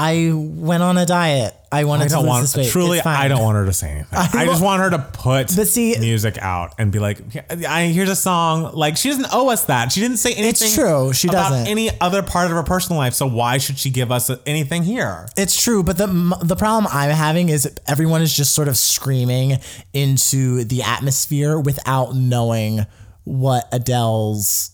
I 0.01 0.31
went 0.33 0.81
on 0.81 0.97
a 0.97 1.05
diet. 1.05 1.53
I 1.71 1.83
wanted 1.83 2.05
I 2.05 2.07
to 2.07 2.13
don't 2.13 2.21
lose 2.23 2.29
want 2.29 2.41
this 2.43 2.55
weight. 2.55 2.69
truly. 2.71 2.99
I 3.01 3.27
don't 3.27 3.43
want 3.43 3.57
her 3.57 3.65
to 3.65 3.73
say 3.73 3.89
anything. 3.91 4.07
I, 4.33 4.45
just 4.45 4.63
want 4.63 4.81
her 4.81 4.89
to 4.91 4.97
put 4.99 5.55
But 5.55 5.67
see- 5.67 5.95
music 5.99 6.37
out 6.39 6.73
and 6.79 6.91
be 6.91 6.97
like, 6.99 7.19
"I 7.67 7.83
here's 7.87 8.09
a 8.09 8.15
song." 8.15 8.71
Like 8.73 8.97
she 8.97 9.09
doesn't 9.09 9.27
owe 9.31 9.49
us 9.49 9.65
that. 9.65 9.91
She 9.91 9.99
didn't 9.99 10.17
say 10.17 10.31
anything. 10.31 10.49
It's 10.67 10.73
true. 10.73 11.13
She 11.13 11.27
about 11.27 11.49
doesn't. 11.49 11.67
any 11.67 11.89
other 12.01 12.23
part 12.23 12.45
of 12.49 12.53
her 12.53 12.63
personal 12.63 12.97
life. 12.97 13.13
So 13.13 13.27
why 13.27 13.57
should 13.59 13.77
she 13.77 13.89
give 13.91 14.11
us 14.11 14.31
anything 14.47 14.83
here? 14.83 15.27
It's 15.37 15.61
true, 15.61 15.83
but 15.83 15.97
the 15.97 16.07
the 16.41 16.55
problem 16.55 16.87
I'm 16.91 17.11
having 17.11 17.49
is 17.49 17.69
everyone 17.85 18.21
is 18.21 18.33
just 18.33 18.55
sort 18.55 18.67
of 18.67 18.77
screaming 18.77 19.57
into 19.93 20.63
the 20.63 20.81
atmosphere 20.83 21.59
without 21.59 22.15
knowing 22.15 22.85
what 23.25 23.67
Adele's 23.71 24.71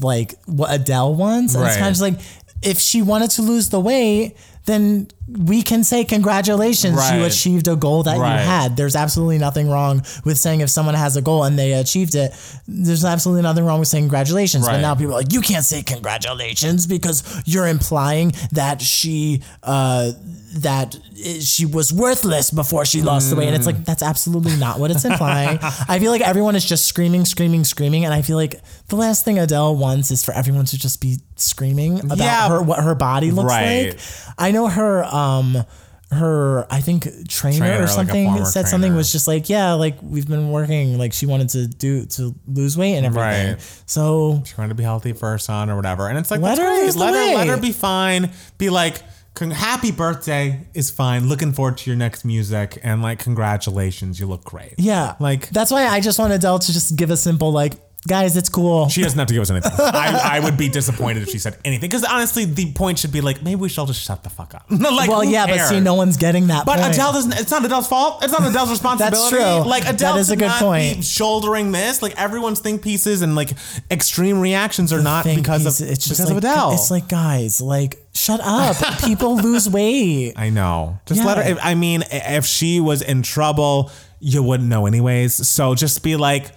like 0.00 0.34
what 0.46 0.72
Adele 0.72 1.14
wants. 1.14 1.54
And 1.54 1.64
it's 1.64 1.76
kind 1.76 1.94
of 1.94 2.00
like 2.00 2.18
if 2.62 2.78
she 2.78 3.02
wanted 3.02 3.30
to 3.32 3.42
lose 3.42 3.68
the 3.68 3.80
weight, 3.80 4.36
then 4.64 5.08
we 5.28 5.62
can 5.62 5.84
say 5.84 6.04
congratulations, 6.04 6.98
you 7.12 7.24
achieved 7.24 7.68
a 7.68 7.76
goal 7.76 8.02
that 8.02 8.18
Right. 8.18 8.40
you 8.40 8.46
had. 8.46 8.76
There's 8.76 8.96
absolutely 8.96 9.38
nothing 9.38 9.68
wrong 9.70 10.02
with 10.24 10.36
saying 10.36 10.60
if 10.60 10.70
someone 10.70 10.94
has 10.94 11.16
a 11.16 11.22
goal 11.22 11.44
and 11.44 11.58
they 11.58 11.72
achieved 11.72 12.14
it, 12.14 12.32
there's 12.66 13.04
absolutely 13.04 13.42
nothing 13.42 13.64
wrong 13.64 13.78
with 13.78 13.88
saying 13.88 14.04
congratulations. 14.04 14.66
But 14.66 14.80
now 14.80 14.94
people 14.94 15.14
are 15.14 15.18
like, 15.18 15.32
you 15.32 15.40
can't 15.40 15.64
say 15.64 15.82
congratulations 15.82 16.86
because 16.86 17.22
you're 17.46 17.68
implying 17.68 18.32
that 18.52 18.82
she 18.82 19.42
uh, 19.62 20.12
that 20.54 20.94
she 21.40 21.64
was 21.64 21.92
worthless 21.94 22.50
before 22.50 22.84
she 22.84 23.00
lost 23.00 23.30
the 23.30 23.36
weight. 23.36 23.46
And 23.46 23.56
it's 23.56 23.64
like 23.64 23.84
that's 23.86 24.02
absolutely 24.02 24.56
not 24.56 24.78
what 24.78 24.90
it's 24.90 25.04
implying. 25.04 25.58
I 25.88 25.98
feel 25.98 26.10
like 26.10 26.20
everyone 26.20 26.56
is 26.56 26.64
just 26.64 26.84
screaming, 26.86 27.24
screaming, 27.24 27.64
screaming, 27.64 28.04
and 28.04 28.12
I 28.12 28.20
feel 28.22 28.36
like 28.36 28.60
the 28.88 28.96
last 28.96 29.24
thing 29.24 29.38
Adele 29.38 29.76
wants 29.76 30.10
is 30.10 30.22
for 30.24 30.34
everyone 30.34 30.66
to 30.66 30.78
just 30.78 31.00
be 31.00 31.20
screaming 31.36 32.00
about 32.00 32.18
Yeah. 32.18 32.48
her 32.50 32.60
what 32.62 32.80
her 32.84 32.94
body 32.94 33.30
looks 33.30 33.48
Right. 33.48 33.88
like. 33.92 34.00
I 34.38 34.50
know 34.50 34.66
her 34.68 35.04
um 35.12 35.64
her 36.10 36.66
I 36.70 36.80
think 36.82 37.04
trainer, 37.28 37.58
Trainer, 37.58 37.84
or 37.84 37.86
something 37.86 38.26
former 38.26 38.44
said 38.44 38.68
something 38.68 38.94
was 38.94 39.10
just 39.10 39.26
like 39.26 39.48
yeah 39.48 39.72
like 39.72 39.96
we've 40.02 40.28
been 40.28 40.50
working 40.50 40.98
like 40.98 41.14
she 41.14 41.24
wanted 41.24 41.48
to 41.50 41.66
do 41.66 42.04
to 42.04 42.34
lose 42.46 42.76
weight 42.76 42.96
and 42.96 43.06
everything. 43.06 43.54
Right. 43.54 43.82
So 43.86 44.42
Trying 44.44 44.68
to 44.68 44.74
be 44.74 44.82
healthy 44.82 45.14
for 45.14 45.30
her 45.30 45.38
son 45.38 45.70
or 45.70 45.76
whatever. 45.76 46.08
And 46.08 46.18
it's 46.18 46.30
like 46.30 46.40
Let 46.42 46.58
her 46.58 46.82
lose 46.84 46.96
Let 46.96 47.14
her 47.14 47.34
let 47.36 47.46
her 47.46 47.56
be 47.56 47.72
fine. 47.72 48.30
Be 48.58 48.68
like. 48.70 49.02
Happy 49.40 49.90
birthday 49.90 50.60
is 50.74 50.90
fine. 50.90 51.26
Looking 51.26 51.54
forward 51.54 51.78
to 51.78 51.90
your 51.90 51.96
next 51.96 52.22
music 52.22 52.78
and 52.82 53.00
like 53.00 53.18
congratulations, 53.18 54.20
you 54.20 54.26
look 54.26 54.44
great. 54.44 54.74
yeah, 54.76 55.14
Like 55.20 55.48
that's 55.48 55.70
why 55.70 55.86
I 55.86 56.00
just 56.00 56.18
want 56.18 56.34
Adele 56.34 56.58
to 56.58 56.72
just 56.72 56.96
give 56.96 57.10
a 57.10 57.16
simple 57.16 57.50
like 57.50 57.72
guys 58.06 58.36
it's 58.36 58.48
cool. 58.48 58.88
She 58.88 59.02
doesn't 59.02 59.18
have 59.18 59.28
to 59.28 59.34
give 59.34 59.42
us 59.42 59.50
anything. 59.50 59.72
I, 59.78 60.36
I 60.36 60.40
would 60.40 60.56
be 60.56 60.68
disappointed 60.68 61.22
if 61.22 61.30
she 61.30 61.38
said 61.38 61.58
anything 61.64 61.88
because 61.88 62.04
honestly, 62.04 62.44
the 62.44 62.72
point 62.72 62.98
should 62.98 63.12
be 63.12 63.20
like 63.20 63.42
maybe 63.42 63.56
we 63.56 63.68
should 63.68 63.80
all 63.80 63.86
just 63.86 64.02
shut 64.02 64.22
the 64.22 64.30
fuck 64.30 64.54
up. 64.54 64.66
like, 64.70 65.08
well, 65.08 65.24
yeah, 65.24 65.46
but 65.46 65.60
see, 65.66 65.80
no 65.80 65.94
one's 65.94 66.16
getting 66.16 66.48
that. 66.48 66.66
But 66.66 66.78
point. 66.78 66.94
Adele 66.94 67.12
doesn't. 67.12 67.32
It's 67.34 67.50
not 67.50 67.64
Adele's 67.64 67.86
fault. 67.86 68.22
It's 68.24 68.32
not 68.32 68.48
Adele's 68.48 68.70
responsibility. 68.70 69.36
That's 69.36 69.62
true. 69.62 69.70
Like 69.70 69.86
Adele 69.86 70.16
is 70.16 70.30
a 70.30 70.36
good 70.36 70.46
not 70.46 70.60
point. 70.60 71.04
Shouldering 71.04 71.72
this. 71.72 72.02
Like 72.02 72.18
everyone's 72.18 72.60
think 72.60 72.82
pieces 72.82 73.22
and 73.22 73.34
like 73.36 73.50
extreme 73.90 74.40
reactions 74.40 74.92
are 74.92 75.02
not 75.02 75.24
because 75.24 75.80
of 75.80 75.88
it's 75.88 76.06
just 76.06 76.20
because 76.20 76.30
like, 76.30 76.30
of 76.30 76.38
Adele. 76.38 76.72
It's 76.72 76.90
like 76.90 77.08
guys, 77.08 77.60
like 77.60 78.02
shut 78.14 78.40
up. 78.42 78.76
People 79.04 79.36
lose 79.36 79.68
weight. 79.68 80.34
I 80.36 80.50
know. 80.50 80.98
Just 81.06 81.24
let 81.24 81.38
her. 81.38 81.58
I 81.60 81.74
mean, 81.74 82.02
if 82.10 82.46
she 82.46 82.80
was 82.80 83.02
in 83.02 83.22
trouble, 83.22 83.90
you 84.18 84.42
wouldn't 84.42 84.68
know 84.68 84.86
anyways. 84.86 85.48
So 85.48 85.74
just 85.74 86.02
be 86.02 86.16
like, 86.16 86.52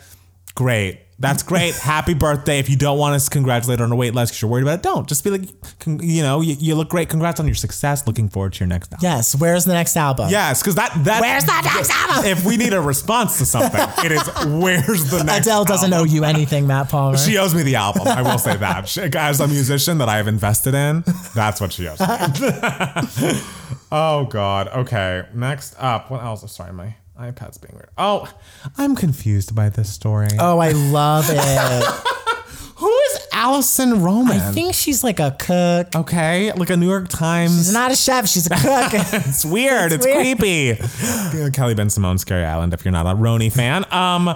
great. 0.55 0.99
That's 1.17 1.43
great. 1.43 1.73
Happy 1.75 2.13
birthday. 2.13 2.59
If 2.59 2.69
you 2.69 2.75
don't 2.75 2.97
want 2.97 3.15
us 3.15 3.25
to 3.25 3.31
congratulate 3.31 3.79
on 3.79 3.89
a 3.89 3.95
weight 3.95 4.13
loss 4.13 4.29
because 4.29 4.41
you're 4.41 4.51
worried 4.51 4.63
about 4.63 4.79
it, 4.79 4.83
don't. 4.83 5.07
Just 5.07 5.23
be 5.23 5.29
like, 5.29 5.43
con- 5.79 5.99
you 6.03 6.21
know, 6.21 6.41
you, 6.41 6.55
you 6.59 6.75
look 6.75 6.89
great. 6.89 7.07
Congrats 7.07 7.39
on 7.39 7.45
your 7.45 7.55
success. 7.55 8.05
Looking 8.05 8.27
forward 8.27 8.51
to 8.53 8.59
your 8.59 8.67
next 8.67 8.91
album. 8.91 8.99
Yes. 9.03 9.33
Where's 9.33 9.63
the 9.63 9.71
next 9.73 9.95
album? 9.95 10.29
Yes, 10.29 10.61
because 10.61 10.75
that 10.75 10.91
that 11.05 11.21
Where's 11.21 11.45
the 11.45 11.61
next 11.61 11.89
album? 11.89 12.25
If 12.29 12.43
we 12.45 12.57
need 12.57 12.73
a 12.73 12.81
response 12.81 13.37
to 13.37 13.45
something, 13.45 13.79
it 14.05 14.11
is 14.11 14.27
where's 14.61 15.09
the 15.09 15.23
next. 15.23 15.47
Adele 15.47 15.63
doesn't 15.63 15.93
album? 15.93 16.09
owe 16.09 16.11
you 16.13 16.25
anything, 16.25 16.67
Matt 16.67 16.89
Palmer. 16.89 17.17
She 17.17 17.37
owes 17.37 17.55
me 17.55 17.63
the 17.63 17.75
album. 17.75 18.07
I 18.07 18.21
will 18.21 18.37
say 18.37 18.57
that. 18.57 18.89
She- 18.89 19.01
As 19.15 19.39
a 19.39 19.47
musician 19.47 19.97
that 19.99 20.09
I 20.09 20.17
have 20.17 20.27
invested 20.27 20.73
in, 20.73 21.03
that's 21.33 21.61
what 21.61 21.71
she 21.71 21.87
owes 21.87 21.99
me. 22.01 22.07
oh 23.91 24.25
God. 24.29 24.67
Okay. 24.67 25.23
Next 25.33 25.75
up, 25.79 26.11
what 26.11 26.21
else? 26.23 26.51
Sorry, 26.51 26.73
my 26.73 26.95
iPad's 27.19 27.57
being 27.57 27.73
weird. 27.73 27.89
Oh, 27.97 28.31
I'm 28.77 28.95
confused 28.95 29.55
by 29.55 29.69
this 29.69 29.91
story. 29.91 30.27
oh, 30.39 30.59
I 30.59 30.71
love 30.71 31.25
it. 31.29 31.85
Who 32.77 32.89
is 32.91 33.27
Alison 33.31 34.03
Roman? 34.03 34.35
I 34.37 34.51
think 34.51 34.73
she's 34.75 35.01
like 35.01 35.21
a 35.21 35.33
cook. 35.39 35.95
Okay, 35.95 36.51
like 36.51 36.69
a 36.69 36.75
New 36.75 36.89
York 36.89 37.07
Times. 37.07 37.55
She's 37.55 37.73
not 37.73 37.89
a 37.91 37.95
chef. 37.95 38.27
She's 38.27 38.47
a 38.47 38.49
cook. 38.49 38.91
It's 39.27 39.45
weird. 39.45 39.93
It's, 39.93 40.05
weird. 40.05 40.37
creepy. 40.37 40.75
Kelly 41.53 41.73
Bensimon, 41.73 42.19
Scary 42.19 42.43
Island. 42.43 42.73
If 42.73 42.83
you're 42.83 42.91
not 42.91 43.05
a 43.05 43.17
Roni 43.17 43.49
fan, 43.51 43.85
um, 43.93 44.35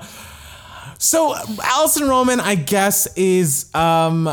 so 0.99 1.35
Alison 1.63 2.07
Roman, 2.07 2.39
I 2.39 2.55
guess, 2.55 3.07
is 3.15 3.73
um. 3.75 4.29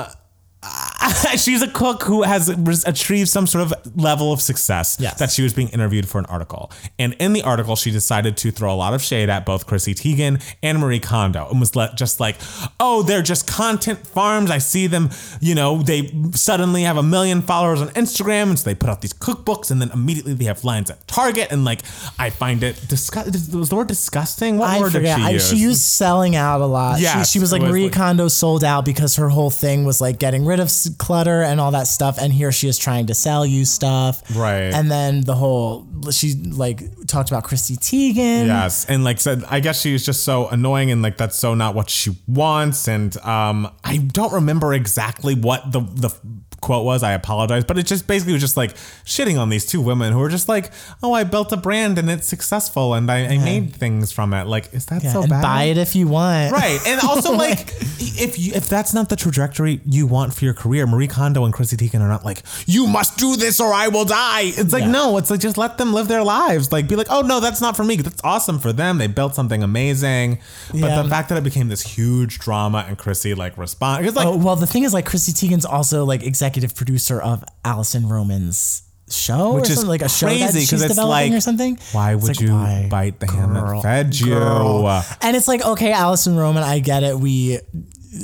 she's 1.37 1.63
a 1.63 1.69
cook 1.69 2.03
who 2.05 2.23
has 2.23 2.49
achieved 2.87 3.29
some 3.29 3.47
sort 3.47 3.63
of 3.71 3.97
level 3.97 4.33
of 4.33 4.41
success 4.41 4.97
Yes. 5.01 5.19
that 5.19 5.31
she 5.31 5.43
was 5.43 5.53
being 5.53 5.69
interviewed 5.69 6.09
for 6.09 6.19
an 6.19 6.27
article. 6.27 6.71
And 6.99 7.15
in 7.15 7.33
the 7.33 7.43
article, 7.43 7.77
she 7.77 7.91
decided 7.91 8.37
to 8.39 8.51
throw 8.51 8.73
a 8.73 8.77
lot 8.77 8.95
of 8.95 9.03
shade 9.03 9.29
at 9.29 9.45
both 9.47 9.67
Chrissy 9.67 9.95
Teigen 9.95 10.43
and 10.63 10.79
Marie 10.79 11.01
Kondo 11.01 11.49
and 11.51 11.61
was 11.61 11.77
let, 11.77 11.97
just 11.97 12.21
like, 12.21 12.37
oh, 12.81 13.03
they're 13.03 13.23
just 13.23 13.47
content 13.47 14.07
farms. 14.07 14.51
I 14.51 14.59
see 14.59 14.87
them, 14.87 15.11
you 15.41 15.55
know, 15.55 15.83
they 15.83 16.11
suddenly 16.33 16.83
have 16.83 16.97
a 16.97 17.03
million 17.03 17.43
followers 17.43 17.81
on 17.81 17.89
Instagram. 17.91 18.49
And 18.51 18.59
so 18.59 18.65
they 18.71 18.75
put 18.75 18.89
out 18.89 19.01
these 19.03 19.13
cookbooks 19.13 19.71
and 19.71 19.81
then 19.81 19.91
immediately 19.93 20.35
they 20.35 20.45
have 20.47 20.65
lines 20.65 20.91
at 20.91 21.07
Target. 21.07 21.49
And 21.51 21.65
like, 21.65 21.81
I 22.19 22.31
find 22.31 22.63
it 22.63 22.81
disgusting. 22.89 23.59
Was 23.59 23.69
the 23.69 23.77
word 23.77 23.89
disgusting? 23.89 24.59
What 24.59 24.71
I 24.71 24.81
word 24.81 24.93
forget. 24.93 25.17
did 25.19 25.23
she 25.23 25.27
I, 25.29 25.31
use? 25.31 25.51
she 25.51 25.57
used 25.57 25.81
selling 25.83 26.37
out 26.37 26.61
a 26.61 26.67
lot. 26.67 27.01
Yes, 27.01 27.29
she, 27.31 27.33
she 27.35 27.41
was 27.41 27.53
like 27.53 27.63
was 27.63 27.71
Marie 27.71 27.85
like- 27.85 27.93
Kondo 27.93 28.29
sold 28.29 28.65
out 28.65 28.85
because 28.85 29.17
her 29.17 29.29
whole 29.29 29.51
thing 29.51 29.85
was 29.85 30.01
like 30.01 30.19
getting 30.19 30.45
rid 30.45 30.61
of 30.61 30.71
clutter 30.99 31.43
and 31.43 31.61
all 31.61 31.71
that 31.73 31.87
stuff. 31.87 32.19
And 32.21 32.33
here 32.33 32.53
she 32.53 32.69
is 32.69 32.79
trying 32.79 33.07
to 33.07 33.15
sell 33.15 33.45
you 33.45 33.65
stuff. 33.65 34.23
Right. 34.35 34.73
And 34.73 34.91
then 34.91 35.23
the 35.23 35.35
whole 35.35 35.87
she 36.11 36.35
like 36.35 36.83
talked 37.07 37.31
about 37.31 37.45
Chrissy 37.45 37.77
Teigen. 37.77 38.47
Yes, 38.47 38.85
and 38.87 39.05
like 39.05 39.21
said, 39.21 39.45
I 39.49 39.61
guess 39.61 39.81
she 39.81 39.93
was 39.93 40.05
just 40.05 40.25
so 40.25 40.49
annoying, 40.49 40.91
and 40.91 41.03
like 41.03 41.17
that's 41.17 41.37
so 41.37 41.55
not 41.55 41.75
what 41.75 41.91
she 41.91 42.17
wants. 42.27 42.89
And 42.89 43.17
um, 43.19 43.73
I 43.85 43.99
don't 43.99 44.33
remember 44.33 44.75
exactly 44.75 45.35
what 45.35 45.73
the 45.73 45.81
the 45.81 46.15
quote 46.61 46.85
was. 46.85 47.03
I 47.03 47.13
apologize, 47.13 47.65
but 47.65 47.79
it 47.79 47.87
just 47.87 48.07
basically 48.07 48.33
was 48.33 48.43
just 48.43 48.57
like 48.57 48.75
shitting 49.05 49.39
on 49.39 49.49
these 49.49 49.67
two 49.67 49.81
women 49.81 50.13
who 50.13 50.19
were 50.19 50.29
just 50.29 50.49
like, 50.49 50.71
"Oh, 51.03 51.13
I 51.13 51.25
built 51.25 51.53
a 51.53 51.57
brand 51.57 51.99
and 51.99 52.11
it's 52.11 52.27
successful, 52.27 52.95
and 52.95 53.11
I, 53.11 53.27
I 53.27 53.39
made 53.39 53.75
things 53.75 54.13
from 54.13 54.33
it." 54.35 54.47
Like, 54.47 54.73
is 54.75 54.87
that 54.87 55.03
Yeah, 55.05 55.13
so 55.13 55.21
and 55.23 55.31
bad? 55.31 55.43
buy 55.43 55.65
it 55.65 55.79
if 55.79 55.95
you 55.97 56.09
want. 56.09 56.53
Right, 56.53 56.81
and 56.87 57.01
also 57.09 57.33
like 57.33 57.75
if 58.19 58.39
you 58.39 58.53
if 58.55 58.69
that's 58.69 58.93
not 58.95 59.09
the 59.09 59.17
trajectory 59.17 59.81
you 59.87 60.07
want 60.07 60.35
for 60.35 60.45
your 60.45 60.55
career, 60.55 60.87
Marie 60.87 61.09
Kondo 61.09 61.45
and 61.45 61.53
Chrissy 61.55 61.77
Teigen 61.77 62.01
are 62.01 62.09
not 62.09 62.25
like 62.25 62.43
you 62.67 62.87
must 62.87 63.17
do 63.19 63.37
this 63.37 63.61
or 63.61 63.73
I 63.73 63.89
will 63.89 64.05
die. 64.05 64.43
It's 64.45 64.73
like 64.73 64.85
Yeah. 64.85 64.91
no, 64.91 65.17
it's 65.19 65.31
like 65.31 65.41
just 65.41 65.59
let 65.59 65.79
them 65.79 65.93
live 65.93 66.09
their 66.09 66.25
lives. 66.25 66.73
Like 66.73 66.89
be 66.89 66.97
like, 66.97 67.09
oh 67.11 67.21
no, 67.23 67.41
that's 67.41 67.61
not 67.61 67.77
for 67.77 67.85
me. 67.85 67.97
That's 67.97 68.21
awesome 68.25 68.59
for 68.59 68.73
them. 68.73 68.99
They 68.99 69.07
built 69.07 69.35
something 69.35 69.63
amazing, 69.63 70.39
but 70.73 71.03
the 71.03 71.09
fact 71.09 71.29
that 71.29 71.39
it 71.39 71.45
became 71.45 71.69
this 71.69 71.83
huge 71.83 72.39
drama 72.39 72.85
and 72.89 72.97
Chrissy 72.99 73.35
like 73.35 73.57
respond 73.59 74.03
because 74.03 74.17
like 74.17 74.27
Oh, 74.27 74.37
well, 74.37 74.57
the 74.57 74.67
thing 74.67 74.83
is, 74.83 74.93
like, 74.93 75.07
Chrissy 75.07 75.33
Teigen's 75.33 75.65
also 75.65 76.05
like 76.05 76.23
executive 76.47 76.75
producer 76.77 77.21
of 77.21 77.45
Alison 77.65 78.09
Roman's 78.09 78.83
show, 79.11 79.55
Which 79.55 79.69
or 79.69 79.73
is 79.73 79.75
something, 79.75 79.89
like 79.89 80.03
a 80.03 80.09
show 80.09 80.29
that 80.29 80.53
she's 80.53 80.71
developing 80.71 81.31
like, 81.31 81.33
or 81.33 81.41
something. 81.41 81.79
why 81.93 82.15
would 82.15 82.25
like, 82.25 82.41
you 82.41 82.53
why? 82.53 82.89
bite 82.91 83.21
the 83.21 83.31
hand 83.31 83.57
that 83.57 83.83
fed 83.83 84.19
you? 84.19 84.27
girl. 84.27 85.05
And 85.23 85.37
it's 85.37 85.49
like, 85.49 85.65
okay, 85.65 85.93
Allison 85.93 86.37
Roman, 86.37 86.63
I 86.63 86.79
get 86.79 87.03
it. 87.03 87.19
We 87.19 87.59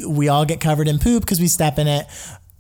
we 0.07 0.29
all 0.29 0.45
get 0.45 0.61
covered 0.61 0.89
in 0.89 0.99
poop 0.99 1.23
because 1.23 1.41
we 1.41 1.49
step 1.49 1.79
in 1.79 1.87
it, 1.87 2.07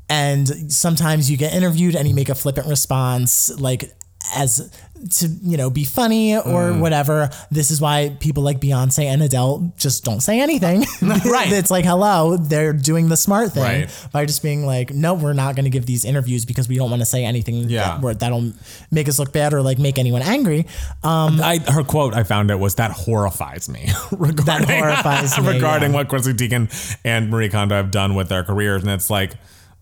and 0.08 0.72
sometimes 0.72 1.30
you 1.30 1.36
get 1.36 1.54
interviewed 1.54 1.96
and 1.96 2.06
you 2.08 2.14
make 2.14 2.28
a 2.28 2.34
flippant 2.34 2.66
response, 2.66 3.50
like 3.58 3.92
as 4.36 4.70
to 5.10 5.26
you 5.42 5.56
know 5.56 5.70
be 5.70 5.84
funny 5.84 6.36
or 6.36 6.70
Mm. 6.72 6.80
whatever. 6.80 7.30
This 7.50 7.70
is 7.70 7.80
why 7.80 8.16
people 8.20 8.42
like 8.42 8.60
Beyonce 8.60 9.04
and 9.04 9.22
Adele 9.22 9.72
just 9.76 10.04
don't 10.04 10.20
say 10.20 10.40
anything. 10.40 10.84
Right. 11.24 11.50
it's 11.52 11.70
like 11.70 11.84
hello, 11.84 12.36
they're 12.36 12.72
doing 12.72 13.08
the 13.08 13.16
smart 13.16 13.52
thing 13.52 13.62
Right. 13.62 14.08
by 14.12 14.26
just 14.26 14.42
being 14.42 14.64
like, 14.66 14.90
no, 14.92 15.14
we're 15.14 15.32
not 15.32 15.56
going 15.56 15.64
to 15.64 15.70
give 15.70 15.86
these 15.86 16.04
interviews 16.04 16.44
because 16.44 16.68
we 16.68 16.76
don't 16.76 16.90
want 16.90 17.00
to 17.00 17.06
say 17.06 17.24
anything 17.24 17.68
Yeah. 17.68 17.98
That, 18.02 18.20
that'll 18.20 18.52
make 18.90 19.08
us 19.08 19.18
look 19.18 19.32
bad 19.32 19.52
or 19.54 19.62
like 19.62 19.78
make 19.78 19.98
anyone 19.98 20.22
angry. 20.22 20.66
Um, 21.02 21.40
I, 21.40 21.58
her 21.58 21.82
quote 21.84 22.14
I 22.14 22.22
found 22.22 22.50
it 22.50 22.58
was 22.58 22.76
that 22.76 22.90
horrifies 22.92 23.68
me 23.68 23.90
regarding, 24.12 24.68
horrifies 24.68 25.38
me, 25.38 25.48
regarding 25.48 25.90
yeah. 25.90 25.96
what 25.96 26.08
Chrissy 26.08 26.32
Teigen 26.34 26.96
and 27.04 27.30
Marie 27.30 27.48
Kondo 27.48 27.74
have 27.74 27.90
done 27.90 28.14
with 28.14 28.28
their 28.28 28.44
careers, 28.44 28.82
and 28.82 28.90
it's 28.90 29.10
like 29.10 29.32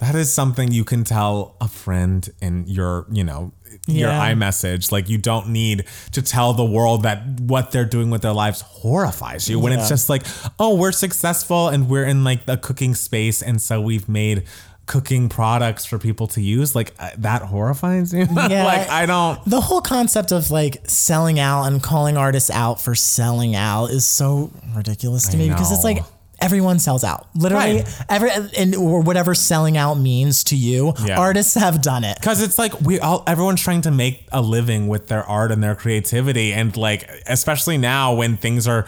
that 0.00 0.14
is 0.14 0.32
something 0.32 0.72
you 0.72 0.84
can 0.84 1.04
tell 1.04 1.56
a 1.60 1.68
friend 1.68 2.28
in 2.40 2.66
your 2.66 3.06
you 3.10 3.22
know 3.24 3.52
your 3.86 4.08
Yeah. 4.10 4.32
iMessage. 4.34 4.90
Like 4.90 5.08
you 5.08 5.16
don't 5.18 5.48
need 5.48 5.84
to 6.12 6.22
tell 6.22 6.52
the 6.54 6.64
world 6.64 7.02
that 7.04 7.22
what 7.40 7.70
they're 7.70 7.84
doing 7.84 8.10
with 8.10 8.22
their 8.22 8.32
lives 8.32 8.60
horrifies 8.62 9.48
you 9.48 9.58
when 9.60 9.72
it's 9.72 9.88
just 9.88 10.08
like 10.08 10.24
oh 10.58 10.74
we're 10.74 10.92
successful 10.92 11.68
and 11.68 11.88
we're 11.88 12.04
in 12.04 12.24
like 12.24 12.46
the 12.46 12.56
cooking 12.56 12.94
space 12.94 13.42
and 13.42 13.60
so 13.62 13.80
we've 13.80 14.08
made 14.08 14.44
cooking 14.86 15.28
products 15.28 15.84
for 15.86 15.98
people 16.00 16.26
to 16.26 16.40
use 16.42 16.74
like 16.74 16.92
uh, 16.98 17.10
that 17.16 17.42
horrifies 17.42 18.12
you 18.12 18.26
Yeah. 18.50 18.64
like 18.64 18.88
i 18.90 19.06
don't 19.06 19.38
the 19.44 19.60
whole 19.60 19.80
concept 19.80 20.32
of 20.32 20.50
like 20.50 20.78
selling 20.88 21.38
out 21.38 21.66
and 21.66 21.80
calling 21.80 22.16
artists 22.16 22.50
out 22.50 22.80
for 22.80 22.96
selling 22.96 23.54
out 23.54 23.90
is 23.92 24.04
so 24.04 24.50
ridiculous 24.74 25.28
to 25.28 25.36
I 25.36 25.38
me 25.40 25.48
because 25.48 25.70
it's 25.70 25.84
like 25.84 26.02
everyone 26.40 26.78
sells 26.78 27.04
out 27.04 27.26
literally 27.34 27.76
Right. 27.82 27.96
every 28.08 28.30
and 28.56 28.74
or 28.74 29.00
whatever 29.00 29.34
selling 29.34 29.76
out 29.76 29.94
means 29.98 30.42
to 30.44 30.56
you 30.56 30.94
Yeah. 31.04 31.18
artists 31.18 31.54
have 31.54 31.82
done 31.82 32.04
it 32.04 32.16
Because 32.18 32.40
it's 32.42 32.58
like 32.58 32.80
we 32.80 32.98
all 33.00 33.22
everyone's 33.26 33.60
trying 33.60 33.82
to 33.82 33.90
make 33.90 34.26
a 34.32 34.40
living 34.40 34.88
with 34.88 35.08
their 35.08 35.24
art 35.24 35.52
and 35.52 35.62
their 35.62 35.74
creativity, 35.74 36.52
and 36.52 36.76
like 36.76 37.08
especially 37.26 37.76
now 37.78 38.14
when 38.14 38.36
things 38.36 38.66
are 38.66 38.86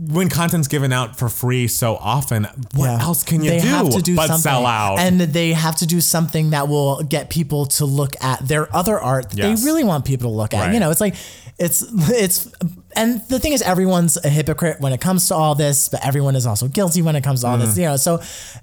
when 0.00 0.28
content's 0.28 0.68
given 0.68 0.92
out 0.92 1.18
for 1.18 1.28
free 1.28 1.66
so 1.66 1.96
often, 1.96 2.44
what 2.74 2.86
Yeah. 2.86 3.02
else 3.02 3.24
can 3.24 3.42
you 3.42 3.50
they 3.50 3.60
do, 3.60 3.66
have 3.66 3.90
to 3.90 4.00
do 4.00 4.14
but 4.14 4.28
something. 4.28 4.42
sell 4.42 4.64
out? 4.64 5.00
and 5.00 5.20
they 5.20 5.52
have 5.52 5.74
to 5.76 5.86
do 5.86 6.00
something 6.00 6.50
that 6.50 6.68
will 6.68 7.02
get 7.02 7.30
people 7.30 7.66
to 7.66 7.84
look 7.84 8.14
at 8.22 8.46
their 8.46 8.74
other 8.74 8.98
art 9.00 9.30
that 9.30 9.38
Yes. 9.38 9.60
they 9.60 9.66
really 9.66 9.82
want 9.82 10.04
people 10.04 10.30
to 10.30 10.36
look 10.36 10.54
at 10.54 10.66
Right. 10.66 10.74
you 10.74 10.78
know 10.80 10.90
it's 10.92 11.00
like 11.00 11.16
it's 11.58 11.84
it's 12.10 12.48
and 12.94 13.20
the 13.28 13.40
thing 13.40 13.52
is 13.52 13.60
everyone's 13.62 14.16
a 14.24 14.28
hypocrite 14.28 14.80
when 14.80 14.92
it 14.92 15.00
comes 15.00 15.26
to 15.28 15.34
all 15.34 15.56
this 15.56 15.88
but 15.88 16.06
everyone 16.06 16.36
is 16.36 16.46
also 16.46 16.68
guilty 16.68 17.02
when 17.02 17.16
it 17.16 17.24
comes 17.24 17.40
to 17.40 17.48
all 17.48 17.56
Mm. 17.58 17.64
this 17.66 17.76
you 17.76 17.84
know 17.84 17.96
so 17.96 18.20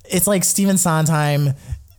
it's 0.10 0.28
like 0.28 0.46
Stephen 0.46 0.78
Sondheim 0.78 1.54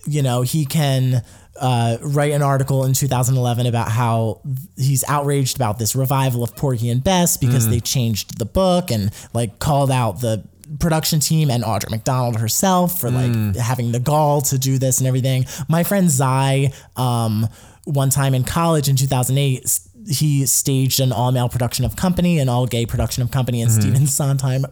you 0.07 0.23
know 0.23 0.41
he 0.43 0.65
can 0.65 1.23
uh, 1.61 1.99
write 2.01 2.33
an 2.33 2.43
article 2.43 2.85
in 2.85 2.93
2011 2.93 3.67
about 3.67 3.89
how 3.91 4.41
he's 4.77 5.05
outraged 5.09 5.57
about 5.57 5.79
this 5.79 5.95
revival 5.97 6.43
of 6.43 6.55
Porgy 6.57 6.91
and 6.91 7.03
Bess 7.03 7.37
because 7.37 7.69
they 7.69 7.81
changed 7.81 8.39
the 8.39 8.45
book 8.45 8.91
and 8.91 9.11
like 9.33 9.59
called 9.59 9.91
out 9.91 10.21
the 10.21 10.45
production 10.81 11.21
team 11.21 11.51
and 11.51 11.63
Audra 11.63 11.91
McDonald 11.91 12.37
herself 12.39 13.01
for 13.01 13.11
like 13.11 13.57
having 13.57 13.93
the 13.93 14.01
gall 14.01 14.41
to 14.43 14.59
do 14.59 14.79
this 14.79 14.99
and 14.99 15.07
everything. 15.07 15.47
My 15.69 15.85
friend 15.85 16.11
Zai, 16.11 16.73
um, 16.97 17.49
one 17.85 18.11
time 18.11 18.35
in 18.35 18.43
college 18.45 18.89
in 18.89 18.97
2008, 18.97 19.79
he 20.09 20.47
staged 20.47 21.01
an 21.01 21.13
all 21.13 21.33
male 21.33 21.49
production 21.49 21.85
of 21.85 21.97
Company, 21.97 22.39
an 22.39 22.49
all 22.49 22.67
gay 22.67 22.87
production 22.87 23.23
of 23.23 23.31
Company, 23.31 23.63
and 23.63 23.71
Stephen 23.71 24.07
Sondheim 24.07 24.67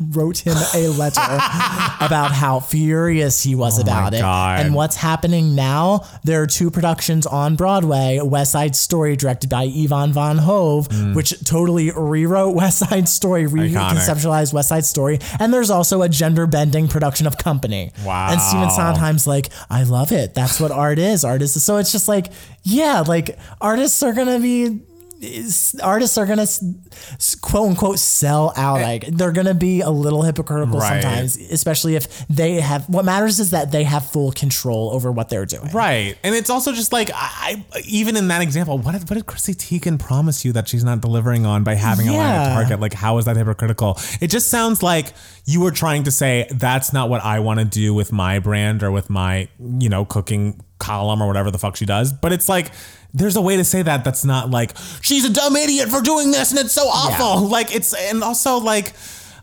wrote 0.00 0.38
him 0.38 0.56
a 0.74 0.88
letter 0.88 1.20
about 2.00 2.32
how 2.32 2.60
furious 2.60 3.42
he 3.42 3.54
was 3.54 3.78
oh 3.78 3.82
about 3.82 4.14
it. 4.14 4.20
God. 4.20 4.60
And 4.60 4.74
what's 4.74 4.96
happening 4.96 5.54
now? 5.54 6.06
There 6.24 6.42
are 6.42 6.46
two 6.46 6.70
productions 6.70 7.26
on 7.26 7.56
Broadway 7.56 8.20
West 8.22 8.52
Side 8.52 8.74
Story, 8.76 9.16
directed 9.16 9.50
by 9.50 9.64
Ivo 9.64 10.06
van 10.08 10.38
Hove, 10.38 10.88
hmm. 10.90 11.14
which 11.14 11.42
totally 11.44 11.90
rewrote 11.90 12.54
West 12.56 12.78
Side 12.78 13.08
Story, 13.08 13.44
reconceptualized 13.44 14.52
West 14.52 14.68
Side 14.68 14.84
Story. 14.84 15.18
And 15.38 15.52
there's 15.52 15.70
also 15.70 16.02
a 16.02 16.08
gender 16.08 16.46
bending 16.46 16.88
production 16.88 17.26
of 17.26 17.38
Company. 17.38 17.92
Wow. 18.04 18.28
And 18.30 18.40
Stephen 18.40 18.70
Sondheim's 18.70 19.26
like, 19.26 19.50
I 19.70 19.84
love 19.84 20.12
it. 20.12 20.34
That's 20.34 20.60
what 20.60 20.70
art 20.70 20.98
is. 20.98 21.24
Art 21.24 21.42
is. 21.42 21.62
So 21.62 21.76
it's 21.76 21.92
just 21.92 22.08
like, 22.08 22.32
yeah, 22.62 23.00
like 23.00 23.38
artists 23.60 24.02
are 24.02 24.12
going 24.12 24.28
to 24.28 24.40
be. 24.40 24.80
Is- 25.20 25.74
Artists 25.82 26.18
are 26.18 26.26
gonna 26.26 26.46
quote 27.40 27.68
unquote 27.70 27.98
sell 27.98 28.52
out. 28.56 28.80
Eh. 28.80 28.84
Like 28.86 29.06
they're 29.08 29.32
gonna 29.32 29.54
be 29.54 29.80
a 29.80 29.90
little 29.90 30.22
hypocritical 30.22 30.78
Right. 30.78 31.02
sometimes, 31.02 31.36
especially 31.36 31.96
if 31.96 32.26
they 32.28 32.60
have. 32.60 32.88
What 32.88 33.04
matters 33.04 33.40
is 33.40 33.50
that 33.50 33.70
they 33.72 33.84
have 33.84 34.06
full 34.06 34.32
control 34.32 34.90
over 34.92 35.10
what 35.12 35.28
they're 35.28 35.46
doing. 35.46 35.70
Right, 35.72 36.16
and 36.22 36.34
it's 36.34 36.50
also 36.50 36.72
just 36.72 36.92
like 36.92 37.10
I, 37.14 37.64
even 37.86 38.16
in 38.16 38.28
that 38.28 38.42
example, 38.42 38.78
what 38.78 38.92
did 38.92 39.08
what 39.08 39.14
did 39.14 39.26
Chrissy 39.26 39.54
Teigen 39.54 39.98
promise 39.98 40.44
you 40.44 40.52
that 40.52 40.68
she's 40.68 40.84
not 40.84 41.00
delivering 41.00 41.46
on 41.46 41.64
by 41.64 41.74
having 41.74 42.08
a 42.08 42.12
line 42.16 42.20
at 42.34 42.54
Target? 42.54 42.80
Like, 42.80 42.94
how 42.94 43.18
is 43.18 43.24
that 43.24 43.36
hypocritical? 43.36 43.98
It 44.20 44.28
just 44.28 44.48
sounds 44.48 44.82
like 44.82 45.12
you 45.46 45.60
were 45.60 45.70
trying 45.70 46.04
to 46.04 46.10
say 46.10 46.46
that's 46.50 46.92
not 46.92 47.08
what 47.08 47.22
I 47.24 47.40
want 47.40 47.60
to 47.60 47.64
do 47.64 47.92
with 47.94 48.12
my 48.12 48.38
brand 48.38 48.82
or 48.82 48.90
with 48.90 49.10
my 49.10 49.48
you 49.78 49.88
know 49.88 50.04
cooking 50.04 50.60
column 50.78 51.22
or 51.22 51.26
whatever 51.26 51.50
the 51.50 51.58
fuck 51.58 51.76
she 51.76 51.86
does. 51.86 52.12
But 52.12 52.32
it's 52.32 52.48
like 52.48 52.70
there's 53.14 53.36
a 53.36 53.40
way 53.40 53.56
to 53.56 53.64
say 53.64 53.80
that 53.80 54.04
that's 54.04 54.24
not 54.24 54.50
like 54.50 54.72
she's 55.00 55.24
a 55.24 55.32
dumb 55.32 55.56
idiot 55.56 55.88
for 55.88 56.02
doing 56.02 56.32
this 56.32 56.50
and 56.50 56.60
it's 56.60 56.74
so 56.74 56.82
awful. 56.88 57.48
Like 57.54 57.74
it's 57.74 57.94
and 57.94 58.24
also 58.24 58.58
like. 58.58 58.92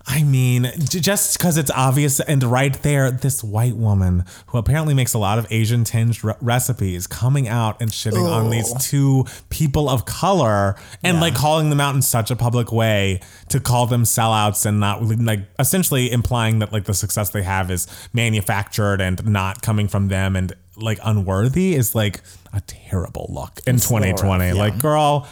I 0.07 0.23
mean, 0.23 0.69
just 0.79 1.38
because 1.38 1.57
it's 1.57 1.69
obvious 1.69 2.19
and 2.19 2.43
right 2.43 2.73
there, 2.81 3.12
this 3.12 3.43
white 3.43 3.75
woman 3.75 4.25
who 4.47 4.57
apparently 4.57 4.95
makes 4.95 5.13
a 5.13 5.19
lot 5.19 5.38
of 5.38 5.45
Asian 5.51 5.84
tinged 5.84 6.23
re- 6.23 6.34
recipes 6.41 7.05
coming 7.05 7.47
out 7.47 7.79
and 7.79 7.91
shitting 7.91 8.27
on 8.29 8.49
these 8.49 8.73
two 8.84 9.25
people 9.49 9.88
of 9.88 10.05
color 10.05 10.75
and 11.03 11.21
like 11.21 11.36
calling 11.36 11.69
them 11.69 11.79
out 11.79 11.93
in 11.93 12.01
such 12.01 12.31
a 12.31 12.36
public 12.36 12.71
way 12.71 13.21
to 13.49 13.60
call 13.60 13.86
them 13.86 14.03
sellouts 14.03 14.65
and 14.65 14.79
not 14.79 15.03
like 15.03 15.41
essentially 15.60 16.12
implying 16.12 16.60
that 16.60 16.73
like 16.73 16.86
the 16.86 16.95
success 16.95 17.29
they 17.29 17.43
have 17.43 17.69
is 17.69 17.88
manufactured 18.12 19.01
and 19.01 19.23
not 19.27 19.62
coming 19.62 19.88
from 19.88 20.07
them 20.07 20.36
and 20.36 20.53
like 20.77 20.99
unworthy 21.03 21.75
is 21.75 21.93
like 21.93 22.21
a 22.53 22.61
terrible 22.61 23.27
look 23.29 23.59
in 23.65 23.75
little 23.75 23.99
2020. 23.99 24.45
rough, 24.45 24.55
yeah. 24.55 24.59
Like, 24.61 24.79
girl. 24.79 25.27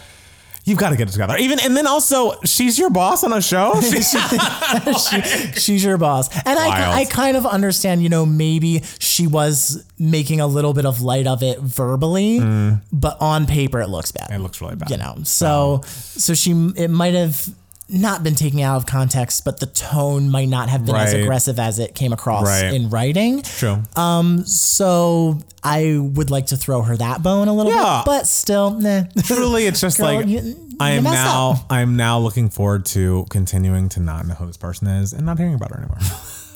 You've 0.66 0.78
got 0.78 0.90
to 0.92 0.98
get 0.98 1.08
it 1.08 1.14
together. 1.14 1.36
Even 1.38 1.60
and 1.62 1.76
then 1.76 1.88
also, 1.88 2.40
she's 2.42 2.78
your 2.78 2.92
boss 2.92 3.24
on 3.24 3.34
a 3.34 3.42
show. 3.42 3.74
She's- 3.82 5.10
she, 5.10 5.22
she's 5.60 5.84
your 5.84 5.98
boss. 5.98 6.30
And 6.46 6.60
I, 6.60 6.68
Wild. 6.68 6.96
I 6.96 7.06
kind 7.06 7.36
of 7.38 7.46
understand, 7.48 8.04
you 8.04 8.10
know, 8.10 8.24
maybe 8.24 8.84
she 9.00 9.26
was 9.26 9.84
making 9.98 10.42
a 10.42 10.48
little 10.48 10.74
bit 10.74 10.86
of 10.86 11.02
light 11.02 11.26
of 11.26 11.42
it 11.42 11.60
verbally, 11.60 12.40
but 12.92 13.18
on 13.20 13.48
paper 13.48 13.82
it 13.82 13.88
looks 13.88 14.12
bad. 14.12 14.30
Mm. 14.30 14.36
It 14.36 14.40
looks 14.40 14.62
really 14.62 14.76
bad. 14.76 14.92
You 14.92 14.98
know, 14.98 15.16
so 15.24 15.82
so 15.86 16.36
she 16.36 16.52
it 16.76 16.90
might 16.90 17.16
have 17.16 17.50
not 17.90 18.24
been 18.24 18.36
taken 18.36 18.60
out 18.60 18.78
of 18.78 18.86
context, 18.86 19.44
but 19.44 19.60
the 19.60 19.66
tone 19.66 20.30
might 20.30 20.48
not 20.48 20.70
have 20.70 20.86
been 20.86 20.96
as 20.96 21.14
aggressive 21.14 21.58
as 21.60 21.80
it 21.80 21.96
came 21.96 22.14
across 22.14 22.46
Right. 22.46 22.74
in 22.74 22.90
writing. 22.90 23.42
True. 23.42 23.82
Um, 23.96 24.46
so 24.46 25.40
I 25.64 25.98
would 26.00 26.30
like 26.30 26.48
to 26.48 26.58
throw 26.58 26.84
her 26.84 26.96
that 26.98 27.24
bone 27.24 27.48
a 27.48 27.54
little 27.54 27.72
Yeah. 27.74 28.02
bit, 28.02 28.06
but 28.06 28.28
still, 28.28 28.72
nah. 28.80 29.04
Truly, 29.24 29.66
it's 29.66 29.82
just 29.82 29.98
Girl, 30.00 30.06
like 30.16 30.28
you- 30.28 30.56
I 30.80 30.92
am 30.92 31.04
now. 31.04 31.52
up. 31.52 31.66
I 31.70 31.82
am 31.82 31.98
now 31.98 32.20
looking 32.20 32.50
forward 32.50 32.86
to 32.88 33.26
continuing 33.30 33.90
to 33.90 34.00
not 34.00 34.26
know 34.28 34.36
who 34.36 34.46
this 34.48 34.56
person 34.58 34.88
is 34.88 35.12
and 35.12 35.26
not 35.26 35.38
hearing 35.38 35.56
about 35.56 35.72
her 35.72 35.78
anymore. 35.80 35.98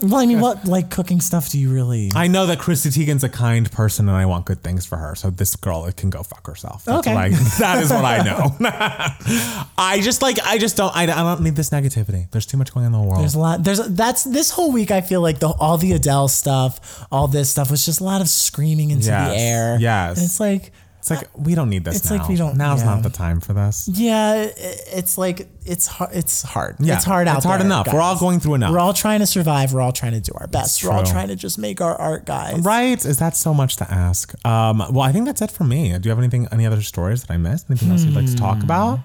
well, 0.04 0.18
I 0.22 0.26
mean, 0.26 0.40
what 0.42 0.66
like 0.66 0.90
cooking 0.92 1.22
stuff 1.22 1.50
do 1.50 1.58
you 1.60 1.72
really? 1.74 2.12
I 2.16 2.28
know 2.28 2.46
that 2.48 2.60
Chrissy 2.60 2.90
Teigen's 2.90 3.24
a 3.24 3.30
kind 3.30 3.72
person 3.72 4.08
and 4.10 4.18
I 4.18 4.26
want 4.26 4.46
good 4.46 4.62
things 4.62 4.86
for 4.86 4.98
her. 4.98 5.16
So 5.16 5.30
this 5.30 5.56
girl 5.56 5.86
it 5.86 5.96
can 5.98 6.10
go 6.10 6.22
fuck 6.24 6.46
herself. 6.46 6.84
That's 6.86 7.00
Okay. 7.08 7.14
what 7.16 7.24
I, 7.24 7.30
that 7.60 7.82
is 7.84 7.90
what 7.92 8.04
I 8.06 8.18
know. 8.24 8.56
I 9.78 10.00
just 10.02 10.22
like. 10.22 10.38
I 10.46 10.58
just 10.58 10.78
don't. 10.78 10.96
I, 10.96 11.04
I 11.04 11.06
don't 11.06 11.42
need 11.42 11.56
this 11.56 11.70
negativity. 11.70 12.30
There's 12.32 12.46
too 12.46 12.58
much 12.58 12.74
going 12.74 12.86
on 12.86 12.94
in 12.94 13.00
the 13.02 13.06
world. 13.08 13.22
There's 13.22 13.36
a 13.36 13.40
lot. 13.40 13.64
There's 13.64 13.80
that's 13.88 14.24
this 14.24 14.52
whole 14.52 14.72
week. 14.72 14.92
I 14.92 15.02
feel 15.02 15.22
like 15.22 15.40
the 15.40 15.48
all 15.50 15.78
the 15.78 15.94
Adele 15.94 16.28
stuff, 16.28 17.06
all 17.12 17.28
this 17.28 17.50
stuff 17.50 17.72
was 17.72 17.86
just 17.86 18.00
a 18.00 18.04
lot 18.04 18.22
of 18.22 18.28
screaming 18.30 18.92
into 18.92 19.08
Yes, 19.08 19.32
the 19.32 19.38
air. 19.40 19.78
yes. 19.80 20.18
And 20.18 20.26
it's 20.26 20.40
like, 20.40 20.72
it's 21.04 21.12
like 21.12 21.30
we 21.38 21.54
don't 21.54 21.70
need 21.70 21.84
this 21.84 21.98
It's 21.98 22.10
now. 22.10 22.18
like 22.18 22.30
we 22.30 22.36
don't- 22.38 22.56
Now's 22.56 22.80
yeah. 22.80 22.86
not 22.86 23.04
the 23.04 23.10
time 23.10 23.42
for 23.42 23.52
this. 23.52 23.90
yeah, 23.92 24.48
it's 24.56 25.18
like 25.18 25.48
it's 25.66 25.86
hard. 25.86 26.12
It's 26.14 26.42
hard. 26.44 26.78
Yeah, 26.80 26.96
it's 26.96 27.04
hard 27.04 27.28
out 27.28 27.38
it's 27.38 27.46
hard 27.46 27.60
there, 27.60 27.66
enough. 27.68 27.92
We're 27.92 28.00
all 28.00 28.18
going 28.18 28.40
through 28.40 28.54
enough. 28.56 28.72
We're 28.72 28.80
all 28.80 28.94
trying 28.94 29.20
to 29.20 29.26
survive. 29.28 29.74
We're 29.74 29.82
all 29.82 29.92
trying 29.92 30.14
to 30.14 30.22
do 30.22 30.32
our 30.36 30.48
best. 30.48 30.82
We're 30.84 30.92
all 30.92 31.04
trying 31.04 31.28
to 31.28 31.36
just 31.36 31.60
make 31.60 31.82
our 31.82 31.96
art, 31.96 32.26
guys. 32.26 32.60
Right? 32.64 33.04
Is 33.06 33.18
that 33.20 33.36
so 33.36 33.54
much 33.54 33.76
to 33.78 33.92
ask? 33.92 34.34
Um, 34.46 34.78
well, 34.80 35.02
I 35.02 35.12
think 35.12 35.26
that's 35.26 35.42
it 35.42 35.52
for 35.52 35.66
me. 35.66 35.90
Do 35.98 36.08
you 36.08 36.10
have 36.12 36.20
anything, 36.20 36.48
any 36.54 36.66
other 36.66 36.82
stories 36.82 37.22
that 37.24 37.32
I 37.34 37.38
missed? 37.38 37.70
Anything 37.70 37.92
else 37.92 38.04
you'd 38.06 38.16
like 38.16 38.28
to 38.28 38.36
talk 38.36 38.64
about? 38.64 39.00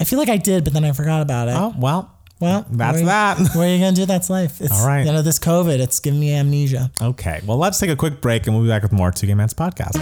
I 0.00 0.04
feel 0.04 0.18
like 0.18 0.30
I 0.30 0.38
did, 0.38 0.64
but 0.64 0.72
then 0.72 0.84
I 0.86 0.92
forgot 0.92 1.20
about 1.20 1.48
it. 1.48 1.54
Oh, 1.54 1.74
well, 1.78 2.16
well, 2.40 2.64
that's 2.70 3.02
that. 3.02 3.36
What 3.54 3.66
are 3.66 3.68
you 3.68 3.78
gonna 3.80 3.94
do? 3.94 4.06
That's 4.06 4.30
life. 4.30 4.62
It's, 4.62 4.72
All 4.72 4.86
right. 4.86 5.04
You 5.04 5.12
know, 5.12 5.20
this 5.20 5.38
COVID, 5.38 5.78
it's 5.78 6.00
giving 6.00 6.18
me 6.20 6.32
amnesia. 6.32 6.90
Okay. 7.02 7.42
Well, 7.44 7.58
let's 7.58 7.78
take 7.78 7.90
a 7.90 7.96
quick 7.96 8.22
break 8.22 8.46
and 8.46 8.56
we'll 8.56 8.64
be 8.64 8.70
back 8.70 8.82
with 8.82 8.92
more 8.92 9.10
Two 9.10 9.26
Gay 9.26 9.34
Matts 9.34 9.52
podcast. 9.52 9.98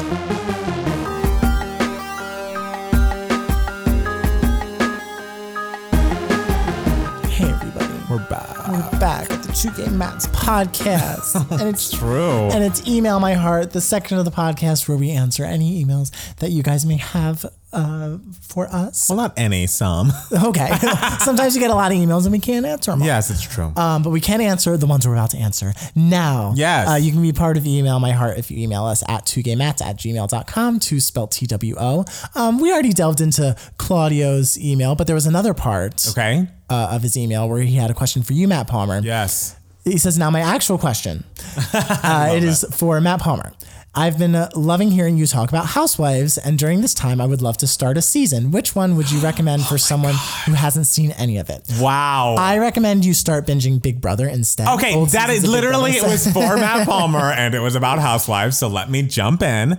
Back. 9.09 9.31
At 9.31 9.43
the 9.43 9.53
Two 9.55 9.71
Gay 9.71 9.89
Matts 9.89 10.27
podcast. 10.27 11.35
and 11.59 11.67
it's 11.71 11.91
True. 11.91 12.51
And 12.51 12.63
it's 12.63 12.87
Email 12.87 13.19
My 13.21 13.33
Heart, 13.33 13.71
the 13.71 13.81
section 13.81 14.19
of 14.19 14.27
the 14.27 14.31
podcast 14.31 14.87
where 14.87 14.99
we 14.99 15.13
answer 15.13 15.47
any 15.47 15.83
emails 15.83 16.11
that 16.37 16.51
you 16.51 16.63
guys 16.63 16.85
may 16.85 16.99
have 16.99 17.47
uh, 17.73 18.19
for 18.41 18.67
us. 18.69 19.09
well, 19.09 19.17
not 19.17 19.35
any, 19.37 19.67
some. 19.67 20.13
Okay. 20.49 20.69
Sometimes 21.21 21.55
you 21.55 21.61
get 21.61 21.71
a 21.71 21.75
lot 21.75 21.91
of 21.91 21.99
emails 21.99 22.25
and 22.25 22.33
we 22.33 22.39
can't 22.39 22.65
answer 22.65 22.91
them. 22.91 23.03
all. 23.03 23.07
yes, 23.07 23.31
it's 23.31 23.43
true. 23.43 23.73
Um, 23.77 24.03
but 24.03 24.11
we 24.11 24.21
can 24.21 24.41
answer 24.41 24.77
the 24.77 24.87
ones 24.87 25.07
we're 25.07 25.15
about 25.15 25.31
to 25.31 25.39
answer 25.39 25.73
now. 25.95 26.53
Yes. 26.57 26.89
Uh, 26.89 26.95
you 26.95 27.13
can 27.13 27.23
be 27.23 27.33
part 27.33 27.57
of 27.57 27.67
Email 27.67 27.99
My 27.99 28.13
Heart 28.13 28.39
if 28.39 28.51
you 28.51 28.59
email 28.59 28.85
us 28.85 29.03
at 29.09 29.27
2gaymats 29.27 29.83
at 29.83 29.97
gmail.com, 29.97 30.81
to 30.81 31.01
spelled 31.01 31.33
T 31.33 31.47
W 31.47 31.75
O. 31.79 32.05
Um, 32.35 32.61
we 32.61 32.73
already 32.73 32.93
delved 32.93 33.21
into 33.21 33.57
Claudio's 33.79 34.59
email, 34.59 34.95
but 34.95 35.07
there 35.07 35.15
was 35.15 35.27
another 35.27 35.55
part 35.55 36.07
okay. 36.11 36.47
uh, 36.71 36.91
of 36.93 37.03
his 37.03 37.17
email 37.17 37.49
where 37.49 37.61
he 37.61 37.75
had 37.75 37.91
a 37.91 37.95
question 37.95 38.23
for 38.23 38.33
you, 38.33 38.47
Matt 38.49 38.69
Palmer. 38.69 39.01
Yes. 39.01 39.57
He 39.85 39.99
says, 39.99 40.19
Now, 40.19 40.31
my 40.31 40.41
actual 40.41 40.79
question 40.79 41.25
uh, 41.75 42.33
it 42.35 42.45
is 42.45 42.65
for 42.73 43.01
Matt 43.01 43.21
Palmer. 43.21 43.53
I've 43.95 44.19
been 44.19 44.35
uh, 44.35 44.51
loving 44.55 44.91
hearing 44.91 45.17
you 45.17 45.27
talk 45.27 45.49
about 45.49 45.67
housewives, 45.67 46.39
and 46.39 46.59
during 46.59 46.83
this 46.83 46.95
time, 46.95 47.21
I 47.21 47.27
would 47.27 47.43
love 47.43 47.57
to 47.59 47.67
start 47.67 47.97
a 47.97 48.03
season. 48.03 48.51
Which 48.51 48.75
one 48.77 48.97
would 48.97 49.11
you 49.11 49.19
recommend 49.21 49.65
for 49.65 49.79
someone 49.79 50.15
who 50.47 50.53
hasn't 50.53 50.87
seen 50.87 51.13
any 51.13 51.39
of 51.39 51.51
it? 51.51 51.63
Wow. 51.81 52.37
I 52.39 52.59
recommend 52.59 53.05
you 53.05 53.15
start 53.15 53.47
binging 53.47 53.83
Big 53.83 54.01
Brother 54.01 54.29
instead. 54.29 54.69
Okay, 54.69 54.95
Old 54.95 55.11
that 55.11 55.31
is 55.31 55.47
literally 55.47 55.93
it 55.93 56.03
was 56.03 56.31
for 56.31 56.57
Matt 56.57 56.87
Palmer 56.87 57.33
and 57.33 57.55
it 57.55 57.61
was 57.61 57.75
about 57.75 57.99
housewives. 57.99 58.59
So 58.59 58.69
let 58.69 58.91
me 58.91 59.03
jump 59.03 59.43
in. 59.43 59.79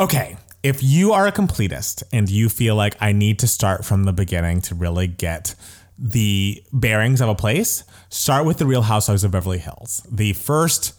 Okay, 0.00 0.36
if 0.62 0.82
you 0.82 1.12
are 1.12 1.26
a 1.26 1.32
completist 1.32 2.02
and 2.12 2.28
you 2.28 2.48
feel 2.48 2.74
like 2.76 2.96
I 3.00 3.12
need 3.12 3.38
to 3.40 3.46
start 3.46 3.84
from 3.84 4.04
the 4.04 4.12
beginning 4.12 4.60
to 4.62 4.74
really 4.74 5.06
get 5.06 5.54
the 5.98 6.62
bearings 6.72 7.20
of 7.20 7.28
a 7.28 7.34
place, 7.34 7.84
start 8.08 8.46
with 8.46 8.58
the 8.58 8.66
Real 8.66 8.82
Housewives 8.82 9.24
of 9.24 9.30
Beverly 9.32 9.58
Hills. 9.58 10.06
The 10.10 10.32
first, 10.32 10.94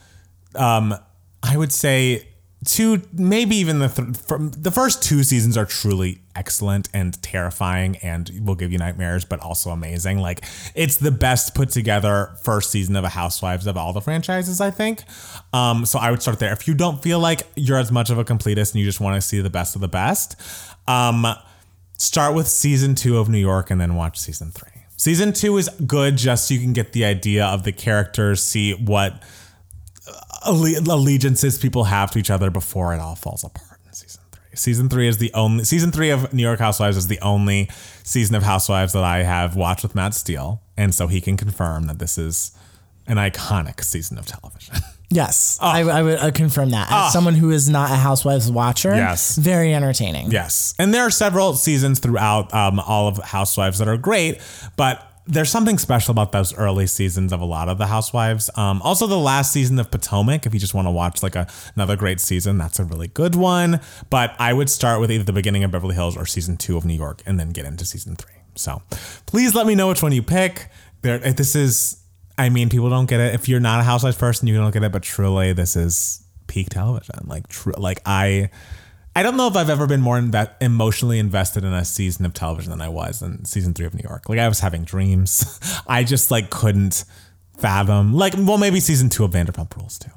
um, 0.55 0.93
I 1.43 1.57
would 1.57 1.71
say 1.71 2.27
two, 2.65 3.01
maybe 3.13 3.55
even 3.55 3.79
the 3.79 3.87
th- 3.87 4.51
the 4.57 4.71
first 4.71 5.01
two 5.01 5.23
seasons 5.23 5.57
are 5.57 5.65
truly 5.65 6.19
excellent 6.35 6.89
and 6.93 7.21
terrifying 7.21 7.95
and 7.97 8.31
will 8.43 8.55
give 8.55 8.71
you 8.71 8.77
nightmares, 8.77 9.25
but 9.25 9.39
also 9.39 9.69
amazing. 9.69 10.19
Like 10.19 10.43
it's 10.75 10.97
the 10.97 11.11
best 11.11 11.55
put 11.55 11.69
together 11.69 12.31
first 12.43 12.71
season 12.71 12.95
of 12.95 13.03
a 13.03 13.09
Housewives 13.09 13.67
of 13.67 13.77
all 13.77 13.93
the 13.93 14.01
franchises, 14.01 14.59
I 14.61 14.71
think. 14.71 15.03
Um, 15.53 15.85
so 15.85 15.99
I 15.99 16.11
would 16.11 16.21
start 16.21 16.39
there. 16.39 16.51
If 16.51 16.67
you 16.67 16.73
don't 16.73 17.01
feel 17.01 17.19
like 17.19 17.43
you're 17.55 17.79
as 17.79 17.91
much 17.91 18.09
of 18.09 18.17
a 18.17 18.25
completist 18.25 18.73
and 18.73 18.79
you 18.79 18.85
just 18.85 18.99
want 18.99 19.15
to 19.15 19.21
see 19.21 19.39
the 19.41 19.49
best 19.49 19.75
of 19.75 19.81
the 19.81 19.87
best, 19.87 20.35
um, 20.87 21.25
start 21.97 22.35
with 22.35 22.47
season 22.47 22.95
two 22.95 23.17
of 23.17 23.29
New 23.29 23.39
York 23.39 23.71
and 23.71 23.79
then 23.79 23.95
watch 23.95 24.19
season 24.19 24.51
three. 24.51 24.71
Season 24.97 25.31
two 25.31 25.57
is 25.57 25.69
good 25.87 26.17
just 26.17 26.47
so 26.47 26.53
you 26.53 26.59
can 26.59 26.73
get 26.73 26.91
the 26.91 27.05
idea 27.05 27.45
of 27.45 27.63
the 27.63 27.71
characters, 27.71 28.43
see 28.43 28.73
what 28.73 29.23
allegiances 30.45 31.57
people 31.57 31.85
have 31.85 32.11
to 32.11 32.19
each 32.19 32.29
other 32.29 32.49
before 32.49 32.93
it 32.93 32.99
all 32.99 33.15
falls 33.15 33.43
apart 33.43 33.79
in 33.85 33.93
season 33.93 34.21
three. 34.31 34.43
Season 34.55 34.89
three 34.89 35.07
is 35.07 35.17
the 35.17 35.31
only 35.33 35.63
season 35.63 35.91
three 35.91 36.09
of 36.09 36.33
New 36.33 36.43
York 36.43 36.59
Housewives 36.59 36.97
is 36.97 37.07
the 37.07 37.19
only 37.21 37.69
season 38.03 38.35
of 38.35 38.43
Housewives 38.43 38.93
that 38.93 39.03
I 39.03 39.23
have 39.23 39.55
watched 39.55 39.83
with 39.83 39.95
Matt 39.95 40.13
Steele, 40.13 40.61
and 40.77 40.93
so 40.93 41.07
he 41.07 41.21
can 41.21 41.37
confirm 41.37 41.87
that 41.87 41.99
this 41.99 42.17
is 42.17 42.51
an 43.07 43.17
iconic 43.17 43.83
season 43.83 44.17
of 44.17 44.25
television. 44.25 44.75
Yes, 45.11 45.57
I, 45.59 45.79
I 45.81 46.03
would 46.03 46.35
confirm 46.35 46.69
that. 46.69 46.87
As 46.91 47.11
someone 47.11 47.33
who 47.33 47.49
is 47.49 47.67
not 47.67 47.89
a 47.89 47.95
Housewives 47.95 48.51
watcher, 48.51 48.93
Yes. 48.95 49.37
very 49.37 49.73
entertaining. 49.73 50.29
Yes. 50.29 50.75
And 50.77 50.93
there 50.93 51.01
are 51.01 51.09
several 51.09 51.55
seasons 51.55 51.97
throughout 51.97 52.53
um, 52.53 52.79
all 52.79 53.07
of 53.07 53.17
Housewives 53.17 53.79
that 53.79 53.87
are 53.87 53.97
great, 53.97 54.39
but 54.77 55.08
there's 55.29 55.49
something 55.51 55.77
special 55.77 56.11
about 56.11 56.31
those 56.31 56.55
early 56.55 56.87
seasons 56.87 57.31
of 57.31 57.39
a 57.39 57.45
lot 57.45 57.69
of 57.69 57.77
the 57.77 57.85
Housewives. 57.85 58.49
Um, 58.55 58.81
also, 58.81 59.05
the 59.05 59.17
last 59.17 59.53
season 59.53 59.77
of 59.77 59.91
Potomac, 59.91 60.47
if 60.47 60.53
you 60.55 60.59
just 60.59 60.73
want 60.73 60.87
to 60.87 60.91
watch 60.91 61.21
like 61.21 61.35
a, 61.35 61.47
another 61.75 61.95
great 61.95 62.19
season, 62.19 62.57
that's 62.57 62.79
a 62.79 62.83
really 62.83 63.07
good 63.07 63.35
one. 63.35 63.79
But 64.09 64.35
I 64.39 64.53
would 64.53 64.71
start 64.71 64.99
with 64.99 65.11
either 65.11 65.23
the 65.23 65.33
beginning 65.33 65.63
of 65.63 65.69
Beverly 65.69 65.93
Hills 65.93 66.17
or 66.17 66.25
season 66.25 66.57
two 66.57 66.77
of 66.77 66.83
New 66.83 66.95
York 66.95 67.21
and 67.27 67.39
then 67.39 67.51
get 67.51 67.65
into 67.65 67.85
season 67.85 68.15
three. 68.15 68.33
So 68.55 68.81
please 69.27 69.53
let 69.53 69.67
me 69.67 69.75
know 69.75 69.89
which 69.89 70.01
one 70.01 70.11
you 70.11 70.23
pick. 70.23 70.69
There, 71.03 71.19
this 71.19 71.55
is, 71.55 72.03
I 72.37 72.49
mean, 72.49 72.69
people 72.69 72.89
don't 72.89 73.05
get 73.07 73.19
it. 73.19 73.35
If 73.35 73.47
you're 73.47 73.59
not 73.59 73.79
a 73.79 73.83
Housewives 73.83 74.17
person, 74.17 74.47
you 74.47 74.55
don't 74.55 74.71
get 74.71 74.83
it, 74.83 74.91
but 74.91 75.03
truly, 75.03 75.53
this 75.53 75.75
is 75.75 76.25
peak 76.47 76.69
television. 76.69 77.27
Like, 77.27 77.47
tr- 77.47 77.77
like 77.77 78.01
I. 78.05 78.49
I 79.19 79.23
don't 79.23 79.35
know 79.35 79.47
if 79.47 79.57
I've 79.57 79.69
ever 79.69 79.85
been 79.85 79.99
more 79.99 80.17
inve- 80.17 80.49
emotionally 80.61 81.19
invested 81.19 81.65
in 81.65 81.73
a 81.73 81.83
season 81.83 82.25
of 82.25 82.33
television 82.33 82.71
than 82.71 82.79
I 82.81 82.87
was 82.87 83.21
in 83.21 83.43
season 83.43 83.73
three 83.73 83.85
of 83.85 83.93
New 83.93 84.01
York. 84.07 84.29
Like 84.29 84.39
I 84.39 84.47
was 84.47 84.61
having 84.61 84.85
dreams. 84.85 85.59
I 85.87 86.05
just 86.05 86.31
like 86.31 86.49
couldn't 86.49 87.03
fathom. 87.57 88.13
Like, 88.13 88.33
well, 88.37 88.57
maybe 88.57 88.79
season 88.79 89.09
two 89.09 89.25
of 89.25 89.31
Vanderpump 89.31 89.75
Rules 89.75 89.99
too. 89.99 90.11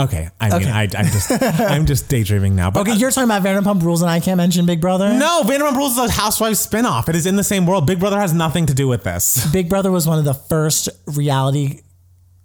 Okay, 0.00 0.28
I 0.40 0.48
mean, 0.50 0.62
Okay. 0.62 0.70
I, 0.70 0.82
I'm 0.82 1.06
just, 1.06 1.30
I'm 1.42 1.86
just 1.86 2.08
daydreaming 2.08 2.56
now. 2.56 2.70
But 2.72 2.80
Okay, 2.80 2.94
you're 2.94 3.10
talking 3.12 3.30
about 3.30 3.42
Vanderpump 3.42 3.82
Rules, 3.82 4.02
and 4.02 4.10
I 4.10 4.18
can't 4.20 4.36
mention 4.38 4.66
Big 4.66 4.80
Brother. 4.80 5.12
no, 5.12 5.42
Vanderpump 5.44 5.76
Rules 5.76 5.98
is 5.98 6.10
a 6.10 6.12
Housewives 6.12 6.64
spinoff. 6.66 7.08
It 7.08 7.14
is 7.16 7.26
in 7.26 7.36
the 7.36 7.44
same 7.44 7.64
world. 7.66 7.86
Big 7.86 7.98
Brother 8.00 8.18
has 8.20 8.32
nothing 8.32 8.66
to 8.66 8.74
do 8.74 8.86
with 8.88 9.04
this. 9.04 9.48
Big 9.52 9.68
Brother 9.68 9.90
was 9.92 10.06
one 10.08 10.18
of 10.18 10.24
the 10.24 10.34
first 10.34 10.88
reality 11.06 11.80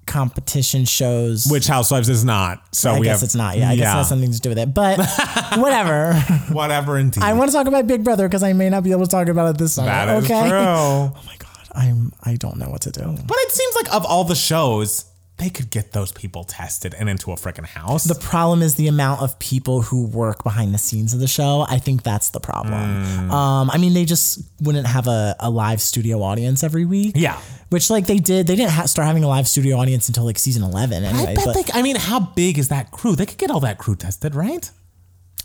competition 0.05 0.85
shows. 0.85 1.47
Which 1.49 1.67
Housewives 1.67 2.09
is 2.09 2.23
not. 2.23 2.63
So 2.75 2.91
I 2.91 2.99
we 2.99 3.05
guess 3.05 3.21
have, 3.21 3.27
it's 3.27 3.35
not. 3.35 3.57
Yeah, 3.57 3.69
I 3.69 3.75
guess 3.75 3.93
it 3.93 3.97
has 3.97 4.09
something 4.09 4.31
to 4.31 4.39
do 4.39 4.49
with 4.49 4.59
it. 4.59 4.73
But 4.73 4.97
whatever. 5.57 6.13
whatever. 6.51 6.97
Indeed, 6.97 7.23
I 7.23 7.33
want 7.33 7.51
to 7.51 7.57
talk 7.57 7.67
about 7.67 7.87
Big 7.87 8.03
Brother 8.03 8.27
because 8.27 8.43
I 8.43 8.53
may 8.53 8.69
not 8.69 8.83
be 8.83 8.91
able 8.91 9.05
to 9.05 9.09
talk 9.11 9.27
about 9.27 9.55
it 9.55 9.57
this 9.57 9.73
summer. 9.73 9.87
that 9.87 10.17
is 10.17 10.25
okay. 10.25 10.49
true. 10.49 10.57
Oh 10.57 11.13
my 11.25 11.35
god, 11.37 11.67
I'm. 11.73 12.11
I 12.23 12.35
don't 12.35 12.57
know 12.57 12.69
what 12.69 12.81
to 12.81 12.91
do. 12.91 13.01
But 13.03 13.37
it 13.39 13.51
seems 13.51 13.75
like 13.75 13.93
of 13.93 14.05
all 14.05 14.23
the 14.23 14.35
shows, 14.35 15.05
they 15.37 15.49
could 15.49 15.71
get 15.71 15.93
those 15.93 16.11
people 16.11 16.43
tested 16.43 16.93
and 16.93 17.09
into 17.09 17.31
a 17.31 17.35
freaking 17.35 17.65
house. 17.65 18.03
The 18.03 18.15
problem 18.15 18.61
is 18.61 18.75
the 18.75 18.87
amount 18.87 19.21
of 19.21 19.37
people 19.39 19.81
who 19.81 20.05
work 20.05 20.43
behind 20.43 20.73
the 20.73 20.77
scenes 20.77 21.13
of 21.13 21.19
the 21.19 21.27
show. 21.27 21.65
I 21.67 21.79
think 21.79 22.03
that's 22.03 22.29
the 22.29 22.39
problem. 22.39 23.03
Hmm. 23.03 23.31
Um, 23.31 23.69
I 23.71 23.77
mean, 23.77 23.93
they 23.93 24.05
just 24.05 24.41
wouldn't 24.61 24.85
have 24.85 25.07
a, 25.07 25.35
a 25.39 25.49
live 25.49 25.81
studio 25.81 26.21
audience 26.21 26.63
every 26.63 26.85
week. 26.85 27.13
Yeah. 27.15 27.39
Which, 27.69 27.89
like, 27.89 28.05
they 28.05 28.19
did. 28.19 28.45
They 28.45 28.55
didn't 28.55 28.71
ha- 28.71 28.85
start 28.85 29.07
having 29.07 29.23
a 29.23 29.27
live 29.27 29.47
studio 29.47 29.77
audience 29.77 30.07
until 30.07 30.23
like 30.25 30.37
season 30.37 30.61
11 30.63 31.03
anyway. 31.03 31.31
I 31.31 31.33
bet 31.33 31.45
but 31.45 31.53
they, 31.55 31.63
I 31.73 31.81
mean, 31.81 31.95
how 31.95 32.19
big 32.19 32.59
is 32.59 32.69
that 32.69 32.91
crew? 32.91 33.15
They 33.15 33.25
could 33.25 33.39
get 33.39 33.49
all 33.49 33.61
that 33.61 33.79
crew 33.79 33.95
tested, 33.95 34.35
right? 34.35 34.69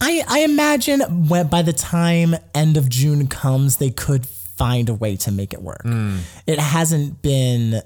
I, 0.01 0.22
I 0.28 0.41
imagine 0.41 1.28
when, 1.28 1.49
by 1.49 1.62
the 1.62 1.72
time 1.72 2.36
end 2.55 2.76
of 2.76 2.89
June 2.91 3.26
comes, 3.26 3.78
they 3.78 3.91
could 3.91 4.26
find 4.26 4.89
a 4.89 4.95
way 4.95 5.16
to 5.16 5.32
make 5.32 5.55
it 5.55 5.62
work. 5.62 5.82
Hmm. 5.82 6.18
It 6.47 6.59
hasn't 6.59 7.22
been. 7.22 7.80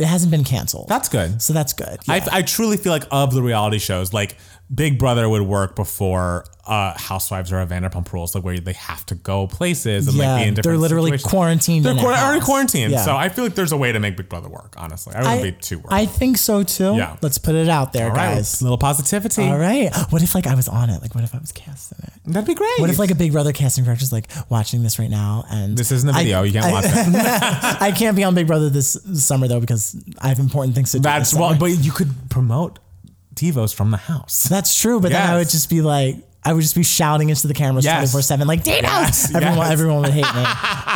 It 0.00 0.06
hasn't 0.06 0.30
been 0.30 0.44
canceled. 0.44 0.88
That's 0.88 1.08
good. 1.08 1.40
so 1.42 1.52
that's 1.52 1.72
good. 1.72 1.98
Yeah. 2.06 2.26
I, 2.32 2.38
I 2.38 2.42
truly 2.42 2.76
feel 2.76 2.92
like 2.92 3.04
of 3.10 3.34
the 3.34 3.42
reality 3.42 3.78
shows, 3.78 4.12
like 4.12 4.36
Big 4.72 4.98
Brother 4.98 5.28
would 5.28 5.42
work 5.42 5.74
before 5.74 6.44
uh, 6.64 6.96
Housewives 6.96 7.50
or 7.50 7.58
a 7.60 7.66
Vanderpump 7.66 8.12
Rules, 8.12 8.36
like 8.36 8.44
where 8.44 8.56
they 8.60 8.74
have 8.74 9.04
to 9.06 9.16
go 9.16 9.48
places 9.48 10.06
and 10.06 10.16
yeah, 10.16 10.34
like 10.34 10.42
be 10.44 10.48
in 10.48 10.54
different 10.54 10.62
they're 10.64 10.78
literally 10.78 11.10
situations. 11.10 11.30
quarantined. 11.30 11.84
They're 11.84 11.92
in 11.94 11.98
quar- 11.98 12.12
already 12.12 12.44
quarantined, 12.44 12.92
Yeah. 12.92 13.04
so 13.04 13.16
I 13.16 13.30
feel 13.30 13.42
like 13.42 13.56
there's 13.56 13.72
a 13.72 13.76
way 13.76 13.90
to 13.90 13.98
make 13.98 14.16
Big 14.16 14.28
Brother 14.28 14.48
work. 14.48 14.74
Honestly, 14.76 15.12
I 15.16 15.18
wouldn't 15.22 15.40
I, 15.40 15.50
be 15.50 15.56
too 15.56 15.78
worried. 15.78 15.88
I 15.90 16.06
think 16.06 16.38
so 16.38 16.62
too. 16.62 16.94
Yeah. 16.94 17.16
Let's 17.20 17.38
put 17.38 17.56
it 17.56 17.68
out 17.68 17.92
there, 17.92 18.10
all 18.10 18.14
right, 18.16 18.34
guys. 18.36 18.60
a 18.60 18.64
little 18.64 18.78
positivity. 18.78 19.42
All 19.42 19.58
right. 19.58 19.92
What 20.10 20.22
if 20.22 20.36
like 20.36 20.46
I 20.46 20.54
was 20.54 20.68
on 20.68 20.88
it? 20.90 21.02
Like 21.02 21.16
what 21.16 21.24
if 21.24 21.34
I 21.34 21.38
was 21.38 21.50
casting 21.50 21.98
it? 22.04 22.12
That'd 22.26 22.46
be 22.46 22.54
great. 22.54 22.78
What 22.78 22.90
if 22.90 22.98
like 23.00 23.10
a 23.10 23.16
Big 23.16 23.32
Brother 23.32 23.52
casting 23.52 23.82
director 23.82 24.04
is 24.04 24.12
like 24.12 24.30
watching 24.48 24.84
this 24.84 25.00
right 25.00 25.10
now 25.10 25.46
and 25.50 25.76
this 25.76 25.90
isn't 25.90 26.08
a 26.08 26.12
I- 26.12 26.22
video? 26.22 26.42
you 26.42 26.52
can't 26.52 26.66
I, 26.66 26.72
watch 26.72 26.84
it. 26.86 26.92
I 27.82 27.90
can't 27.90 28.14
be 28.14 28.22
on 28.22 28.36
Big 28.36 28.46
Brother 28.46 28.70
this 28.70 28.92
summer 29.14 29.48
though 29.48 29.58
because 29.60 29.96
I 30.20 30.28
have 30.28 30.38
important 30.38 30.76
things 30.76 30.92
to 30.92 30.98
do. 30.98 31.02
That's 31.02 31.34
well, 31.34 31.56
but 31.56 31.72
you 31.72 31.90
could 31.90 32.10
promote 32.30 32.78
Devos 33.40 33.74
from 33.74 33.90
the 33.90 33.96
house. 33.96 34.44
That's 34.44 34.78
true, 34.80 35.00
but 35.00 35.12
then 35.12 35.30
I 35.30 35.36
would 35.36 35.48
just 35.48 35.70
be 35.70 35.80
like, 35.82 36.16
I 36.42 36.54
would 36.54 36.62
just 36.62 36.74
be 36.74 36.82
shouting 36.82 37.28
into 37.28 37.48
the 37.48 37.54
cameras 37.54 37.84
Yes. 37.84 37.96
twenty 37.96 38.08
four 38.12 38.22
seven, 38.22 38.48
like 38.48 38.64
Dinos. 38.64 38.82
Yes, 38.82 39.34
Everyone, 39.34 39.58
yes. 39.58 39.70
everyone 39.70 40.00
would 40.02 40.10
hate 40.10 40.34
me. 40.34 40.44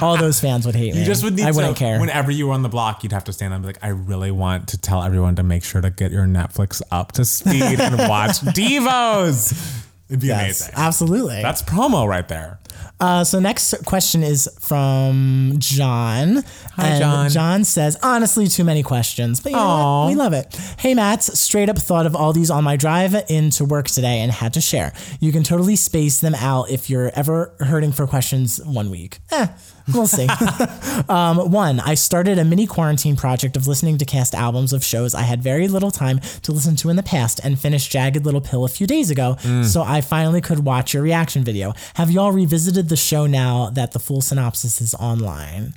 All 0.01 0.17
those 0.17 0.41
fans 0.41 0.65
would 0.65 0.75
hate 0.75 0.95
me. 0.95 1.01
You 1.01 1.05
just 1.07 1.23
would 1.23 1.35
need 1.35 1.45
I 1.45 1.51
to. 1.51 1.57
wouldn't 1.57 1.77
care. 1.77 2.01
Whenever 2.01 2.31
you 2.31 2.47
were 2.49 2.55
on 2.55 2.63
the 2.63 2.69
block, 2.71 3.03
you'd 3.03 3.13
have 3.13 3.25
to 3.25 3.33
stand 3.33 3.53
up 3.53 3.57
and 3.57 3.63
be 3.65 3.69
like, 3.69 3.79
I 3.85 3.89
really 3.89 4.31
want 4.31 4.69
to 4.69 4.79
tell 4.79 5.03
everyone 5.03 5.37
to 5.37 5.43
make 5.43 5.63
sure 5.65 5.81
to 5.83 5.91
get 5.91 6.13
your 6.13 6.25
Netflix 6.25 6.81
up 6.91 7.13
to 7.13 7.25
speed 7.27 7.79
and 7.81 7.97
watch 8.09 8.41
Devos. 8.41 9.83
It'd 10.09 10.21
be 10.21 10.29
yes, 10.29 10.39
amazing. 10.69 10.75
absolutely. 10.77 11.43
That's 11.43 11.63
promo 11.63 12.07
right 12.09 12.27
there. 12.29 12.59
Uh, 13.01 13.25
so 13.25 13.39
next 13.41 13.75
question 13.85 14.23
is 14.23 14.49
from 14.61 15.55
John. 15.59 16.43
Hi, 16.77 16.87
And 16.89 17.01
John. 17.01 17.31
John 17.31 17.65
says, 17.65 17.97
honestly, 18.03 18.47
too 18.47 18.65
many 18.65 18.83
questions, 18.83 19.41
but 19.41 19.53
you 19.53 19.59
know 19.59 20.07
we 20.09 20.15
love 20.15 20.33
it. 20.33 20.55
Hey, 20.79 20.95
Matt, 20.95 21.23
straight 21.23 21.69
up 21.69 21.77
thought 21.79 22.07
of 22.07 22.15
all 22.15 22.33
these 22.33 22.51
on 22.51 22.65
my 22.65 22.77
drive 22.77 23.15
into 23.29 23.65
work 23.65 23.87
today 23.89 24.21
and 24.21 24.31
had 24.31 24.55
to 24.55 24.61
share. 24.61 24.93
You 25.21 25.33
can 25.33 25.43
totally 25.43 25.77
space 25.77 26.21
them 26.21 26.35
out 26.37 26.71
if 26.71 26.89
you're 26.89 27.11
ever 27.15 27.55
hurting 27.61 27.93
for 27.93 28.07
questions 28.07 28.61
one 28.65 28.91
week. 28.91 29.19
Eh, 29.33 29.49
we'll 29.93 30.07
see. 30.07 30.27
um, 31.09 31.51
one, 31.51 31.81
I 31.81 31.95
started 31.95 32.39
a 32.39 32.45
mini 32.45 32.67
quarantine 32.67 33.17
project 33.17 33.57
of 33.57 33.67
listening 33.67 33.99
to 33.99 34.05
cast 34.05 34.35
albums 34.35 34.73
of 34.73 34.85
shows 34.85 35.15
I 35.15 35.23
had 35.23 35.43
very 35.43 35.69
little 35.69 35.91
time 35.91 36.21
to 36.43 36.53
listen 36.53 36.77
to 36.77 36.89
in 36.89 36.97
the 36.97 37.03
past 37.03 37.41
and 37.45 37.59
finished 37.59 37.91
Jagged 37.91 38.25
Little 38.25 38.41
Pill 38.41 38.65
a 38.65 38.69
few 38.69 38.87
days 38.87 39.11
ago, 39.11 39.37
so 39.65 39.83
I 39.83 40.01
finally 40.01 40.41
could 40.41 40.65
watch 40.65 40.95
your 40.95 41.03
reaction 41.03 41.45
video. 41.45 41.73
Have 41.95 42.11
y'all 42.11 42.33
revisited 42.33 42.89
the 42.89 42.97
show 42.97 43.27
now 43.27 43.71
that 43.71 43.93
the 43.93 43.99
full 43.99 44.21
synopsis 44.21 44.81
is 44.81 44.95
online? 44.95 45.75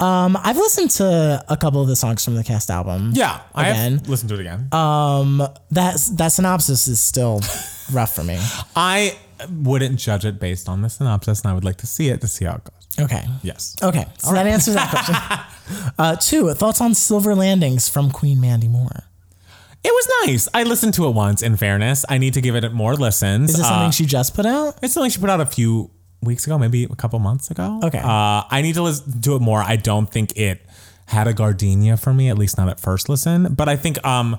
Um, 0.00 0.36
I've 0.42 0.56
listened 0.56 0.90
to 0.92 1.44
a 1.48 1.56
couple 1.56 1.80
of 1.80 1.86
the 1.86 1.94
songs 1.96 2.24
from 2.24 2.34
the 2.34 2.42
cast 2.42 2.68
album. 2.68 3.12
Yeah, 3.14 3.40
I 3.54 3.68
Again. 3.68 3.98
have 3.98 4.08
listened 4.08 4.28
to 4.30 4.34
it 4.34 4.40
again. 4.40 4.68
That 4.70 5.96
that 6.14 6.28
synopsis 6.32 6.88
is 6.88 7.00
still 7.00 7.40
rough 7.92 8.14
for 8.14 8.24
me. 8.24 8.38
I 8.76 9.16
wouldn't 9.50 9.98
judge 9.98 10.24
it 10.24 10.38
based 10.40 10.68
on 10.68 10.82
the 10.82 10.88
synopsis, 10.90 11.40
and 11.42 11.50
I 11.50 11.54
would 11.54 11.64
like 11.64 11.76
to 11.78 11.86
see 11.86 12.08
it 12.08 12.20
to 12.20 12.28
see 12.28 12.44
how 12.44 12.56
it 12.56 12.64
goes. 12.64 13.04
Okay. 13.06 13.24
Yes. 13.42 13.74
Okay. 13.82 14.06
So 14.18 14.32
that 14.32 14.46
answers 14.46 14.74
that 14.74 14.90
question. 14.90 15.92
uh, 15.98 16.16
two 16.16 16.52
thoughts 16.54 16.80
on 16.80 16.94
Silver 16.94 17.34
Landings 17.34 17.88
from 17.88 18.10
Queen 18.10 18.40
Mandy 18.40 18.68
Moore. 18.68 19.04
It 19.82 19.92
was 19.92 20.08
nice. 20.26 20.48
I 20.54 20.62
listened 20.62 20.94
to 20.94 21.06
it 21.08 21.10
once. 21.14 21.42
In 21.42 21.56
fairness, 21.56 22.04
I 22.08 22.18
need 22.18 22.34
to 22.34 22.40
give 22.40 22.54
it 22.56 22.72
more 22.72 22.94
listens. 22.94 23.50
Is 23.50 23.56
this 23.58 23.66
Uh, 23.66 23.68
something 23.68 23.90
she 23.90 24.06
just 24.06 24.34
put 24.34 24.46
out? 24.46 24.78
It's 24.82 24.94
something 24.94 25.10
she 25.10 25.20
put 25.20 25.28
out 25.28 25.40
a 25.40 25.46
few 25.46 25.90
weeks 26.22 26.46
ago, 26.46 26.56
maybe 26.58 26.84
a 26.84 26.96
couple 26.96 27.18
months 27.18 27.50
ago. 27.50 27.80
Okay. 27.84 27.98
Uh, 27.98 28.44
I 28.50 28.60
need 28.62 28.74
to 28.76 28.82
listen 28.82 29.20
to 29.20 29.36
it 29.36 29.42
more. 29.42 29.60
I 29.62 29.76
don't 29.76 30.10
think 30.10 30.36
it 30.38 30.62
had 31.06 31.26
a 31.28 31.34
gardenia 31.34 31.96
for 31.98 32.14
me, 32.14 32.30
at 32.30 32.38
least 32.38 32.56
not 32.56 32.68
at 32.68 32.80
first 32.80 33.08
listen. 33.10 33.52
But 33.54 33.68
I 33.68 33.76
think 33.76 34.02
um, 34.06 34.38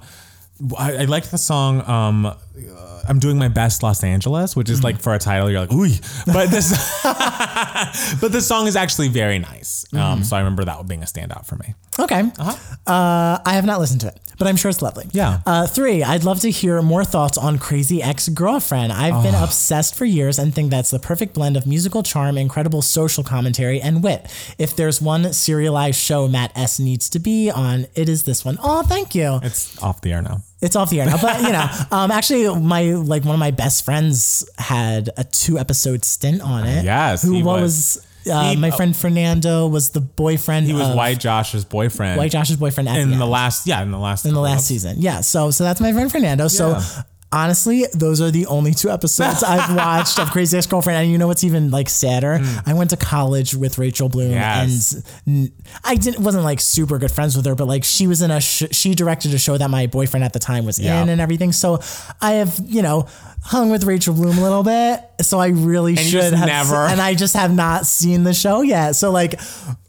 I, 0.79 0.97
I 0.97 1.05
liked 1.05 1.29
the 1.29 1.37
song. 1.37 1.87
Um, 1.87 2.33
uh, 2.57 3.01
I'm 3.07 3.19
doing 3.19 3.37
my 3.37 3.47
best, 3.47 3.83
Los 3.83 4.03
Angeles, 4.03 4.55
which 4.55 4.69
is 4.69 4.83
like 4.83 4.99
for 4.99 5.13
a 5.13 5.19
title, 5.19 5.49
you're 5.49 5.61
like, 5.61 5.71
ooh. 5.71 5.89
But 6.25 6.49
this, 6.49 6.71
but 7.03 8.31
this 8.31 8.47
song 8.47 8.67
is 8.67 8.75
actually 8.75 9.09
very 9.09 9.39
nice. 9.39 9.85
Um, 9.93 10.23
so 10.23 10.35
I 10.35 10.39
remember 10.39 10.65
that 10.65 10.87
being 10.87 11.03
a 11.03 11.05
standout 11.05 11.45
for 11.45 11.55
me. 11.55 11.73
Okay. 11.99 12.23
Uh, 12.39 13.39
I 13.45 13.53
have 13.53 13.65
not 13.65 13.79
listened 13.79 14.01
to 14.01 14.07
it, 14.07 14.19
but 14.37 14.47
I'm 14.47 14.55
sure 14.57 14.69
it's 14.69 14.81
lovely. 14.81 15.07
Yeah. 15.11 15.39
Uh, 15.45 15.67
three, 15.67 16.03
I'd 16.03 16.23
love 16.23 16.39
to 16.41 16.51
hear 16.51 16.81
more 16.81 17.05
thoughts 17.05 17.37
on 17.37 17.57
Crazy 17.57 18.01
Ex 18.01 18.27
Girlfriend. 18.29 18.91
I've 18.91 19.23
been 19.23 19.35
obsessed 19.35 19.95
for 19.95 20.05
years 20.05 20.37
and 20.39 20.53
think 20.53 20.71
that's 20.71 20.91
the 20.91 20.99
perfect 20.99 21.33
blend 21.33 21.55
of 21.57 21.65
musical 21.65 22.03
charm, 22.03 22.37
incredible 22.37 22.81
social 22.81 23.23
commentary, 23.23 23.79
and 23.81 24.03
wit. 24.03 24.25
If 24.57 24.75
there's 24.75 25.01
one 25.01 25.31
serialized 25.33 25.99
show 25.99 26.27
Matt 26.27 26.51
S 26.55 26.79
needs 26.79 27.09
to 27.11 27.19
be 27.19 27.49
on, 27.49 27.87
it 27.95 28.09
is 28.09 28.23
this 28.23 28.43
one. 28.43 28.57
Oh, 28.61 28.83
thank 28.83 29.15
you. 29.15 29.39
It's 29.43 29.81
off 29.81 30.01
the 30.01 30.11
air 30.11 30.21
now. 30.21 30.41
It's 30.61 30.75
off 30.75 30.89
the 30.89 31.01
air 31.01 31.05
now, 31.05 31.21
but 31.21 31.41
you 31.41 31.51
know, 31.51 31.67
um, 31.91 32.11
actually, 32.11 32.47
my 32.59 32.83
like 32.93 33.23
one 33.25 33.33
of 33.35 33.39
my 33.39 33.51
best 33.51 33.83
friends 33.85 34.49
had 34.57 35.09
a 35.17 35.23
two 35.23 35.59
episode 35.59 36.03
stint 36.05 36.41
on 36.41 36.65
it. 36.65 36.85
Yes, 36.85 37.21
who 37.23 37.43
was. 37.43 37.61
was, 37.61 38.07
uh, 38.33 38.49
He- 38.51 38.55
my 38.55 38.71
friend 38.71 38.95
Fernando 38.95 39.67
was 39.67 39.89
the 39.89 40.01
boyfriend. 40.01 40.65
He 40.65 40.73
was 40.73 40.87
of 40.89 40.95
White 40.95 41.19
Josh's 41.19 41.65
boyfriend. 41.65 42.17
White 42.17 42.31
Josh's 42.31 42.55
boyfriend 42.57 42.89
in 42.89 43.11
the 43.11 43.17
the 43.17 43.25
last, 43.27 43.67
yeah, 43.67 43.83
in 43.83 43.91
the 43.91 43.99
last, 43.99 44.25
in 44.25 44.33
the 44.33 44.39
last 44.39 44.65
season. 44.65 44.95
Yeah. 44.99 45.21
So 45.21 45.51
so 45.51 45.63
that's 45.63 45.81
my 45.81 45.91
friend 45.93 46.11
Fernando. 46.11 46.47
So 46.47 46.69
Yeah. 46.71 47.01
Honestly, 47.31 47.85
those 47.93 48.21
are 48.21 48.31
the 48.31 48.45
only 48.47 48.73
two 48.73 48.89
episodes 48.89 49.43
I've 49.43 49.75
watched 49.77 50.19
of 50.19 50.31
Crazy 50.31 50.57
Ex 50.57 50.67
Girlfriend. 50.67 50.97
And 51.03 51.11
you 51.11 51.17
know 51.17 51.27
what's 51.27 51.43
even 51.43 51.71
like 51.71 51.89
sadder? 51.89 52.37
Hmm. 52.39 52.69
I 52.69 52.73
went 52.73 52.91
to 52.91 52.97
college 52.97 53.53
with 53.55 53.77
Rachel 53.77 54.09
Bloom. 54.09 54.31
Yes. 54.31 55.01
and 55.25 55.51
I 55.83 55.95
didn't 55.95 56.23
wasn't 56.23 56.43
like 56.43 56.59
super 56.61 56.97
good 56.97 57.11
friends 57.11 57.35
with 57.35 57.45
her, 57.45 57.55
but 57.55 57.67
like 57.67 57.83
she 57.83 58.07
was 58.07 58.21
in 58.21 58.31
a 58.31 58.39
sh- 58.39 58.63
she 58.71 58.95
directed 58.95 59.33
a 59.33 59.37
show 59.37 59.57
that 59.57 59.69
my 59.69 59.87
boyfriend 59.87 60.23
at 60.23 60.33
the 60.33 60.39
time 60.39 60.65
was 60.65 60.79
Yeah. 60.79 61.01
in 61.03 61.09
and 61.09 61.19
everything. 61.19 61.51
So 61.51 61.79
I 62.21 62.33
have 62.33 62.59
you 62.63 62.81
know 62.81 63.07
hung 63.43 63.69
with 63.69 63.83
Rachel 63.83 64.13
Bloom 64.13 64.37
a 64.37 64.41
little 64.41 64.63
bit. 64.63 65.01
So 65.21 65.39
I 65.39 65.47
really 65.47 65.91
you 65.93 65.97
should 65.97 66.33
have 66.33 66.47
never- 66.47 66.75
and 66.75 66.99
I 67.01 67.13
just 67.15 67.35
have 67.35 67.53
not 67.53 67.85
seen 67.85 68.23
the 68.23 68.33
show 68.33 68.61
yet. 68.61 68.93
So 68.95 69.11
like 69.11 69.39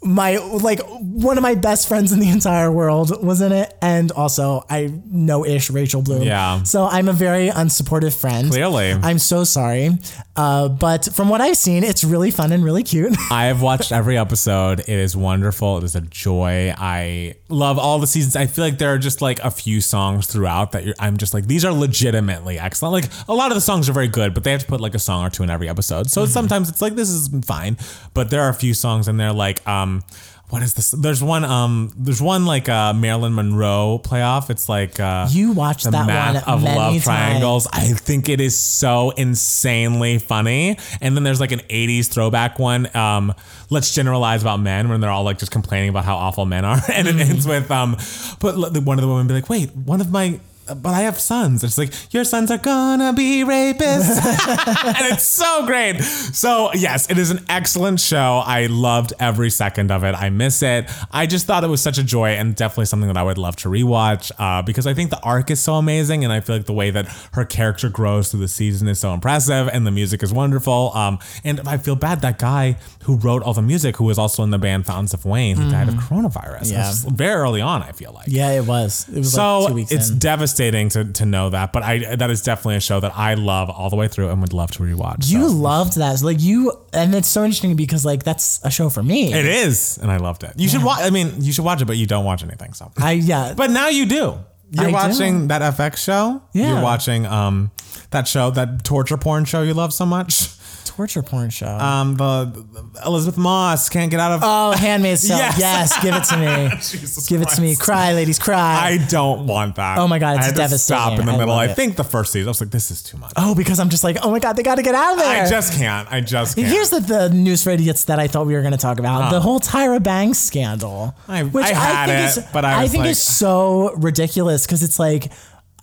my 0.03 0.37
like 0.37 0.81
one 0.89 1.37
of 1.37 1.43
my 1.43 1.55
best 1.57 1.89
friends 1.89 2.12
in 2.12 2.20
the 2.20 2.29
entire 2.29 2.70
world 2.70 3.24
was 3.24 3.41
in 3.41 3.51
it, 3.53 3.74
and 3.83 4.12
also 4.12 4.64
I 4.70 4.93
know 5.07 5.45
ish 5.45 5.68
Rachel 5.70 6.01
Bloom. 6.03 6.22
Yeah. 6.22 6.62
So 6.62 6.85
I'm 6.87 7.09
a 7.09 7.12
very 7.12 7.49
unsupportive 7.49 8.14
friend. 8.18 8.51
Clearly. 8.51 8.93
I'm 8.93 9.18
so 9.18 9.43
sorry, 9.43 9.91
uh, 10.37 10.68
but 10.68 11.07
from 11.12 11.29
what 11.29 11.41
I've 11.41 11.57
seen, 11.57 11.83
it's 11.83 12.05
really 12.05 12.31
fun 12.31 12.53
and 12.53 12.62
really 12.64 12.85
cute. 12.85 13.16
I 13.33 13.47
have 13.47 13.62
watched 13.62 13.91
every 13.91 14.16
episode. 14.16 14.81
It 14.81 14.89
is 14.91 15.16
wonderful. 15.16 15.79
It 15.79 15.85
is 15.85 15.97
a 15.97 16.03
joy. 16.03 16.72
I 16.79 17.35
love 17.49 17.79
all 17.79 17.99
the 17.99 18.07
seasons. 18.07 18.37
I 18.37 18.47
feel 18.47 18.64
like 18.64 18.79
there 18.79 18.91
are 18.93 18.99
just 18.99 19.20
like 19.22 19.41
a 19.41 19.51
few 19.51 19.81
songs 19.81 20.29
throughout 20.29 20.72
that 20.72 20.85
you're, 20.85 20.95
I'm 21.01 21.16
just 21.16 21.35
like, 21.35 21.47
these 21.47 21.64
are 21.64 21.72
legitimately 21.72 22.59
excellent. 22.61 22.93
Like 22.93 23.11
a 23.29 23.35
lot 23.35 23.51
of 23.51 23.57
the 23.57 23.61
songs 23.61 23.89
are 23.89 23.93
very 23.93 24.09
good, 24.09 24.35
but 24.35 24.45
they 24.45 24.53
have 24.53 24.61
to 24.61 24.66
put 24.66 24.81
like 24.81 24.95
a 24.95 24.99
song 25.01 25.16
or 25.25 25.31
two 25.31 25.43
in 25.43 25.51
every 25.51 25.69
episode. 25.69 26.11
So 26.11 26.27
sometimes 26.27 26.69
it's 26.69 26.83
like, 26.83 26.95
this 26.95 27.09
is 27.11 27.29
fine. 27.45 27.77
But 28.14 28.31
there 28.31 28.43
are 28.43 28.49
a 28.49 28.55
few 28.55 28.75
songs 28.75 29.09
in 29.09 29.17
there 29.17 29.33
like, 29.33 29.67
um, 29.69 30.03
what 30.49 30.62
is 30.62 30.75
this? 30.75 30.93
There's 30.93 31.21
one, 31.25 31.45
um, 31.45 31.91
there's 31.97 32.23
one 32.23 32.47
like 32.47 32.69
uh, 32.69 32.93
Marilyn 32.95 33.35
Monroe 33.35 34.01
playoff. 34.05 34.49
It's 34.49 34.69
like 34.69 35.01
uh, 35.01 35.27
You 35.29 35.51
watched 35.51 35.87
the 35.87 35.91
that 35.91 36.07
math 36.07 36.47
one 36.47 36.55
of 36.59 36.62
love 36.62 36.93
times. 36.93 37.03
triangles. 37.03 37.67
I 37.73 37.81
think 37.89 38.29
it 38.29 38.41
is 38.41 38.57
so 38.57 39.11
insanely 39.11 40.19
funny. 40.19 40.79
And 41.01 41.17
then 41.17 41.25
there's 41.25 41.41
like 41.41 41.51
an 41.51 41.61
80s 41.61 42.07
throwback 42.12 42.61
one. 42.61 42.95
Um, 42.97 43.35
let's 43.71 43.93
generalize 43.93 44.43
about 44.43 44.61
men 44.61 44.89
when 44.89 45.01
they're 45.01 45.11
all 45.11 45.25
like 45.25 45.39
just 45.39 45.51
complaining 45.51 45.89
about 45.91 46.05
how 46.05 46.14
awful 46.17 46.47
men 46.47 46.64
are. 46.64 46.79
And 46.93 47.09
it 47.09 47.17
ends 47.17 47.45
with 47.47 47.69
um, 47.73 47.97
but 48.41 48.57
one 48.57 48.99
of 48.99 49.03
the 49.03 49.09
women 49.09 49.27
be 49.27 49.35
like, 49.35 49.49
wait, 49.49 49.75
one 49.75 50.01
of 50.01 50.12
my 50.12 50.39
but 50.67 50.91
I 50.95 51.01
have 51.03 51.19
sons. 51.21 51.62
It's 51.64 51.79
like 51.79 51.93
your 52.12 52.25
sons 52.25 52.51
are 52.51 52.59
gonna 52.59 53.12
be 53.12 53.45
rapists, 53.45 54.17
and 54.85 55.12
it's 55.12 55.27
so 55.27 55.64
great. 55.67 56.01
So 56.01 56.71
yes, 56.75 57.11
it 57.11 57.19
is 57.19 57.31
an 57.31 57.45
excellent 57.49 58.01
show. 58.01 58.43
I 58.45 58.67
loved 58.67 59.12
every 59.21 59.51
second 59.51 59.91
of 59.91 60.05
it. 60.05 60.14
I 60.14 60.31
miss 60.31 60.62
it. 60.62 60.91
I 61.11 61.27
just 61.27 61.47
thought 61.47 61.64
it 61.64 61.69
was 61.69 61.81
such 61.83 61.99
a 61.99 62.03
joy 62.05 62.31
and 62.31 62.55
definitely 62.55 62.87
something 62.87 63.09
that 63.09 63.17
I 63.17 63.23
would 63.23 63.39
love 63.39 63.57
to 63.57 63.69
rewatch 63.69 64.33
uh, 64.39 64.62
because 64.62 64.87
I 64.87 64.95
think 64.95 65.11
the 65.11 65.21
arc 65.21 65.51
is 65.51 65.61
so 65.61 65.75
amazing, 65.75 66.25
and 66.25 66.33
I 66.33 66.41
feel 66.41 66.57
like 66.57 66.67
the 66.67 66.73
way 66.73 66.91
that 66.91 67.07
her 67.33 67.45
character 67.45 67.89
grows 67.89 68.31
through 68.31 68.41
the 68.41 68.49
season 68.49 68.89
is 68.89 68.99
so 68.99 69.12
impressive, 69.14 69.69
and 69.73 69.87
the 69.87 69.91
music 69.91 70.23
is 70.23 70.33
wonderful. 70.33 70.93
Um, 70.95 71.19
and 71.45 71.61
I 71.67 71.79
feel 71.79 71.97
bad 71.97 72.21
that 72.23 72.39
guy 72.39 72.77
who 73.05 73.17
wrote 73.17 73.43
all 73.43 73.55
the 73.55 73.62
music, 73.62 73.97
who 73.97 74.05
was 74.05 74.19
also 74.19 74.43
in 74.43 74.51
the 74.51 74.59
band 74.59 74.87
Fountains 74.87 75.14
of 75.14 75.25
Wayne, 75.25 75.57
who 75.57 75.71
died 75.71 75.89
of 75.89 75.95
coronavirus. 75.95 76.73
Yeah. 76.73 76.93
Very 77.12 77.35
early 77.35 77.61
on. 77.61 77.83
I 77.83 77.93
feel 77.93 78.12
like. 78.12 78.27
yeah, 78.29 78.51
it 78.53 78.67
was. 78.67 79.09
It 79.09 79.19
was 79.19 79.33
So 79.33 79.61
like 79.61 79.69
two 79.69 79.75
weeks 79.75 79.93
it's 79.93 80.11
in. 80.11 80.19
Devastating 80.57 80.89
to, 80.91 81.13
to 81.13 81.27
know 81.27 81.51
that, 81.51 81.73
but 81.73 81.83
I 81.83 82.17
that 82.17 82.31
is 82.31 82.43
definitely 82.43 82.77
a 82.77 82.81
show 82.81 83.01
that 83.01 83.17
I 83.17 83.35
love 83.35 83.71
all 83.71 83.91
the 83.91 83.97
way 83.97 84.09
through 84.09 84.31
and 84.31 84.41
would 84.41 84.53
love 84.53 84.71
to 84.73 84.83
rewatch. 84.83 85.29
you 85.29 85.49
so. 85.49 85.55
loved 85.55 85.97
that. 85.97 86.23
Like 86.23 86.41
you, 86.41 86.73
and 86.93 87.15
it's 87.15 87.29
so 87.29 87.45
interesting 87.45 87.77
because 87.77 88.05
like 88.05 88.25
that's 88.25 88.61
a 88.65 88.71
show 88.71 88.89
for 88.89 89.03
me. 89.03 89.33
it 89.33 89.47
is, 89.47 89.99
and 89.99 90.11
I 90.11 90.17
loved 90.17 90.45
it. 90.45 90.53
You 90.57 90.69
should 90.69 90.83
watch. 90.83 91.01
I 91.03 91.11
mean, 91.11 91.33
you 91.39 91.53
should 91.53 91.65
watch 91.65 91.83
it, 91.83 91.87
but 91.87 91.97
you 91.97 92.07
don't 92.07 92.25
watch 92.25 92.43
anything. 92.43 92.73
So, 92.73 92.91
I 92.99 93.13
yeah. 93.13 93.55
but 93.57 93.71
now 93.71 93.89
you 93.89 94.07
do. 94.07 94.39
You're 94.71 94.85
I 94.85 94.87
do. 94.87 94.93
watching 94.93 95.49
that 95.49 95.63
FX 95.77 95.99
show. 95.99 96.43
Yeah. 96.53 96.75
You're 96.75 96.83
watching 96.83 97.27
um 97.27 97.71
that 98.11 98.29
show, 98.29 98.51
that 98.51 98.85
torture 98.85 99.17
porn 99.17 99.45
show 99.45 99.63
you 99.63 99.75
love 99.75 99.93
so 99.93 100.07
much. 100.07 100.49
Torture 100.87 101.22
porn 101.22 101.51
show. 101.51 101.66
Um, 101.66 102.14
the, 102.16 102.45
the 102.72 103.03
Elisabeth 103.05 103.37
Moss 103.37 103.89
can't 103.89 104.11
get 104.11 104.20
out 104.20 104.32
of. 104.32 104.41
oh, 104.43 104.72
Handmaid's 104.72 105.22
Tale. 105.28 105.39
Yes. 105.39 105.59
Yes. 105.59 106.03
give 106.03 106.14
it 106.14 106.24
to 106.24 106.37
me. 106.39 106.68
Jesus 106.76 107.28
give 107.28 107.43
it 107.43 107.49
to 107.51 107.61
me. 107.61 107.76
Cry, 107.76 108.12
ladies, 108.14 108.39
cry. 108.39 108.78
I 108.80 108.99
don't 109.09 109.47
want 109.47 109.74
that. 109.76 109.99
Oh 109.99 110.09
my 110.09 110.18
God, 110.18 110.39
it's 110.39 110.59
I 110.59 110.66
to 110.68 110.78
Stop 110.78 111.18
in 111.18 111.26
the 111.26 111.32
I 111.32 111.37
middle. 111.37 111.55
I 111.55 111.68
think 111.68 111.97
the 111.97 112.05
first 112.05 112.32
season. 112.32 112.49
I 112.49 112.51
was 112.51 112.61
like, 112.61 112.70
this 112.70 112.91
is 112.91 113.03
too 113.03 113.18
much. 113.18 113.32
oh, 113.37 113.55
because 113.55 113.80
I'm 113.80 113.89
just 113.91 114.05
like, 114.05 114.16
oh 114.22 114.30
my 114.30 114.39
god, 114.39 114.55
they 114.55 114.62
got 114.62 114.76
to 114.76 114.82
get 114.82 114.95
out 114.95 115.14
of 115.14 115.18
there. 115.18 115.45
I 115.45 115.49
just 115.51 115.74
can't. 115.74 116.11
I 116.11 116.20
just 116.20 116.57
can't. 116.57 116.68
Here's 116.68 116.91
the, 116.91 117.01
the 117.01 117.28
news 117.30 117.62
for 117.64 117.70
idiots 117.70 118.05
that 118.05 118.18
I 118.18 118.28
thought 118.28 118.47
we 118.47 118.55
were 118.55 118.62
going 118.62 118.72
to 118.72 118.78
talk 118.78 118.99
about: 118.99 119.30
the 119.30 119.41
whole 119.41 119.61
Tyra 119.61 120.03
Banks 120.03 120.39
scandal. 120.39 121.14
I- 121.28 121.41
I 121.55 121.72
had 121.72 122.07
think 122.07 122.18
it, 122.18 122.39
is, 122.45 122.53
but 122.53 122.64
I 122.64 122.82
was 122.82 122.93
think 122.93 123.03
like- 123.03 123.11
is 123.11 123.22
so 123.22 123.93
ridiculous 123.97 124.64
because 124.66 124.82
it's 124.82 124.99
like. 124.99 125.32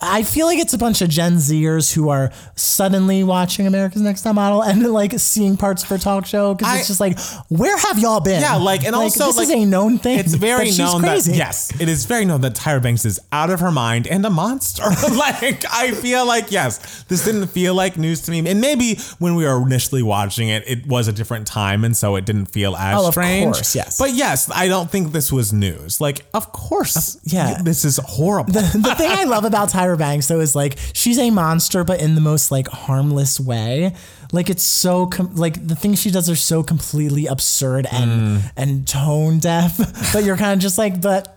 I 0.04 0.22
feel 0.22 0.46
like 0.46 0.58
it's 0.58 0.74
a 0.74 0.78
bunch 0.78 1.02
of 1.02 1.08
Gen 1.08 1.34
Zers 1.36 1.92
who 1.94 2.08
are 2.08 2.30
suddenly 2.56 3.24
watching 3.24 3.66
America's 3.66 4.02
Next 4.02 4.22
Top 4.22 4.34
Model 4.34 4.62
and 4.62 4.82
like 4.92 5.18
seeing 5.18 5.56
parts 5.56 5.82
of 5.82 5.88
her 5.88 5.98
talk 5.98 6.26
show 6.26 6.54
because 6.54 6.78
it's 6.78 6.88
just 6.88 7.00
like, 7.00 7.18
where 7.48 7.76
have 7.76 7.98
y'all 7.98 8.20
been? 8.20 8.40
Yeah, 8.40 8.56
like 8.56 8.84
and 8.84 8.94
also 8.94 9.26
this 9.26 9.36
like 9.36 9.48
is 9.48 9.54
a 9.54 9.64
known 9.64 9.98
thing. 9.98 10.18
It's 10.18 10.34
very 10.34 10.70
that 10.70 10.78
known 10.78 11.00
crazy. 11.02 11.32
that 11.32 11.36
yes, 11.38 11.80
it 11.80 11.88
is 11.88 12.04
very 12.06 12.24
known 12.24 12.40
that 12.42 12.54
Tyra 12.54 12.82
Banks 12.82 13.04
is 13.04 13.20
out 13.32 13.50
of 13.50 13.60
her 13.60 13.70
mind 13.70 14.06
and 14.06 14.24
a 14.26 14.30
monster. 14.30 14.82
like 15.16 15.64
I 15.72 15.92
feel 15.92 16.26
like 16.26 16.50
yes, 16.50 17.04
this 17.04 17.24
didn't 17.24 17.46
feel 17.48 17.74
like 17.74 17.96
news 17.96 18.20
to 18.22 18.30
me. 18.30 18.48
And 18.48 18.60
maybe 18.60 18.96
when 19.18 19.34
we 19.34 19.44
were 19.44 19.62
initially 19.62 20.02
watching 20.02 20.48
it, 20.48 20.64
it 20.66 20.86
was 20.86 21.08
a 21.08 21.12
different 21.12 21.46
time, 21.46 21.84
and 21.84 21.96
so 21.96 22.16
it 22.16 22.24
didn't 22.26 22.46
feel 22.46 22.76
as 22.76 22.98
Oh, 22.98 23.08
of 23.08 23.14
strange. 23.14 23.44
course, 23.54 23.74
yes. 23.74 23.98
But 23.98 24.12
yes, 24.14 24.50
I 24.54 24.68
don't 24.68 24.90
think 24.90 25.12
this 25.12 25.32
was 25.32 25.52
news. 25.52 26.00
Like, 26.00 26.26
of 26.34 26.52
course, 26.52 27.18
yeah. 27.24 27.60
this 27.62 27.84
is 27.84 27.98
horrible. 28.04 28.52
the 28.52 28.62
thing 28.96 29.10
I 29.10 29.24
love 29.24 29.44
about 29.44 29.70
Tyra 29.70 29.93
Banks 29.96 30.28
though 30.28 30.40
is 30.40 30.54
like 30.54 30.78
she's 30.92 31.18
a 31.18 31.30
monster, 31.30 31.84
but 31.84 32.00
in 32.00 32.14
the 32.14 32.20
most 32.20 32.50
like 32.50 32.68
harmless 32.68 33.38
way. 33.40 33.94
Like 34.32 34.50
it's 34.50 34.64
so 34.64 35.06
com- 35.06 35.34
like 35.36 35.64
the 35.64 35.76
things 35.76 36.00
she 36.00 36.10
does 36.10 36.28
are 36.28 36.34
so 36.36 36.62
completely 36.64 37.26
absurd 37.26 37.86
and 37.92 38.04
Mm. 38.14 38.52
and 38.56 38.88
tone 38.88 39.38
deaf. 39.38 39.78
But 40.12 40.24
you're 40.24 40.36
kind 40.36 40.52
of 40.54 40.58
just 40.60 40.78
like, 40.78 41.00
but. 41.00 41.30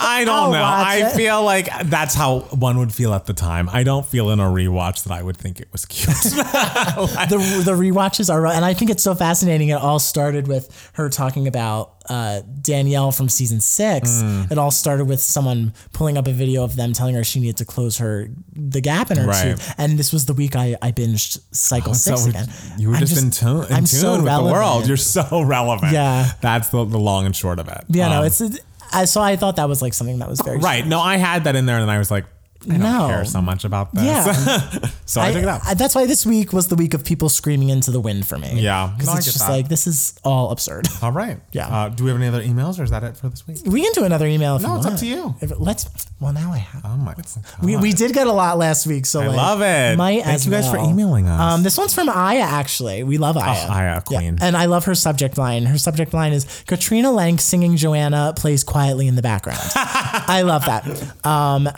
I 0.00 0.24
don't 0.24 0.34
I'll 0.34 0.52
know. 0.52 0.62
I 0.62 1.08
it. 1.10 1.16
feel 1.16 1.42
like 1.44 1.68
that's 1.86 2.14
how 2.14 2.40
one 2.50 2.78
would 2.78 2.92
feel 2.92 3.12
at 3.14 3.26
the 3.26 3.32
time. 3.34 3.68
I 3.72 3.82
don't 3.82 4.06
feel 4.06 4.30
in 4.30 4.38
a 4.40 4.44
rewatch 4.44 5.04
that 5.04 5.12
I 5.12 5.22
would 5.22 5.36
think 5.36 5.60
it 5.60 5.68
was 5.72 5.84
cute. 5.84 6.06
the 6.22 7.62
the 7.64 7.72
rewatches 7.72 8.32
are, 8.32 8.46
and 8.46 8.64
I 8.64 8.74
think 8.74 8.90
it's 8.90 9.02
so 9.02 9.14
fascinating. 9.14 9.68
It 9.68 9.74
all 9.74 9.98
started 9.98 10.46
with 10.48 10.90
her 10.94 11.08
talking 11.08 11.46
about 11.46 11.94
uh, 12.08 12.40
Danielle 12.60 13.12
from 13.12 13.28
season 13.28 13.60
six. 13.60 14.10
Mm. 14.22 14.50
It 14.50 14.58
all 14.58 14.70
started 14.70 15.06
with 15.06 15.20
someone 15.20 15.72
pulling 15.92 16.16
up 16.18 16.26
a 16.26 16.32
video 16.32 16.64
of 16.64 16.76
them 16.76 16.92
telling 16.92 17.14
her 17.14 17.24
she 17.24 17.40
needed 17.40 17.56
to 17.58 17.64
close 17.64 17.98
her 17.98 18.28
the 18.54 18.80
gap 18.80 19.10
in 19.10 19.16
her 19.18 19.26
Right. 19.26 19.42
tooth. 19.56 19.74
And 19.78 19.98
this 19.98 20.12
was 20.12 20.26
the 20.26 20.34
week 20.34 20.56
I, 20.56 20.76
I 20.80 20.92
binged 20.92 21.40
Cycle 21.52 21.94
Six 21.94 22.22
So 22.22 22.28
again. 22.30 22.48
you 22.78 22.88
were 22.90 22.94
I'm 22.96 23.00
just, 23.00 23.22
in 23.22 23.30
tune, 23.30 23.64
in 23.66 23.72
I'm 23.72 23.78
tune 23.80 23.86
so 23.86 24.16
with 24.16 24.24
relevant. 24.24 24.48
the 24.48 24.52
world. 24.60 24.86
You're 24.88 24.96
so 24.96 25.42
relevant. 25.42 25.92
Yeah. 25.92 26.32
That's 26.40 26.68
the, 26.70 26.84
the 26.84 26.98
long 26.98 27.26
and 27.26 27.36
short 27.36 27.58
of 27.58 27.68
it. 27.68 27.84
yeah, 27.88 28.08
no, 28.08 28.18
Um, 28.20 28.24
it's. 28.26 28.42
I, 28.90 29.04
so 29.04 29.20
I 29.20 29.36
thought 29.36 29.56
that 29.56 29.68
was 29.68 29.82
like 29.82 29.92
something 29.92 30.18
that 30.20 30.28
was 30.30 30.40
very 30.40 30.56
right. 30.58 30.86
No, 30.86 30.98
I 31.00 31.16
had 31.18 31.44
that 31.44 31.54
in 31.56 31.66
there 31.66 31.76
and 31.76 31.82
then 31.88 31.94
I 31.94 31.98
was 31.98 32.10
like, 32.10 32.24
I 32.66 32.70
don't 32.72 32.80
No. 32.80 33.06
care 33.08 33.24
so 33.24 33.40
much 33.40 33.64
about 33.64 33.94
this. 33.94 34.04
Yeah. 34.04 34.90
so 35.06 35.20
I, 35.20 35.32
took 35.32 35.42
it 35.44 35.48
out. 35.48 35.60
I- 35.64 35.74
that's 35.74 35.94
why 35.94 36.06
this 36.06 36.26
week 36.26 36.52
was 36.52 36.66
the 36.68 36.74
week 36.74 36.92
of 36.92 37.04
people 37.04 37.28
screaming 37.28 37.68
into 37.68 37.90
the 37.92 38.00
wind 38.00 38.26
for 38.26 38.36
me. 38.36 38.60
Yeah. 38.60 38.90
because 38.94 39.06
No, 39.06 39.16
it's 39.16 39.26
just 39.26 39.38
that. 39.38 39.50
like 39.50 39.68
this 39.68 39.86
is 39.86 40.18
all 40.24 40.50
absurd. 40.50 40.88
All 41.02 41.12
right. 41.12 41.38
Yeah. 41.52 41.68
Uh, 41.68 41.88
do 41.88 42.02
we 42.04 42.10
have 42.10 42.18
any 42.18 42.26
other 42.26 42.42
emails 42.42 42.80
or 42.80 42.82
is 42.82 42.90
that 42.90 43.04
it 43.04 43.16
for 43.16 43.28
this 43.28 43.46
week? 43.46 43.58
we 43.64 43.82
can 43.82 43.92
do 43.92 44.04
another 44.04 44.26
email. 44.26 44.56
If 44.56 44.62
No, 44.62 44.72
you 44.72 44.76
it's 44.78 44.86
up 44.86 44.98
to 44.98 45.06
you. 45.06 45.34
If 45.40 45.52
let's. 45.60 45.86
Well, 46.20 46.32
now 46.32 46.52
I 46.52 46.58
have. 46.58 46.82
Oh 46.84 46.96
my 46.96 47.14
We, 47.62 47.76
we 47.76 47.92
did 47.92 48.12
get 48.12 48.26
a 48.26 48.32
lot 48.32 48.58
last 48.58 48.86
week, 48.86 49.06
so 49.06 49.20
I 49.20 49.26
like, 49.28 49.36
love 49.36 49.62
it. 49.62 49.96
Might 49.96 50.24
Thank 50.24 50.44
you 50.44 50.50
guys 50.50 50.68
for 50.68 50.78
emailing 50.78 51.28
us. 51.28 51.40
Um, 51.40 51.62
this 51.62 51.78
one's 51.78 51.94
from 51.94 52.08
Aya. 52.08 52.40
Actually, 52.42 53.04
we 53.04 53.18
love 53.18 53.36
Aya. 53.36 53.68
Aya, 53.70 54.00
queen. 54.00 54.38
and 54.40 54.56
I 54.56 54.64
love 54.66 54.84
her 54.86 54.96
subject 54.96 55.38
line. 55.38 55.64
Her 55.66 55.78
subject 55.78 56.12
line 56.12 56.32
is 56.32 56.44
Katrina 56.66 57.08
Lenk 57.10 57.40
singing 57.40 57.76
Joanna 57.76 58.34
plays 58.36 58.64
quietly 58.64 59.06
in 59.06 59.14
the 59.14 59.22
background. 59.22 59.60
I 59.76 60.42
love 60.42 60.64
that. 60.66 60.84
Um, 61.24 61.68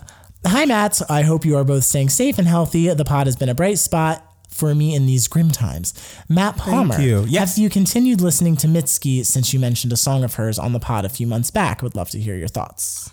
hi, 0.47 0.65
Matt. 0.67 1.01
I 1.11 1.23
hope 1.23 1.45
you 1.45 1.57
are 1.57 1.65
both 1.65 1.85
staying 1.85 2.09
safe 2.11 2.39
and 2.39 2.47
healthy. 2.49 2.93
The 2.93 3.05
pod 3.05 3.27
has 3.27 3.37
been 3.37 3.49
a 3.49 3.55
bright 3.55 3.79
spot. 3.79 4.27
For 4.49 4.75
me 4.75 4.97
in 4.97 5.07
these 5.07 5.29
grim 5.29 5.53
times, 5.53 5.95
Matt 6.29 6.57
Palmer. 6.57 7.01
you. 7.01 7.25
Yes. 7.29 7.55
Have 7.55 7.63
you 7.63 7.71
continued 7.71 8.21
listening 8.21 8.57
to 8.57 8.67
Mitski 8.67 9.25
since 9.25 9.55
you 9.55 9.61
mentioned 9.61 9.93
a 9.93 9.97
song 9.97 10.25
of 10.25 10.35
hers 10.35 10.59
on 10.59 10.73
the 10.73 10.81
pod 10.81 11.05
a 11.05 11.09
few 11.09 11.25
months 11.27 11.53
back? 11.53 11.83
Would 11.83 11.95
love 11.95 12.11
to 12.11 12.21
hear 12.21 12.35
your 12.35 12.49
thoughts. 12.49 13.11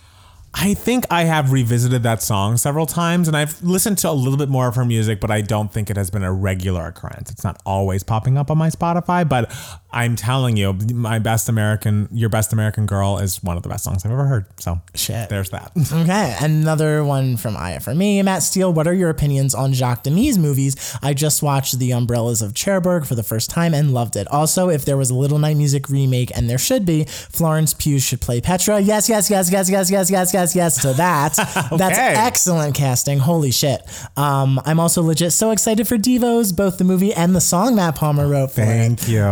I 0.60 0.74
think 0.74 1.06
I 1.12 1.26
have 1.26 1.52
revisited 1.52 2.02
that 2.02 2.24
song 2.24 2.58
several 2.58 2.88
times 2.88 3.28
and 3.28 3.38
I've 3.38 3.62
listened 3.62 4.00
to 4.00 4.10
a 4.10 4.12
little 4.12 4.38
bit 4.38 4.50
more 4.50 4.68
of 4.68 4.74
her 4.76 4.86
music, 4.86 5.20
but 5.20 5.30
I 5.30 5.42
don't 5.42 5.72
think 5.72 5.92
it 5.92 5.98
has 5.98 6.10
been 6.10 6.24
a 6.24 6.34
regular 6.34 6.88
occurrence. 6.88 7.30
It's 7.30 7.44
not 7.44 7.62
always 7.64 8.02
popping 8.02 8.40
up 8.40 8.50
on 8.50 8.58
my 8.58 8.70
Spotify, 8.70 9.28
but 9.28 9.54
I'm 9.92 10.16
telling 10.16 10.58
you, 10.58 10.74
my 10.94 11.20
best 11.20 11.48
American, 11.48 12.10
your 12.12 12.30
best 12.30 12.54
American 12.54 12.88
girl 12.88 13.20
is 13.20 13.42
one 13.44 13.56
of 13.56 13.64
the 13.64 13.70
best 13.70 13.84
songs 13.84 14.04
I've 14.04 14.12
ever 14.12 14.26
heard. 14.26 14.46
So 14.60 14.82
Shit. 14.96 15.30
there's 15.30 15.52
that. 15.52 15.72
Okay, 16.08 16.36
another 16.40 17.04
one 17.04 17.38
from 17.38 17.58
Aya 17.58 17.80
for 17.80 17.94
me. 17.96 18.22
Matt 18.22 18.44
Steele, 18.44 18.72
what 18.72 18.88
are 18.88 18.94
your 18.94 19.10
opinions 19.10 19.56
on 19.56 19.74
Jacques 19.74 20.04
Demy's 20.04 20.38
movies? 20.38 20.98
I 21.02 21.14
just 21.14 21.42
watched 21.42 21.80
The 21.80 21.92
Umbrellas 21.92 22.42
of 22.42 22.54
Cherbourg 22.54 23.06
for 23.06 23.16
the 23.16 23.24
first 23.24 23.50
time 23.50 23.74
and 23.74 23.94
loved 23.94 24.16
it. 24.16 24.28
Also, 24.28 24.70
if 24.70 24.86
there 24.86 24.96
was 24.96 25.10
a 25.10 25.16
Little 25.16 25.40
Night 25.40 25.58
Music 25.58 25.90
remake, 25.90 26.32
and 26.36 26.50
there 26.50 26.58
should 26.58 26.86
be, 26.86 27.06
Florence 27.06 27.74
Pugh 27.74 28.00
should 28.00 28.22
play 28.22 28.40
Petra. 28.40 28.80
Yes, 28.80 29.10
yes, 29.10 29.30
yes, 29.30 29.52
yes, 29.52 29.70
yes, 29.70 29.90
yes, 29.90 30.12
yes, 30.12 30.34
yes, 30.34 30.47
yes 30.56 30.82
to 30.82 30.94
that. 30.94 31.36
That's 31.72 31.98
excellent 31.98 32.76
casting. 32.76 33.20
Holy 33.20 33.52
shit. 33.52 33.82
Um, 34.16 34.60
I'm 34.66 34.80
also 34.80 35.02
legit 35.02 35.34
so 35.34 35.52
excited 35.52 35.88
for 35.88 35.98
Devos, 35.98 36.56
both 36.56 36.78
the 36.78 36.84
movie 36.84 37.14
and 37.14 37.36
the 37.36 37.42
song 37.42 37.76
Matt 37.76 37.96
Palmer 37.96 38.28
wrote 38.28 38.52
for 38.52 38.62
it. 38.62 38.66
Thank 38.66 39.08
you. 39.08 39.24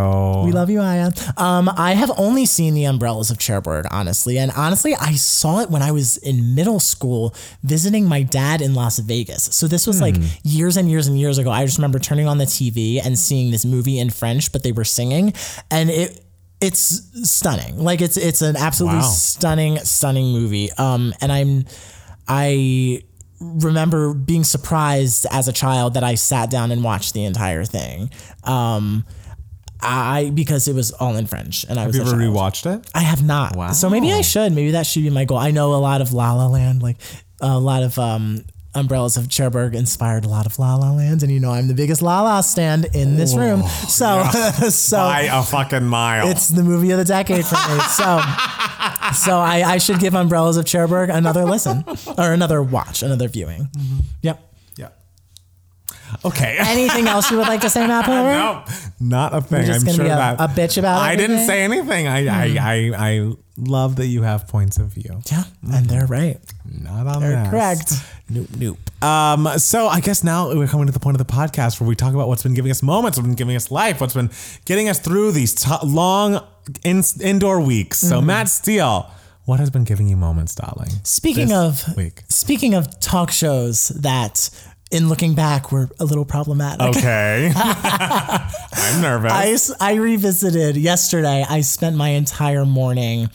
We 0.44 0.52
love 0.52 0.70
you, 0.70 0.80
Aya. 0.80 1.12
Um, 1.36 1.70
I 1.76 1.92
have 1.94 2.10
only 2.18 2.46
seen 2.46 2.74
the 2.74 2.84
umbrellas 2.84 3.30
of 3.30 3.38
Cherbourg, 3.38 3.86
honestly, 3.90 4.38
and 4.38 4.52
honestly, 4.52 4.94
I 4.94 5.12
saw 5.12 5.60
it 5.60 5.70
when 5.70 5.82
I 5.82 5.92
was 5.92 6.16
in 6.18 6.54
middle 6.54 6.80
school 6.80 7.34
visiting 7.62 8.06
my 8.08 8.22
dad 8.22 8.60
in 8.60 8.74
Las 8.74 8.98
Vegas. 8.98 9.44
So 9.44 9.66
this 9.66 9.86
was 9.86 10.00
like 10.00 10.16
years 10.42 10.76
and 10.76 10.90
years 10.90 11.06
and 11.06 11.18
years 11.18 11.38
ago. 11.38 11.50
I 11.50 11.64
just 11.64 11.78
remember 11.78 11.98
turning 11.98 12.28
on 12.28 12.38
the 12.38 12.44
TV 12.44 13.00
and 13.04 13.18
seeing 13.18 13.50
this 13.50 13.64
movie 13.64 13.98
in 13.98 14.10
French, 14.10 14.52
but 14.52 14.62
they 14.62 14.72
were 14.72 14.84
singing, 14.84 15.32
and 15.70 15.90
it 15.90 16.22
it's 16.66 17.28
stunning. 17.30 17.78
Like 17.78 18.00
it's 18.00 18.16
it's 18.16 18.42
an 18.42 18.56
absolutely 18.56 19.00
Wow. 19.00 19.04
stunning, 19.08 19.78
stunning 19.78 20.32
movie. 20.32 20.70
Um, 20.72 21.12
and 21.20 21.30
I'm 21.32 21.64
I 22.28 23.02
remember 23.40 24.14
being 24.14 24.44
surprised 24.44 25.26
as 25.30 25.46
a 25.48 25.52
child 25.52 25.94
that 25.94 26.04
I 26.04 26.14
sat 26.14 26.50
down 26.50 26.70
and 26.72 26.82
watched 26.82 27.14
the 27.14 27.24
entire 27.24 27.64
thing. 27.64 28.10
Um, 28.44 29.04
I 29.80 30.30
because 30.34 30.68
it 30.68 30.74
was 30.74 30.90
all 30.92 31.16
in 31.16 31.26
French, 31.26 31.64
and 31.68 31.78
I 31.78 31.86
was 31.86 31.96
have 31.96 32.06
you 32.06 32.12
ever 32.12 32.20
rewatched 32.20 32.64
it? 32.74 32.88
I 32.94 33.00
have 33.00 33.22
not. 33.22 33.54
Wow. 33.56 33.72
So 33.72 33.90
maybe 33.90 34.10
I 34.12 34.22
should. 34.22 34.52
Maybe 34.52 34.70
that 34.72 34.86
should 34.86 35.02
be 35.02 35.10
my 35.10 35.24
goal. 35.26 35.38
I 35.38 35.50
know 35.50 35.74
a 35.74 35.76
lot 35.76 36.00
of 36.00 36.12
La 36.14 36.32
La 36.32 36.46
Land, 36.46 36.82
like 36.82 36.96
a 37.40 37.58
lot 37.58 37.82
of 37.82 37.98
um, 37.98 38.44
Umbrellas 38.76 39.16
of 39.16 39.28
Cherbourg 39.28 39.74
inspired 39.74 40.24
a 40.24 40.28
lot 40.28 40.44
of 40.46 40.58
La 40.58 40.76
La 40.76 40.92
Land, 40.92 41.22
and 41.22 41.32
you 41.32 41.40
know 41.40 41.50
I'm 41.50 41.66
the 41.66 41.74
biggest 41.74 42.02
La 42.02 42.20
La 42.22 42.42
stand 42.42 42.86
in 42.94 43.16
this 43.16 43.34
oh, 43.34 43.38
room. 43.38 43.62
So 43.88 44.22
so 44.70 44.98
By 44.98 45.22
a 45.22 45.42
fucking 45.42 45.84
mile. 45.84 46.28
it's 46.28 46.48
the 46.48 46.62
movie 46.62 46.90
of 46.90 46.98
the 46.98 47.04
decade 47.04 47.44
for 47.44 47.54
me. 47.54 47.80
So, 47.96 48.20
so 49.14 49.38
I, 49.38 49.62
I 49.64 49.78
should 49.78 50.00
give 50.00 50.14
Umbrellas 50.14 50.56
of 50.56 50.66
Cherbourg 50.66 51.08
another 51.08 51.44
listen 51.44 51.84
or 52.18 52.32
another 52.32 52.62
watch, 52.62 53.02
another 53.02 53.28
viewing. 53.28 53.62
Mm-hmm. 53.62 53.98
Yep. 54.22 54.55
Okay. 56.24 56.56
Anything 56.60 57.06
else 57.08 57.30
you 57.30 57.36
would 57.38 57.48
like 57.48 57.60
to 57.62 57.70
say, 57.70 57.86
Matt 57.86 58.04
Palmer? 58.06 58.32
no, 58.32 58.64
not 59.00 59.34
a 59.34 59.40
thing. 59.40 59.66
just 59.66 59.80
I'm 59.80 59.84
gonna 59.86 59.96
sure 59.96 60.04
be 60.04 60.10
a- 60.10 60.14
that 60.16 60.40
a 60.40 60.48
bitch 60.48 60.78
about 60.78 61.02
I 61.02 61.16
didn't 61.16 61.46
say 61.46 61.62
anything. 61.62 62.06
I, 62.08 62.26
I, 62.26 62.56
I, 62.60 62.92
I 63.10 63.32
love 63.58 63.96
that 63.96 64.06
you 64.06 64.22
have 64.22 64.48
points 64.48 64.78
of 64.78 64.88
view. 64.88 65.20
Yeah, 65.30 65.44
and 65.72 65.86
they're 65.86 66.06
right. 66.06 66.38
Not 66.64 67.06
on 67.06 67.20
They're 67.22 67.42
this. 67.42 67.50
correct. 67.50 67.92
Nope, 68.28 68.48
nope. 68.58 68.78
Um, 69.04 69.46
so 69.58 69.86
I 69.86 70.00
guess 70.00 70.24
now 70.24 70.52
we're 70.52 70.66
coming 70.66 70.86
to 70.86 70.92
the 70.92 70.98
point 71.00 71.18
of 71.20 71.26
the 71.26 71.32
podcast 71.32 71.80
where 71.80 71.88
we 71.88 71.94
talk 71.94 72.12
about 72.12 72.28
what's 72.28 72.42
been 72.42 72.54
giving 72.54 72.70
us 72.70 72.82
moments, 72.82 73.16
what's 73.18 73.26
been 73.26 73.36
giving 73.36 73.54
us 73.56 73.70
life, 73.70 74.00
what's 74.00 74.14
been 74.14 74.30
getting 74.64 74.88
us 74.88 74.98
through 74.98 75.32
these 75.32 75.54
t- 75.54 75.70
long 75.84 76.40
in- 76.84 77.02
indoor 77.22 77.60
weeks. 77.60 77.98
So 77.98 78.16
Mm-hmm. 78.18 78.26
Matt 78.26 78.48
Steele, 78.48 79.10
what 79.44 79.60
has 79.60 79.70
been 79.70 79.84
giving 79.84 80.08
you 80.08 80.16
moments, 80.16 80.54
darling? 80.56 80.90
Speaking 81.04 81.48
this 81.48 81.88
of 81.88 81.96
week. 81.96 82.22
speaking 82.28 82.74
of 82.74 82.98
talk 83.00 83.30
shows 83.30 83.88
that, 83.90 84.50
in 84.90 85.08
looking 85.08 85.34
back, 85.34 85.72
were 85.72 85.88
a 85.98 86.04
little 86.04 86.24
problematic. 86.24 86.96
Okay. 86.96 87.52
I'm 87.56 89.02
nervous. 89.02 89.72
I, 89.80 89.92
I 89.92 89.94
revisited 89.94 90.76
yesterday. 90.76 91.44
I 91.48 91.62
spent 91.62 91.96
my 91.96 92.10
entire 92.10 92.64
morning 92.64 93.28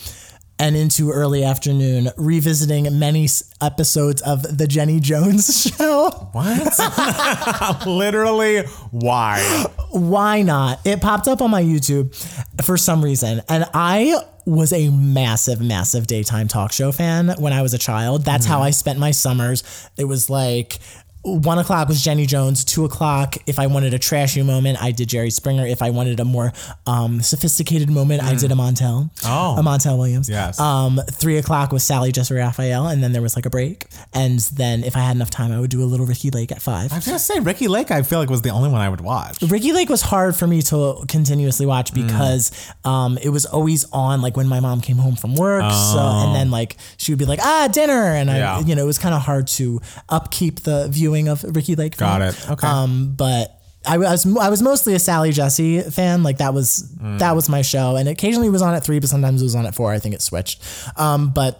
and 0.62 0.78
into 0.78 1.10
early 1.10 1.43
afternoon 1.43 2.10
revisiting 2.18 2.99
many 2.99 3.28
episodes 3.62 4.22
of 4.22 4.58
the 4.58 4.68
Jenny 4.68 4.99
Jones 4.99 5.72
show. 5.78 6.12
what? 6.34 7.84
Literally, 7.88 8.60
why? 8.91 9.66
Why 9.89 10.43
not? 10.43 10.80
It 10.86 11.02
popped 11.02 11.28
up 11.28 11.41
on 11.41 11.49
my 11.49 11.64
YouTube 11.64 12.16
for 12.64 12.78
some 12.78 13.04
reason. 13.04 13.41
And 13.49 13.66
I 13.74 14.16
was 14.45 14.72
a 14.72 14.89
massive, 14.89 15.62
massive 15.62 16.06
daytime 16.06 16.47
talk 16.47 16.72
show 16.72 16.91
fan 16.91 17.30
when 17.39 17.54
I 17.54 17.64
was 17.64 17.74
a 17.74 17.80
child. 17.80 18.24
That's 18.24 18.45
how 18.45 18.58
mm-hmm. 18.58 18.66
I 18.66 18.72
spent 18.72 18.99
my 18.99 19.12
summers. 19.12 19.64
It 19.97 20.06
was 20.06 20.30
like 20.30 20.78
one 21.24 21.59
o'clock 21.59 21.88
was 21.88 22.01
Jenny 22.03 22.26
Jones. 22.26 22.65
Two 22.65 22.86
o'clock, 22.86 23.36
if 23.45 23.59
I 23.59 23.67
wanted 23.67 23.93
a 23.93 23.99
trashy 23.99 24.41
moment, 24.41 24.82
I 24.82 24.91
did 24.91 25.07
Jerry 25.09 25.30
Springer. 25.30 25.65
If 25.65 25.82
I 25.82 25.89
wanted 25.91 26.19
a 26.19 26.26
more 26.26 26.51
um, 26.88 27.22
sophisticated 27.22 27.89
moment, 27.89 28.24
I 28.24 28.36
did 28.36 28.51
a 28.51 28.55
Montel. 28.55 29.11
Oh. 29.26 29.57
a 29.57 29.61
Montel 29.61 29.97
Williams. 29.97 30.30
Yes. 30.30 30.59
Um, 30.59 30.99
three 31.11 31.38
o'clock 31.38 31.72
was 31.72 31.84
Sally 31.84 32.11
Jessica 32.11 32.39
Raphael, 32.39 32.88
and 32.88 33.03
then 33.03 33.11
there 33.13 33.22
was 33.22 33.36
like 33.36 33.45
a 33.45 33.49
break. 33.49 33.86
And 34.13 34.39
then 34.39 34.84
if 34.84 34.95
I 34.95 34.99
had 35.01 35.15
enough 35.15 35.30
time, 35.30 35.51
I 35.51 35.59
would 35.59 35.69
do 35.69 35.84
a 35.84 35.86
little 35.86 36.05
Ricki 36.05 36.32
Lake 36.32 36.51
at 36.51 36.61
five. 36.61 36.91
I 36.91 36.95
was 36.95 37.05
gonna 37.05 37.19
say 37.19 37.39
Ricki 37.39 37.67
Lake. 37.67 37.91
I 37.91 38.01
feel 38.01 38.19
like 38.19 38.30
was 38.30 38.41
the 38.41 38.49
only 38.49 38.69
one 38.69 38.82
I 38.82 38.89
would 38.89 39.01
watch. 39.01 39.41
Ricki 39.43 39.74
Lake 39.74 39.89
was 39.89 40.01
hard 40.01 40.36
for 40.36 40.47
me 40.47 40.61
to 40.63 41.03
continuously 41.07 41.65
watch 41.65 41.93
because 41.93 42.51
um, 42.84 43.17
it 43.22 43.30
was 43.30 43.45
always 43.45 43.86
on 43.91 44.22
like 44.22 44.36
when 44.38 44.47
my 44.47 44.59
mom 44.59 44.82
came 44.82 44.97
home 44.97 45.15
from 45.15 45.36
work. 45.36 45.61
So 45.72 45.99
and 45.99 46.36
then 46.36 46.49
like 46.51 46.78
she 46.97 47.11
would 47.11 47.19
be 47.19 47.26
like 47.26 47.39
ah 47.43 47.67
dinner 47.72 48.15
and 48.15 48.30
I 48.32 48.38
Yeah. 48.38 48.59
you 48.61 48.76
know 48.76 48.84
it 48.84 48.88
was 48.88 48.97
kind 48.97 49.13
of 49.13 49.22
hard 49.22 49.47
to 49.49 49.80
upkeep 50.09 50.61
the 50.61 50.88
viewing 51.12 51.28
of 51.28 51.43
Ricki 51.43 51.76
Lake. 51.76 51.97
Got 51.97 52.22
me. 52.22 52.28
it. 52.28 52.49
Okay. 52.51 52.68
Um, 52.68 53.14
but. 53.16 53.57
I 53.84 53.97
was 53.97 54.28
I 54.38 54.49
was 54.49 54.62
mostly 54.62 54.93
a 54.93 54.99
Sally 54.99 55.32
Jessy 55.32 55.82
fan. 55.82 56.22
Like 56.22 56.38
that 56.38 56.53
was 56.53 56.88
that 57.01 57.36
was 57.36 57.49
my 57.49 57.64
show, 57.64 57.95
and 57.95 58.07
occasionally 58.07 58.47
it 58.47 58.51
was 58.51 58.62
on 58.62 58.76
at 58.76 58.84
three, 58.84 58.99
but 58.99 59.09
sometimes 59.09 59.41
it 59.41 59.45
was 59.45 59.55
on 59.55 59.66
at 59.66 59.74
four. 59.74 59.91
I 59.91 59.97
think 59.97 60.14
it 60.14 60.22
switched. 60.22 60.62
Um, 60.97 61.32
but 61.32 61.59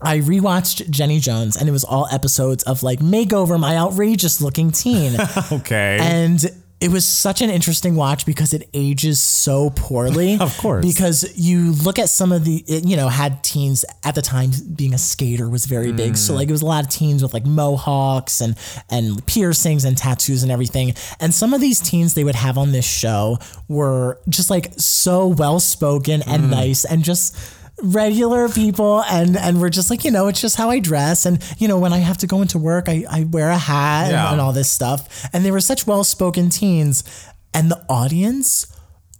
I 0.00 0.18
rewatched 0.18 0.88
Jenny 0.88 1.18
Jones, 1.18 1.56
and 1.56 1.68
it 1.68 1.72
was 1.72 1.82
all 1.82 2.06
episodes 2.12 2.62
of 2.62 2.84
like 2.84 3.00
makeover 3.00 3.58
my 3.58 3.76
outrageous 3.76 4.40
looking 4.40 4.70
teen. 4.70 5.16
Okay. 5.50 5.98
And 6.00 6.44
it 6.82 6.90
was 6.90 7.06
such 7.06 7.40
an 7.42 7.48
interesting 7.50 7.94
watch 7.94 8.26
because 8.26 8.52
it 8.52 8.68
ages 8.74 9.22
so 9.22 9.70
poorly. 9.70 10.36
Of 10.40 10.56
course. 10.58 10.84
Because 10.84 11.32
you 11.36 11.72
look 11.72 11.98
at 11.98 12.08
some 12.08 12.32
of 12.32 12.44
the, 12.44 12.64
it, 12.66 12.84
you 12.84 12.96
know, 12.96 13.08
had 13.08 13.44
teens 13.44 13.84
at 14.04 14.14
the 14.16 14.22
time 14.22 14.50
being 14.74 14.92
a 14.92 14.98
skater 14.98 15.48
was 15.48 15.66
very 15.66 15.92
big. 15.92 16.14
Mm. 16.14 16.16
So 16.16 16.34
like 16.34 16.48
it 16.48 16.52
was 16.52 16.62
a 16.62 16.66
lot 16.66 16.82
of 16.84 16.90
teens 16.90 17.22
with 17.22 17.32
like 17.32 17.46
mohawks 17.46 18.40
and, 18.40 18.56
and 18.90 19.24
piercings 19.26 19.84
and 19.84 19.96
tattoos 19.96 20.42
and 20.42 20.50
everything. 20.50 20.94
And 21.20 21.32
some 21.32 21.54
of 21.54 21.60
these 21.60 21.78
teens 21.78 22.14
they 22.14 22.24
would 22.24 22.34
have 22.34 22.58
on 22.58 22.72
this 22.72 22.84
show 22.84 23.38
were 23.68 24.18
just 24.28 24.50
like 24.50 24.72
so 24.76 25.28
well 25.28 25.60
spoken 25.60 26.22
and 26.22 26.42
Mm. 26.42 26.50
nice 26.50 26.84
and 26.84 27.04
just 27.04 27.36
regular 27.82 28.48
people 28.48 29.02
and 29.04 29.36
and 29.36 29.60
we're 29.60 29.70
just 29.70 29.90
like 29.90 30.04
you 30.04 30.10
know 30.10 30.28
it's 30.28 30.40
just 30.40 30.56
how 30.56 30.70
I 30.70 30.78
dress. 30.78 31.26
And 31.26 31.42
you 31.58 31.68
know 31.68 31.78
when 31.78 31.92
I 31.92 31.98
have 31.98 32.18
to 32.18 32.26
go 32.26 32.42
into 32.42 32.58
work 32.58 32.88
I, 32.88 33.04
I 33.08 33.24
wear 33.24 33.50
a 33.50 33.58
hat 33.58 34.06
and, 34.06 34.32
and 34.32 34.40
all 34.40 34.52
this 34.52 34.70
stuff. 34.70 35.28
And 35.32 35.44
they 35.44 35.50
were 35.50 35.60
such 35.60 35.86
well-spoken 35.86 36.50
teens. 36.50 37.04
And 37.54 37.70
the 37.70 37.84
audience 37.88 38.66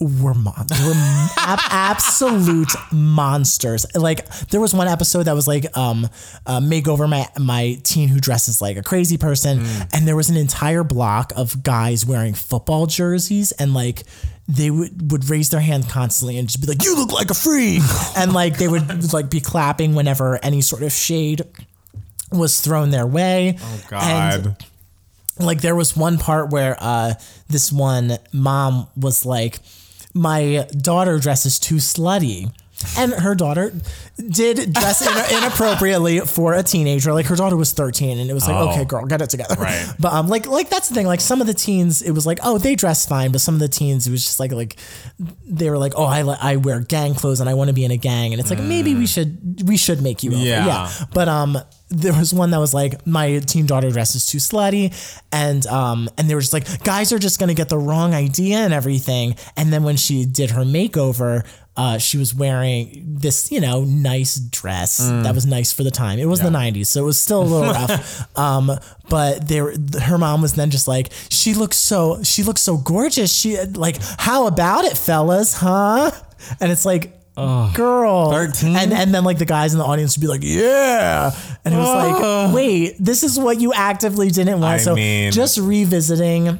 were 0.03 0.33
mon- 0.33 0.65
they 0.67 0.85
were 0.85 0.93
ab- 1.37 1.59
absolute 1.69 2.71
monsters. 2.91 3.85
Like 3.95 4.27
there 4.49 4.61
was 4.61 4.73
one 4.73 4.87
episode 4.87 5.23
that 5.23 5.35
was 5.35 5.47
like 5.47 5.75
um 5.77 6.07
uh, 6.45 6.59
make 6.59 6.87
over 6.87 7.07
my 7.07 7.27
my 7.39 7.79
teen 7.83 8.07
who 8.09 8.19
dresses 8.19 8.61
like 8.61 8.77
a 8.77 8.83
crazy 8.83 9.17
person, 9.17 9.61
and 9.93 10.07
there 10.07 10.15
was 10.15 10.29
an 10.29 10.37
entire 10.37 10.83
block 10.83 11.33
of 11.35 11.63
guys 11.63 12.05
wearing 12.05 12.33
football 12.33 12.85
jerseys 12.87 13.51
and 13.53 13.73
like 13.73 14.03
they 14.47 14.69
would, 14.69 15.11
would 15.11 15.29
raise 15.29 15.49
their 15.51 15.61
hand 15.61 15.87
constantly 15.89 16.37
and 16.37 16.49
just 16.49 16.59
be 16.61 16.67
like, 16.67 16.83
"You 16.83 16.95
look 16.97 17.11
like 17.13 17.31
a 17.31 17.33
freak," 17.33 17.81
and 18.17 18.33
like 18.33 18.57
they 18.57 18.67
would 18.67 19.13
like 19.13 19.29
be 19.29 19.39
clapping 19.39 19.95
whenever 19.95 20.37
any 20.43 20.61
sort 20.61 20.83
of 20.83 20.91
shade 20.91 21.41
was 22.31 22.59
thrown 22.59 22.89
their 22.89 23.07
way. 23.07 23.57
Oh 23.61 23.81
God. 23.89 24.57
like 25.39 25.61
there 25.61 25.75
was 25.75 25.95
one 25.97 26.17
part 26.17 26.51
where 26.51 26.75
uh 26.79 27.13
this 27.47 27.71
one 27.71 28.17
mom 28.31 28.87
was 28.95 29.25
like 29.25 29.59
my 30.13 30.67
daughter 30.77 31.17
dresses 31.19 31.59
too 31.59 31.75
slutty 31.75 32.51
and 32.97 33.13
her 33.13 33.35
daughter 33.35 33.73
did 34.29 34.73
dress 34.73 35.01
in- 35.01 35.37
inappropriately 35.37 36.19
for 36.21 36.53
a 36.53 36.63
teenager 36.63 37.13
like 37.13 37.25
her 37.25 37.35
daughter 37.35 37.55
was 37.57 37.71
13 37.73 38.19
and 38.19 38.29
it 38.29 38.33
was 38.33 38.47
like 38.47 38.55
Oh. 38.55 38.69
okay 38.69 38.85
girl 38.85 39.05
get 39.05 39.21
it 39.21 39.29
together 39.29 39.55
Right. 39.55 39.87
but 39.99 40.13
um 40.13 40.27
like 40.27 40.45
like 40.47 40.69
that's 40.69 40.89
the 40.89 40.95
thing 40.95 41.07
like 41.07 41.21
some 41.21 41.41
of 41.41 41.47
the 41.47 41.53
teens 41.53 42.01
it 42.01 42.11
was 42.11 42.25
like 42.25 42.39
oh 42.43 42.57
they 42.57 42.75
dress 42.75 43.05
fine 43.07 43.31
but 43.31 43.41
some 43.41 43.53
of 43.55 43.59
the 43.59 43.67
teens 43.67 44.07
it 44.07 44.11
was 44.11 44.23
just 44.23 44.39
like 44.39 44.51
like 44.51 44.77
they 45.45 45.69
were 45.69 45.77
like 45.77 45.93
oh 45.95 46.05
I 46.05 46.21
I 46.21 46.55
wear 46.57 46.79
gang 46.79 47.15
clothes 47.15 47.39
and 47.39 47.49
I 47.49 47.53
want 47.55 47.69
to 47.69 47.73
be 47.73 47.85
in 47.85 47.91
a 47.91 47.97
gang 47.97 48.33
and 48.33 48.39
it's 48.39 48.49
like 48.49 48.59
maybe 48.59 48.93
we 48.95 49.07
should 49.07 49.67
we 49.67 49.77
should 49.77 50.01
make 50.01 50.23
you 50.23 50.31
over. 50.31 50.39
Mm. 50.41 50.45
Yeah. 50.45 50.65
yeah 50.67 50.91
but 51.13 51.27
um 51.27 51.57
there 51.89 52.13
was 52.13 52.33
one 52.33 52.49
that 52.51 52.57
was 52.59 52.73
like 52.73 53.05
my 53.05 53.37
teen 53.39 53.65
daughter 53.67 53.91
dresses 53.91 54.25
too 54.25 54.39
slutty 54.39 54.91
and 55.31 55.65
um 55.67 56.09
and 56.17 56.27
they 56.29 56.33
were 56.35 56.41
just 56.41 56.53
like 56.53 56.83
guys 56.83 57.11
are 57.13 57.19
just 57.19 57.39
gonna 57.39 57.53
get 57.53 57.69
the 57.69 57.77
wrong 57.77 58.13
idea 58.15 58.57
and 58.57 58.73
everything 58.73 59.35
and 59.57 59.71
then 59.71 59.83
when 59.83 59.95
she 59.95 60.25
did 60.25 60.51
her 60.51 60.63
makeover 60.63 61.45
uh, 61.75 61.97
she 61.97 62.17
was 62.17 62.35
wearing 62.35 63.03
this, 63.19 63.51
you 63.51 63.59
know, 63.59 63.83
nice 63.83 64.35
dress 64.35 64.97
that 64.99 65.33
was 65.33 65.45
nice 65.45 65.73
for 65.73 65.83
the 65.83 65.89
time. 65.91 66.19
It 66.19 66.25
was 66.27 66.39
the 66.39 66.49
'90s, 66.49 66.85
so 66.87 67.01
it 67.01 67.05
was 67.05 67.19
still 67.19 67.41
a 67.41 67.45
little 67.45 67.73
rough. 67.73 68.37
Um, 68.37 68.71
but 69.09 69.47
there, 69.47 69.73
her 70.03 70.17
mom 70.19 70.41
was 70.41 70.53
then 70.53 70.69
just 70.69 70.87
like, 70.87 71.11
"She 71.29 71.53
looks 71.55 71.77
so, 71.77 72.21
she 72.23 72.43
looks 72.43 72.61
so 72.61 72.77
gorgeous. 72.77 73.33
She 73.33 73.59
like, 73.59 73.97
how 74.19 74.45
about 74.47 74.85
it, 74.85 74.97
fellas, 74.97 75.53
huh?" 75.55 76.11
And 76.59 76.71
it's 76.71 76.85
like, 76.85 77.11
girl, 77.35 78.31
13? 78.31 78.75
and 78.75 78.93
and 78.93 79.13
then 79.13 79.23
like 79.23 79.39
the 79.39 79.45
guys 79.45 79.73
in 79.73 79.79
the 79.79 79.85
audience 79.85 80.15
would 80.15 80.21
be 80.21 80.27
like, 80.27 80.43
"Yeah," 80.43 81.31
and 81.65 81.73
it 81.73 81.77
was 81.77 81.87
like, 81.87 82.53
"Wait, 82.53 82.95
this 82.99 83.23
is 83.23 83.39
what 83.39 83.59
you 83.59 83.73
actively 83.73 84.29
didn't 84.29 84.59
want." 84.59 84.75
I 84.75 84.77
so 84.77 84.93
mean- 84.93 85.31
just 85.31 85.57
revisiting 85.57 86.59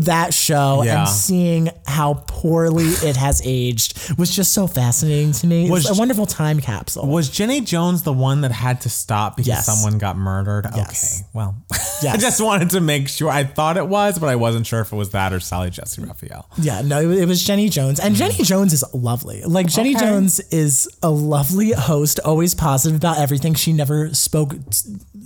that 0.00 0.32
show 0.34 0.82
Yeah. 0.82 1.00
and 1.00 1.08
seeing 1.08 1.70
how 1.86 2.24
poorly 2.26 2.84
it 3.02 3.16
has 3.16 3.40
aged 3.44 4.18
was 4.18 4.34
just 4.34 4.52
so 4.52 4.66
fascinating 4.66 5.32
to 5.32 5.46
me. 5.46 5.66
It 5.66 5.70
Was- 5.70 5.86
it's 5.88 5.96
a 5.96 5.98
wonderful 5.98 6.26
time 6.26 6.60
capsule. 6.60 7.06
Was 7.06 7.28
Jenny 7.28 7.60
Jones 7.60 8.02
the 8.02 8.12
one 8.12 8.42
that 8.42 8.52
had 8.52 8.80
to 8.82 8.88
stop 8.88 9.36
because 9.36 9.48
Yes. 9.48 9.66
someone 9.66 9.98
got 9.98 10.16
murdered? 10.16 10.66
Yes. 10.74 11.20
Okay, 11.20 11.28
well, 11.34 11.56
I 12.08 12.16
just 12.16 12.40
wanted 12.40 12.70
to 12.70 12.80
make 12.80 13.08
sure. 13.08 13.28
I 13.30 13.44
thought 13.44 13.76
it 13.76 13.86
was, 13.88 14.18
but 14.18 14.28
I 14.28 14.36
wasn't 14.36 14.66
sure 14.66 14.80
if 14.80 14.92
it 14.92 14.96
was 14.96 15.10
that 15.10 15.32
or 15.32 15.40
Sally 15.40 15.70
Jessy 15.70 16.02
Raphael. 16.02 16.48
Yeah, 16.58 16.82
no, 16.82 17.00
it, 17.00 17.18
it 17.22 17.26
was 17.28 17.42
Jenny 17.44 17.68
Jones, 17.68 17.98
and 18.00 18.14
Jenny 18.14 18.42
Jones 18.44 18.72
is 18.72 18.84
lovely. 18.94 19.42
Like 19.42 19.66
Jenny 19.66 19.96
Okay. 19.96 20.04
Jones 20.04 20.40
is 20.50 20.88
a 21.02 21.10
lovely 21.10 21.72
host, 21.72 22.20
always 22.24 22.54
positive 22.54 22.96
about 22.96 23.18
everything. 23.18 23.54
She 23.54 23.72
never 23.72 24.12
spoke. 24.14 24.54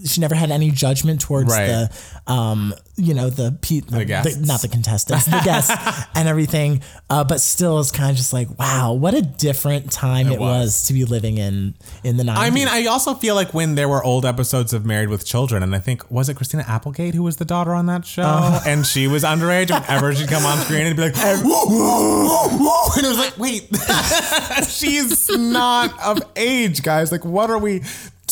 She 0.07 0.21
never 0.21 0.35
had 0.35 0.51
any 0.51 0.71
judgment 0.71 1.21
towards 1.21 1.51
Right. 1.53 1.67
the, 1.67 2.33
um, 2.33 2.75
you 3.03 3.15
know, 3.15 3.29
the, 3.31 3.57
pe- 3.61 3.81
the, 3.81 4.05
guests. 4.05 4.37
not 4.47 4.63
the 4.63 4.69
contestants, 4.69 5.25
the 5.27 5.41
guests, 5.45 5.73
and 6.15 6.29
everything. 6.29 6.83
Uh, 7.11 7.25
but 7.25 7.41
still, 7.41 7.79
is 7.79 7.91
kind 7.91 8.11
of 8.11 8.17
just 8.17 8.33
like, 8.33 8.59
wow, 8.59 8.93
what 8.93 9.13
a 9.15 9.23
different 9.23 9.91
time 9.91 10.29
it, 10.29 10.39
was. 10.39 10.67
was. 10.67 10.87
to 10.87 10.93
be 10.93 11.05
living 11.05 11.39
in 11.39 11.75
in 12.05 12.17
the 12.17 12.25
nineties. 12.25 12.45
I 12.45 12.51
mean, 12.51 12.69
I 12.69 12.87
also 12.87 13.15
feel 13.15 13.35
like 13.35 13.53
when 13.53 13.75
there 13.75 13.89
were 13.89 14.03
old 14.05 14.25
episodes 14.25 14.73
of 14.73 14.87
Married 14.87 15.09
with 15.09 15.27
Children, 15.27 15.63
and 15.63 15.75
I 15.75 15.79
think 15.79 16.09
was 16.11 16.29
it 16.29 16.35
Christina 16.37 16.65
Applegate 16.69 17.15
who 17.15 17.23
was 17.25 17.37
the 17.37 17.45
daughter 17.45 17.75
on 17.75 17.87
that 17.87 18.07
show, 18.07 18.23
Uh-huh. 18.23 18.61
and 18.67 18.87
she 18.87 19.09
was 19.09 19.25
underage. 19.25 19.71
Whenever 19.71 20.15
she'd 20.15 20.29
come 20.29 20.47
on 20.47 20.59
screen, 20.59 20.87
and 20.87 20.97
be 20.97 21.03
like, 21.03 21.17
whoa, 21.17 21.41
whoa, 21.43 21.69
whoa, 21.69 22.49
whoa," 22.59 22.93
and 22.97 23.05
it 23.05 23.09
was 23.09 23.19
like, 23.19 23.37
wait, 23.39 23.69
she's 24.69 25.29
not 25.31 25.99
of 26.03 26.19
age, 26.37 26.83
guys. 26.83 27.11
Like, 27.13 27.25
what 27.25 27.51
are 27.51 27.59
we 27.59 27.83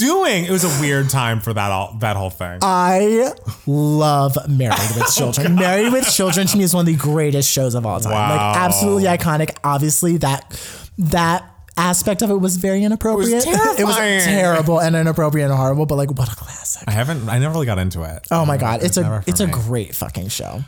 doing? 0.01 0.45
It 0.45 0.51
was 0.51 0.65
a 0.65 0.81
weird 0.81 1.09
time 1.09 1.41
for 1.41 1.53
that 1.55 1.71
all 1.71 1.95
that 2.01 2.17
whole 2.17 2.31
thing. 2.31 2.59
I 2.63 3.31
love 3.67 4.37
Married 4.49 4.75
Oh, 4.79 4.97
with 4.99 5.15
Children. 5.15 5.55
Married 5.67 5.93
with 5.93 6.11
Children 6.13 6.47
to 6.49 6.57
me 6.59 6.65
is 6.65 6.75
one 6.75 6.83
of 6.83 6.87
the 6.87 6.97
greatest 6.97 7.51
shows 7.51 7.75
of 7.77 7.87
all 7.87 8.01
time. 8.01 8.13
Wow. 8.13 8.31
Like 8.49 8.57
absolutely 8.57 9.05
iconic. 9.05 9.57
Obviously 9.63 10.17
that 10.19 10.61
that 10.99 11.45
aspect 11.77 12.21
of 12.23 12.31
it 12.31 12.37
was 12.37 12.57
very 12.57 12.83
inappropriate. 12.85 13.47
It 13.47 13.85
was 13.85 13.97
terrifying. 13.97 14.21
terrible 14.23 14.81
and 14.81 14.97
inappropriate 14.97 15.49
and 15.49 15.57
horrible, 15.57 15.87
but 15.87 15.97
like 15.97 16.11
what 16.11 16.31
a 16.33 16.37
classic. 16.37 16.89
I 16.89 16.91
haven't. 16.93 17.29
I 17.29 17.39
never 17.39 17.55
really 17.55 17.67
got 17.67 17.79
into 17.79 18.03
it. 18.03 18.27
Oh 18.31 18.45
my 18.45 18.57
god, 18.57 18.83
it's 18.83 18.97
never 18.97 19.17
a 19.17 19.25
it's 19.27 19.41
a 19.41 19.47
great 19.47 19.95
fucking 19.95 20.29
show. 20.29 20.63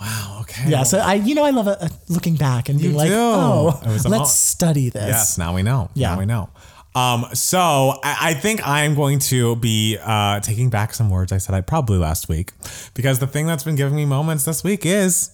Wow. 0.00 0.38
Okay. 0.42 0.70
Yeah, 0.70 0.82
so 0.84 0.98
I 0.98 1.14
you 1.14 1.34
know 1.34 1.44
I 1.44 1.50
love 1.50 1.68
it, 1.68 1.76
uh, 1.80 1.88
looking 2.08 2.34
back 2.36 2.68
and 2.70 2.80
being 2.80 2.94
like, 2.94 3.10
do. 3.10 3.14
oh, 3.16 3.80
It 3.84 3.88
was 3.88 4.06
let's 4.08 4.32
study 4.34 4.88
this. 4.88 5.06
Yes, 5.06 5.38
now 5.38 5.54
we 5.54 5.62
know. 5.62 5.90
Yeah. 5.94 6.12
Now 6.14 6.18
we 6.18 6.24
know. 6.26 6.48
Um, 6.94 7.26
so 7.34 7.98
I, 8.02 8.16
I 8.30 8.34
think 8.34 8.66
I'm 8.66 8.94
going 8.94 9.20
to 9.20 9.54
be 9.56 9.96
uh, 10.02 10.40
taking 10.40 10.70
back 10.70 10.92
some 10.92 11.08
words 11.08 11.30
I 11.32 11.38
said 11.38 11.54
I 11.54 11.60
probably 11.60 11.98
last 11.98 12.28
week 12.28 12.50
because 12.94 13.18
the 13.20 13.26
thing 13.28 13.46
that's 13.46 13.62
been 13.64 13.76
giving 13.76 13.94
me 13.94 14.04
moments 14.04 14.44
this 14.44 14.64
week 14.64 14.84
is 14.84 15.30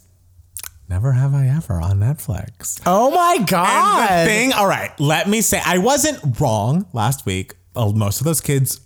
Never 0.88 1.12
Have 1.12 1.34
I 1.34 1.46
Ever 1.48 1.80
on 1.80 1.98
Netflix. 1.98 2.80
Oh 2.84 3.10
my 3.10 3.36
And 3.38 3.48
god. 3.48 4.20
the 4.20 4.24
thing, 4.30 4.52
all 4.52 4.66
right, 4.68 4.90
let 5.00 5.28
me 5.28 5.40
say, 5.40 5.60
I 5.64 5.78
wasn't 5.78 6.38
wrong 6.40 6.86
last 6.92 7.24
week. 7.24 7.54
Uh, 7.74 7.90
Most 7.90 8.20
of 8.20 8.24
those 8.26 8.40
kids 8.40 8.80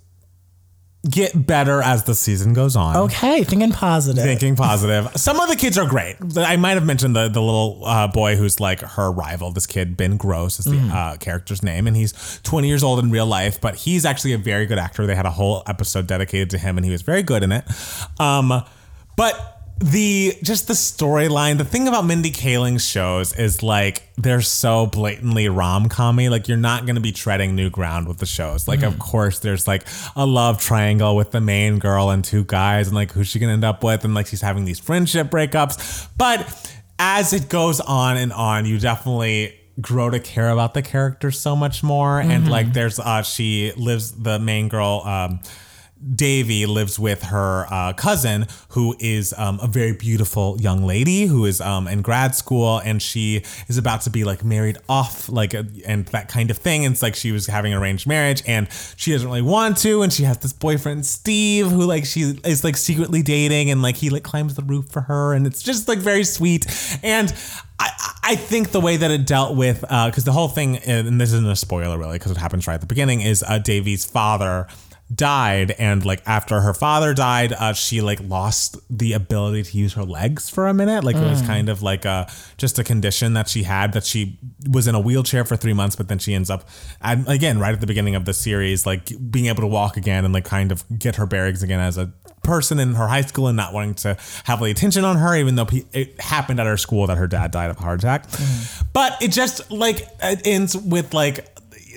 get 1.09 1.47
better 1.47 1.81
as 1.83 2.05
the 2.05 2.15
season 2.15 2.53
goes 2.53 2.77
on. 2.77 2.95
okay, 2.97 3.43
thinking 3.43 3.73
positive. 3.73 4.23
Thinking 4.23 4.55
positive. 4.55 5.11
Some 5.17 5.41
of 5.41 5.49
the 5.49 5.57
kids 5.57 5.79
are 5.79 5.89
great. 5.89 6.17
I 6.37 6.57
might 6.57 6.73
have 6.73 6.85
mentioned 6.85 7.17
the 7.17 7.29
the 7.29 7.41
little 7.41 7.83
uh, 7.85 8.09
boy 8.09 8.37
who's 8.37 8.61
like 8.61 8.81
her 8.81 9.11
rival. 9.11 9.51
This 9.51 9.67
kid 9.67 9.97
Ben 9.97 10.17
Gross 10.17 10.59
is 10.59 10.67
the 10.67 10.79
uh, 10.95 11.17
character's 11.17 11.63
name, 11.63 11.87
and 11.87 11.97
he's 11.97 12.41
20 12.43 12.69
years 12.69 12.83
old 12.83 13.03
in 13.03 13.11
real 13.11 13.27
life. 13.27 13.61
But 13.61 13.77
he's 13.77 14.05
actually 14.05 14.33
a 14.35 14.39
very 14.39 14.67
good 14.67 14.79
actor. 14.79 15.07
They 15.07 15.15
had 15.15 15.27
a 15.27 15.31
whole 15.31 15.63
episode 15.67 16.07
dedicated 16.07 16.51
to 16.51 16.59
him, 16.59 16.77
and 16.77 16.85
he 16.85 16.91
was 16.93 17.03
very 17.03 17.23
good 17.23 17.43
in 17.43 17.53
it. 17.53 17.65
Um, 18.19 18.63
but 19.17 19.60
the 19.81 20.37
just 20.43 20.69
the 20.69 20.75
storyline, 20.75 21.57
the 21.57 21.65
thing 21.65 21.89
about 21.89 22.05
Mindy 22.05 22.31
Kaling's 22.31 22.87
shows 22.87 23.35
is 23.35 23.63
like 23.63 24.03
they're 24.17 24.43
so 24.43 24.87
blatantly 24.87 25.49
rom 25.49 25.89
commy. 25.89 26.31
Like 26.31 26.49
you're 26.49 26.59
not 26.59 26.85
gonna 26.87 27.01
be 27.01 27.13
treading 27.13 27.55
new 27.55 27.71
ground 27.71 28.07
with 28.07 28.19
the 28.19 28.27
shows. 28.27 28.69
Like 28.69 28.83
of 28.83 28.99
course 28.99 29.39
there's 29.39 29.67
like 29.67 29.87
a 30.17 30.27
love 30.27 30.61
triangle 30.61 31.17
with 31.17 31.31
the 31.31 31.41
main 31.41 31.79
girl 31.79 32.11
and 32.11 32.23
two 32.23 32.45
guys, 32.45 32.89
and 32.89 32.95
like 32.95 33.13
who's 33.13 33.29
she 33.29 33.39
gonna 33.39 33.55
end 33.55 33.65
up 33.65 33.83
with, 33.83 34.05
and 34.05 34.15
like 34.15 34.27
she's 34.27 34.43
having 34.43 34.67
these 34.67 34.79
friendship 34.79 35.29
breakups. 35.29 36.09
But 36.19 36.47
as 36.99 37.33
it 37.33 37.49
goes 37.49 37.81
on 37.81 38.19
and 38.19 38.35
on, 38.35 38.67
you 38.67 38.79
definitely 38.79 39.57
grow 39.81 40.11
to 40.11 40.21
care 40.21 40.51
about 40.51 40.75
the 40.75 40.83
characters 40.83 41.41
so 41.41 41.57
much 41.57 41.83
more. 41.83 42.21
And 42.21 42.51
like 42.51 42.75
there's 42.75 42.99
uh 42.99 43.23
she 43.23 43.73
lives 43.79 44.13
the 44.13 44.39
main 44.39 44.69
girl 44.69 45.03
um 45.07 45.41
Devi 46.15 46.67
lives 46.67 46.99
with 46.99 47.25
her 47.25 47.67
uh, 47.71 47.93
cousin, 47.93 48.47
who 48.71 48.97
is 48.99 49.35
um, 49.37 49.59
a 49.63 49.67
very 49.67 49.93
beautiful 49.93 50.57
young 50.61 50.85
lady 50.85 51.27
who 51.27 51.45
is 51.45 51.61
um, 51.61 51.87
in 51.87 52.03
grad 52.03 52.35
school, 52.35 52.79
and 52.79 53.03
she 53.03 53.43
is 53.69 53.77
about 53.77 54.01
to 54.03 54.11
be 54.11 54.25
like 54.25 54.45
married 54.45 54.79
off, 54.89 55.29
like 55.29 55.55
uh, 55.55 55.65
and 55.87 56.07
that 56.07 56.29
kind 56.29 56.51
of 56.51 56.59
thing. 56.59 56.85
And 56.85 56.95
it's 56.95 57.03
like 57.03 57.15
she 57.15 57.33
was 57.33 57.47
having 57.47 57.73
an 57.73 57.79
arranged 57.79 58.07
marriage, 58.07 58.43
and 58.47 58.69
she 58.97 59.13
doesn't 59.13 59.29
really 59.29 59.43
want 59.43 59.77
to, 59.79 60.03
and 60.03 60.13
she 60.13 60.23
has 60.25 60.39
this 60.39 60.53
boyfriend 60.53 61.05
Steve, 61.05 61.71
who 61.71 61.85
like 61.85 62.05
she 62.05 62.39
is 62.45 62.65
like 62.65 62.77
secretly 62.77 63.23
dating, 63.23 63.71
and 63.71 63.83
like 63.83 63.97
he 63.97 64.11
like 64.11 64.23
climbs 64.23 64.55
the 64.55 64.63
roof 64.63 64.89
for 64.89 65.03
her, 65.03 65.35
and 65.35 65.47
it's 65.47 65.63
just 65.63 65.87
like 65.87 65.99
very 65.99 66.25
sweet. 66.25 66.67
And 67.03 67.35
I, 67.79 67.91
I 68.23 68.37
think 68.37 68.71
the 68.71 68.81
way 68.81 68.97
that 68.97 69.11
it 69.11 69.27
dealt 69.27 69.57
with, 69.57 69.81
because 69.81 70.25
the 70.25 70.33
whole 70.33 70.49
thing, 70.49 70.79
and 70.79 71.21
this 71.21 71.33
isn't 71.33 71.47
a 71.47 71.57
spoiler 71.57 71.99
really, 71.99 72.19
because 72.19 72.33
it 72.33 72.39
happens 72.39 72.67
right 72.67 72.75
at 72.75 72.81
the 72.81 72.87
beginning, 72.87 73.21
is 73.21 73.43
uh, 73.43 73.59
Devi's 73.59 74.05
father 74.05 74.67
died 75.15 75.73
and 75.73 76.05
like 76.05 76.23
after 76.27 76.61
her 76.61 76.73
father 76.73 77.13
died 77.15 77.53
uh, 77.53 77.73
she 77.73 78.01
like 78.01 78.21
lost 78.23 78.77
the 78.89 79.13
ability 79.13 79.63
to 79.65 79.77
use 79.77 79.95
her 79.95 80.05
legs 80.05 80.49
for 80.49 80.69
a 80.69 80.75
minute. 80.75 81.05
Like 81.05 81.17
it 81.17 81.29
was 81.29 81.43
kind 81.43 81.69
of 81.69 81.83
like 81.83 82.05
a 82.05 82.31
just 82.57 82.79
a 82.79 82.85
condition 82.85 83.35
that 83.35 83.49
she 83.49 83.65
had 83.65 83.93
that 83.95 84.05
she 84.05 84.39
was 84.69 84.87
in 84.87 84.95
a 84.95 85.01
wheelchair 85.01 85.45
for 85.45 85.57
three 85.57 85.73
months 85.73 85.97
but 85.97 86.09
then 86.09 86.19
she 86.19 86.35
ends 86.35 86.51
up 86.51 86.69
and 87.01 87.27
again 87.29 87.59
right 87.59 87.73
at 87.73 87.81
the 87.81 87.87
beginning 87.87 88.15
of 88.15 88.25
the 88.25 88.35
series 88.35 88.87
like 88.87 89.11
being 89.31 89.47
able 89.47 89.63
to 89.63 89.67
walk 89.67 89.97
again 89.97 90.25
and 90.25 90.33
like 90.33 90.45
kind 90.45 90.71
of 90.71 90.85
get 90.99 91.17
her 91.17 91.27
bearings 91.27 91.63
again 91.63 91.81
as 91.81 91.99
a 91.99 92.13
person 92.43 92.79
in 92.79 92.95
her 92.95 93.09
high 93.09 93.21
school 93.21 93.49
and 93.49 93.57
not 93.57 93.73
wanting 93.73 93.95
to 93.95 94.17
have 94.45 94.61
the 94.61 94.67
attention 94.67 95.05
on 95.05 95.17
her 95.17 95.35
even 95.37 95.57
though 95.57 95.67
it 95.93 96.21
happened 96.21 96.61
at 96.61 96.67
her 96.67 96.77
school 96.77 97.07
that 97.07 97.19
her 97.19 97.27
dad 97.27 97.51
died 97.51 97.71
of 97.71 97.77
a 97.79 97.81
heart 97.81 98.01
attack. 98.01 98.27
But 98.93 99.21
it 99.23 99.31
just 99.33 99.71
like 99.71 100.07
it 100.23 100.41
ends 100.45 100.77
with 100.77 101.15
like 101.15 101.47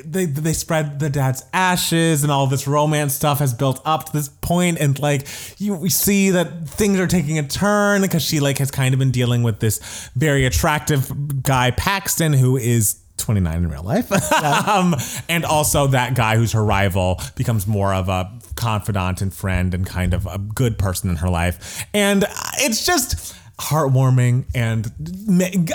they 0.05 0.25
they 0.25 0.53
spread 0.53 0.99
the 0.99 1.09
dad's 1.09 1.43
ashes 1.53 2.23
and 2.23 2.31
all 2.31 2.47
this 2.47 2.67
romance 2.67 3.13
stuff 3.13 3.39
has 3.39 3.53
built 3.53 3.81
up 3.85 4.05
to 4.05 4.13
this 4.13 4.29
point 4.29 4.79
and 4.79 4.99
like 4.99 5.27
you 5.57 5.75
we 5.75 5.89
see 5.89 6.29
that 6.31 6.67
things 6.67 6.99
are 6.99 7.07
taking 7.07 7.39
a 7.39 7.47
turn 7.47 8.01
because 8.01 8.23
she 8.23 8.39
like 8.39 8.57
has 8.57 8.71
kind 8.71 8.93
of 8.93 8.99
been 8.99 9.11
dealing 9.11 9.43
with 9.43 9.59
this 9.59 10.09
very 10.15 10.45
attractive 10.45 11.43
guy 11.43 11.71
Paxton 11.71 12.33
who 12.33 12.57
is 12.57 12.99
29 13.17 13.55
in 13.55 13.69
real 13.69 13.83
life. 13.83 14.11
um, 14.43 14.95
and 15.29 15.45
also 15.45 15.87
that 15.87 16.15
guy 16.15 16.35
who's 16.35 16.51
her 16.51 16.63
rival 16.63 17.21
becomes 17.35 17.67
more 17.67 17.93
of 17.93 18.09
a 18.09 18.31
confidant 18.55 19.21
and 19.21 19.33
friend 19.33 19.73
and 19.73 19.85
kind 19.85 20.13
of 20.13 20.25
a 20.25 20.37
good 20.37 20.77
person 20.77 21.09
in 21.09 21.17
her 21.17 21.29
life. 21.29 21.85
And 21.93 22.25
it's 22.57 22.85
just 22.85 23.35
heartwarming 23.59 24.45
and 24.55 24.91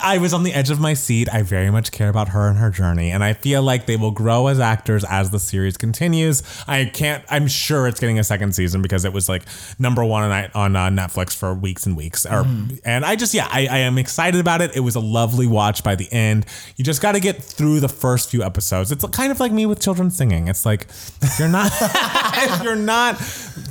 I 0.02 0.18
was 0.18 0.34
on 0.34 0.42
the 0.42 0.52
edge 0.52 0.68
of 0.68 0.80
my 0.80 0.94
seat. 0.94 1.28
I 1.32 1.42
very 1.42 1.70
much 1.70 1.92
care 1.92 2.08
about 2.08 2.30
her 2.30 2.48
and 2.48 2.58
her 2.58 2.70
journey 2.70 3.12
and 3.12 3.22
I 3.22 3.34
feel 3.34 3.62
like 3.62 3.86
they 3.86 3.96
will 3.96 4.10
grow 4.10 4.48
as 4.48 4.58
actors 4.58 5.04
as 5.04 5.30
the 5.30 5.38
series 5.38 5.76
continues. 5.76 6.42
I 6.66 6.86
can't 6.86 7.24
I'm 7.30 7.46
sure 7.46 7.86
it's 7.86 8.00
getting 8.00 8.18
a 8.18 8.24
second 8.24 8.54
season 8.54 8.82
because 8.82 9.04
it 9.04 9.12
was 9.12 9.28
like 9.28 9.44
number 9.78 10.04
1 10.04 10.22
on 10.24 10.50
on 10.54 10.76
uh, 10.76 10.88
Netflix 10.88 11.34
for 11.34 11.54
weeks 11.54 11.86
and 11.86 11.96
weeks 11.96 12.26
or 12.26 12.42
mm. 12.42 12.80
and 12.84 13.04
I 13.04 13.14
just 13.14 13.32
yeah, 13.32 13.48
I, 13.48 13.68
I 13.70 13.78
am 13.78 13.96
excited 13.96 14.40
about 14.40 14.60
it. 14.60 14.74
It 14.74 14.80
was 14.80 14.96
a 14.96 15.00
lovely 15.00 15.46
watch 15.46 15.84
by 15.84 15.94
the 15.94 16.12
end. 16.12 16.46
You 16.76 16.84
just 16.84 17.00
got 17.00 17.12
to 17.12 17.20
get 17.20 17.42
through 17.42 17.78
the 17.78 17.88
first 17.88 18.30
few 18.30 18.42
episodes. 18.42 18.90
It's 18.90 19.06
kind 19.08 19.30
of 19.30 19.38
like 19.38 19.52
me 19.52 19.66
with 19.66 19.80
children 19.80 20.10
singing. 20.10 20.48
It's 20.48 20.66
like 20.66 20.88
if 21.22 21.38
you're 21.38 21.48
not 21.48 21.70
if 21.80 22.62
you're 22.64 22.74
not 22.74 23.22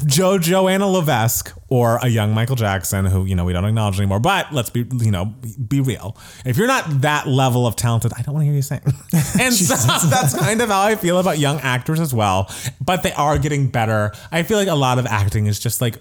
Joe 0.05 0.37
Joanna 0.37 0.87
Levesque 0.87 1.53
or 1.69 1.99
a 2.01 2.07
young 2.07 2.33
Michael 2.33 2.55
Jackson 2.55 3.05
who, 3.05 3.25
you 3.25 3.35
know, 3.35 3.45
we 3.45 3.53
don't 3.53 3.65
acknowledge 3.65 3.97
anymore. 3.99 4.19
But 4.19 4.53
let's 4.53 4.69
be, 4.69 4.85
you 4.99 5.11
know, 5.11 5.33
be 5.67 5.81
real. 5.81 6.15
If 6.45 6.57
you're 6.57 6.67
not 6.67 7.01
that 7.01 7.27
level 7.27 7.67
of 7.67 7.75
talented, 7.75 8.13
I 8.17 8.21
don't 8.21 8.33
want 8.33 8.43
to 8.43 8.45
hear 8.47 8.55
you 8.55 8.61
sing. 8.61 8.81
and 9.39 9.53
so 9.53 9.75
that's 10.07 10.37
kind 10.37 10.61
of 10.61 10.69
how 10.69 10.81
I 10.81 10.95
feel 10.95 11.19
about 11.19 11.39
young 11.39 11.59
actors 11.59 11.99
as 11.99 12.13
well. 12.13 12.49
But 12.83 13.03
they 13.03 13.11
are 13.13 13.37
getting 13.37 13.67
better. 13.67 14.13
I 14.31 14.43
feel 14.43 14.57
like 14.57 14.67
a 14.67 14.75
lot 14.75 14.99
of 14.99 15.05
acting 15.05 15.47
is 15.47 15.59
just 15.59 15.81
like 15.81 15.97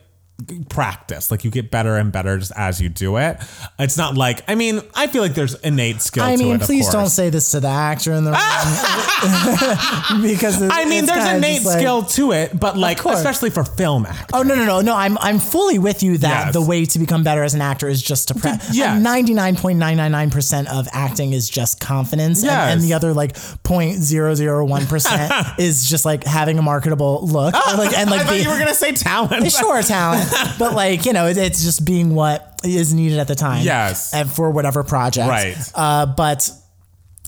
practice. 0.69 1.31
Like 1.31 1.45
you 1.45 1.51
get 1.51 1.71
better 1.71 1.97
and 1.97 2.13
better 2.13 2.37
just 2.39 2.53
as 2.57 2.81
you 2.81 2.89
do 2.89 3.17
it. 3.17 3.39
It's 3.79 3.97
not 3.97 4.17
like 4.17 4.43
I 4.49 4.55
mean, 4.55 4.83
I 4.95 5.07
feel 5.07 5.23
like 5.23 5.35
there's 5.35 5.55
innate 5.61 6.03
skill. 6.03 6.25
I 6.25 6.37
mean, 6.37 6.57
it, 6.57 6.61
please 6.61 6.89
don't 6.91 7.09
say 7.09 7.31
this 7.31 7.53
to 7.53 7.61
the 7.61 7.69
actor 7.69 8.13
in 8.13 8.25
the 8.25 8.33
room 8.33 8.39
because 10.23 10.63
I 10.63 10.85
mean, 10.85 11.07
there's 11.07 11.25
innate 11.27 11.63
skill 11.63 12.01
like, 12.01 12.11
to 12.11 12.33
it, 12.33 12.59
but 12.59 12.77
like 12.77 13.03
especially 13.05 13.51
for 13.51 13.65
film 13.65 14.05
acting. 14.07 14.27
Oh 14.35 14.43
no, 14.43 14.55
no, 14.55 14.67
no, 14.67 14.81
no! 14.83 14.95
I'm 14.95 15.17
I'm 15.19 15.39
fully 15.39 15.79
with 15.79 16.03
you 16.03 16.19
that 16.19 16.47
yes. 16.47 16.53
the 16.53 16.63
way 16.63 16.85
to 16.85 16.99
become 16.99 17.25
better 17.25 17.43
as 17.43 17.55
an 17.55 17.63
actor 17.63 17.89
is 17.89 18.03
just 18.03 18.29
to 18.29 18.35
practice. 18.35 18.77
Yeah, 18.77 18.99
ninety 18.99 19.33
nine 19.33 19.57
point 19.57 19.79
nine 19.79 19.97
nine 19.97 20.13
nine 20.13 20.31
percent 20.31 20.69
of 20.69 20.87
acting 20.93 21.33
is 21.33 21.49
just 21.49 21.81
confidence, 21.81 22.45
yes. 22.45 22.53
and, 22.53 22.73
and 22.73 22.83
the 22.83 22.93
other 22.93 23.15
like 23.15 23.35
0.001 23.35 24.89
percent 24.89 25.33
is 25.59 25.89
just 25.89 26.05
like 26.05 26.25
having 26.25 26.59
a 26.59 26.63
marketable 26.63 27.27
look. 27.27 27.55
Oh, 27.57 27.75
like 27.79 27.97
and 27.97 28.11
like 28.11 28.21
I 28.21 28.25
thought 28.25 28.43
you 28.43 28.51
were 28.51 28.59
gonna 28.59 28.75
say 28.75 28.93
talent. 28.93 29.51
Sure, 29.51 29.83
talent. 29.83 30.26
but 30.59 30.75
like 30.75 31.07
you 31.07 31.13
know, 31.13 31.27
it, 31.27 31.37
it's 31.37 31.63
just 31.63 31.85
being 31.85 32.15
what 32.15 32.61
is 32.65 32.93
needed 32.95 33.19
at 33.19 33.29
the 33.29 33.35
time. 33.35 33.65
Yes, 33.65 34.15
and 34.15 34.31
for 34.31 34.51
whatever 34.51 34.83
project. 34.83 35.29
Right. 35.29 35.57
Uh, 35.75 36.07
but 36.07 36.51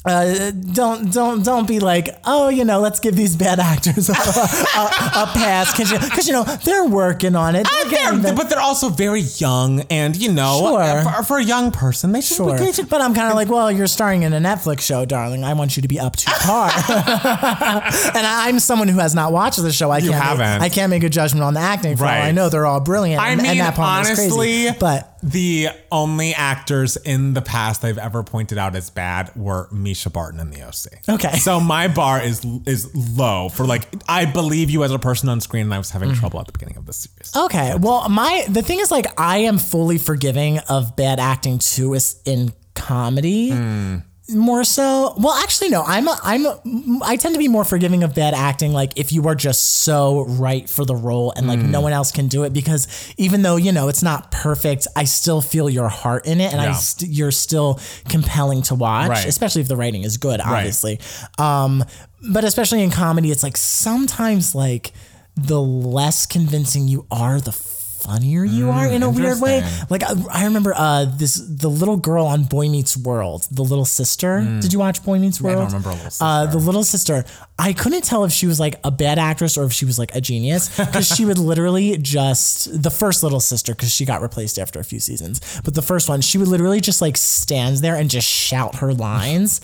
uh, 0.04 0.50
don't 0.50 1.12
don't 1.12 1.44
don't 1.44 1.66
be 1.66 1.80
like 1.80 2.16
oh 2.24 2.48
you 2.48 2.64
know 2.64 2.78
let's 2.78 3.00
give 3.00 3.16
these 3.16 3.36
bad 3.36 3.58
actors 3.68 4.08
a, 4.08 4.12
a, 4.12 4.14
a 4.14 5.30
pass 5.34 5.72
because 5.72 6.26
you, 6.26 6.32
know 6.32 6.44
they're 6.44 6.86
working 6.86 7.34
on 7.34 7.56
it 7.56 7.66
they're 7.90 8.16
they're, 8.16 8.34
but 8.34 8.48
they're 8.48 8.60
also 8.60 8.88
very 8.88 9.20
young 9.20 9.80
and 9.90 10.16
you 10.16 10.30
know 10.32 10.60
sure. 10.60 11.02
for, 11.02 11.22
for, 11.24 11.38
a 11.38 11.44
young 11.44 11.70
person 11.70 12.12
they 12.12 12.20
should, 12.20 12.36
sure. 12.36 12.58
Be, 12.58 12.72
should 12.72 12.88
but 12.88 13.00
I'm 13.00 13.14
kind 13.14 13.28
of 13.28 13.34
like 13.34 13.48
well 13.48 13.70
you're 13.72 13.86
starring 13.86 14.22
in 14.22 14.32
a 14.32 14.40
Netflix 14.40 14.80
show 14.80 15.04
darling 15.04 15.42
I 15.42 15.54
want 15.54 15.76
you 15.76 15.82
to 15.82 15.88
be 15.88 15.98
up 15.98 16.16
to 16.16 16.30
par 16.30 16.70
and 16.88 18.26
I'm 18.26 18.60
someone 18.60 18.88
who 18.88 18.98
has 18.98 19.14
not 19.14 19.32
watched 19.32 19.60
the 19.60 19.72
show 19.72 19.90
I 19.90 19.98
you 19.98 20.10
can't 20.10 20.22
haven't. 20.22 20.60
Make, 20.60 20.72
I 20.72 20.74
can't 20.74 20.90
make 20.90 21.02
a 21.02 21.08
judgment 21.08 21.42
on 21.42 21.54
the 21.54 21.60
acting 21.60 21.96
for 21.96 22.04
right. 22.04 22.20
all 22.20 22.26
I 22.26 22.30
know 22.30 22.48
they're 22.48 22.66
all 22.66 22.80
brilliant 22.80 23.20
I 23.20 23.30
and, 23.30 23.42
mean 23.42 23.60
and 23.60 23.78
honestly 23.78 24.30
crazy, 24.30 24.76
but 24.78 25.17
the 25.22 25.68
only 25.90 26.34
actors 26.34 26.96
in 26.96 27.34
the 27.34 27.42
past 27.42 27.84
I've 27.84 27.98
ever 27.98 28.22
pointed 28.22 28.58
out 28.58 28.76
as 28.76 28.90
bad 28.90 29.34
were 29.34 29.68
Mischa 29.72 30.12
Barton 30.12 30.40
and 30.40 30.52
the 30.52 30.62
OC. 30.62 31.08
Okay. 31.08 31.38
So 31.38 31.60
my 31.60 31.88
bar 31.88 32.22
is 32.22 32.44
is 32.66 32.94
low 32.94 33.48
for 33.48 33.64
like 33.64 33.88
I 34.08 34.24
believe 34.24 34.70
you 34.70 34.84
as 34.84 34.92
a 34.92 34.98
person 34.98 35.28
on 35.28 35.40
screen 35.40 35.64
and 35.64 35.74
I 35.74 35.78
was 35.78 35.90
having 35.90 36.10
mm. 36.10 36.16
trouble 36.18 36.40
at 36.40 36.46
the 36.46 36.52
beginning 36.52 36.76
of 36.76 36.86
this 36.86 37.08
series. 37.08 37.32
Okay. 37.36 37.74
Well, 37.78 38.08
my 38.08 38.44
the 38.48 38.62
thing 38.62 38.80
is 38.80 38.90
like 38.90 39.06
I 39.18 39.38
am 39.38 39.58
fully 39.58 39.98
forgiving 39.98 40.58
of 40.68 40.96
bad 40.96 41.20
acting 41.20 41.58
too 41.58 41.94
is 41.94 42.20
in 42.24 42.52
comedy. 42.74 43.50
Mm 43.50 44.04
more 44.30 44.62
so 44.62 45.14
well 45.16 45.32
actually 45.34 45.70
no 45.70 45.82
i'm 45.86 46.06
a, 46.06 46.18
i'm 46.22 46.44
a, 46.44 46.60
i 47.02 47.16
tend 47.16 47.34
to 47.34 47.38
be 47.38 47.48
more 47.48 47.64
forgiving 47.64 48.02
of 48.02 48.14
bad 48.14 48.34
acting 48.34 48.72
like 48.72 48.98
if 48.98 49.10
you 49.10 49.26
are 49.26 49.34
just 49.34 49.82
so 49.82 50.26
right 50.26 50.68
for 50.68 50.84
the 50.84 50.94
role 50.94 51.32
and 51.36 51.46
like 51.46 51.58
mm. 51.58 51.70
no 51.70 51.80
one 51.80 51.92
else 51.92 52.12
can 52.12 52.28
do 52.28 52.44
it 52.44 52.52
because 52.52 53.14
even 53.16 53.40
though 53.40 53.56
you 53.56 53.72
know 53.72 53.88
it's 53.88 54.02
not 54.02 54.30
perfect 54.30 54.86
i 54.96 55.04
still 55.04 55.40
feel 55.40 55.70
your 55.70 55.88
heart 55.88 56.26
in 56.26 56.40
it 56.40 56.52
and 56.52 56.60
yeah. 56.60 56.70
i 56.70 56.72
st- 56.72 57.10
you're 57.10 57.30
still 57.30 57.80
compelling 58.08 58.60
to 58.60 58.74
watch 58.74 59.08
right. 59.08 59.26
especially 59.26 59.62
if 59.62 59.68
the 59.68 59.76
writing 59.76 60.02
is 60.02 60.18
good 60.18 60.40
obviously 60.40 61.00
right. 61.38 61.64
um 61.64 61.82
but 62.30 62.44
especially 62.44 62.82
in 62.82 62.90
comedy 62.90 63.30
it's 63.30 63.42
like 63.42 63.56
sometimes 63.56 64.54
like 64.54 64.92
the 65.36 65.60
less 65.60 66.26
convincing 66.26 66.86
you 66.86 67.06
are 67.10 67.40
the 67.40 67.52
funnier 68.08 68.44
you 68.44 68.66
mm, 68.66 68.74
are 68.74 68.86
in 68.86 69.02
a 69.02 69.10
weird 69.10 69.40
way. 69.40 69.62
Like 69.90 70.02
I, 70.02 70.14
I 70.32 70.44
remember 70.44 70.72
uh, 70.74 71.04
this 71.04 71.34
the 71.36 71.68
little 71.68 71.96
girl 71.96 72.26
on 72.26 72.44
Boy 72.44 72.68
Meets 72.68 72.96
World, 72.96 73.46
the 73.50 73.62
little 73.62 73.84
sister. 73.84 74.38
Mm. 74.38 74.62
Did 74.62 74.72
you 74.72 74.78
watch 74.78 75.04
Boy 75.04 75.18
Meets 75.18 75.40
World? 75.40 75.56
I 75.56 75.60
don't 75.60 75.66
remember 75.66 75.90
little 75.90 76.10
sister. 76.10 76.24
Uh, 76.24 76.46
the 76.46 76.58
little 76.58 76.84
sister. 76.84 77.24
I 77.58 77.72
couldn't 77.72 78.04
tell 78.04 78.24
if 78.24 78.32
she 78.32 78.46
was 78.46 78.58
like 78.58 78.80
a 78.82 78.90
bad 78.90 79.18
actress 79.18 79.58
or 79.58 79.64
if 79.64 79.72
she 79.72 79.84
was 79.84 79.98
like 79.98 80.14
a 80.14 80.20
genius 80.20 80.74
because 80.76 81.08
she 81.14 81.24
would 81.24 81.38
literally 81.38 81.98
just 81.98 82.82
the 82.82 82.90
first 82.90 83.22
little 83.22 83.40
sister 83.40 83.74
because 83.74 83.92
she 83.92 84.04
got 84.04 84.22
replaced 84.22 84.58
after 84.58 84.80
a 84.80 84.84
few 84.84 85.00
seasons, 85.00 85.60
but 85.64 85.74
the 85.74 85.82
first 85.82 86.08
one 86.08 86.20
she 86.20 86.38
would 86.38 86.48
literally 86.48 86.80
just 86.80 87.02
like 87.02 87.16
stands 87.16 87.80
there 87.80 87.96
and 87.96 88.08
just 88.08 88.28
shout 88.28 88.76
her 88.76 88.94
lines, 88.94 89.60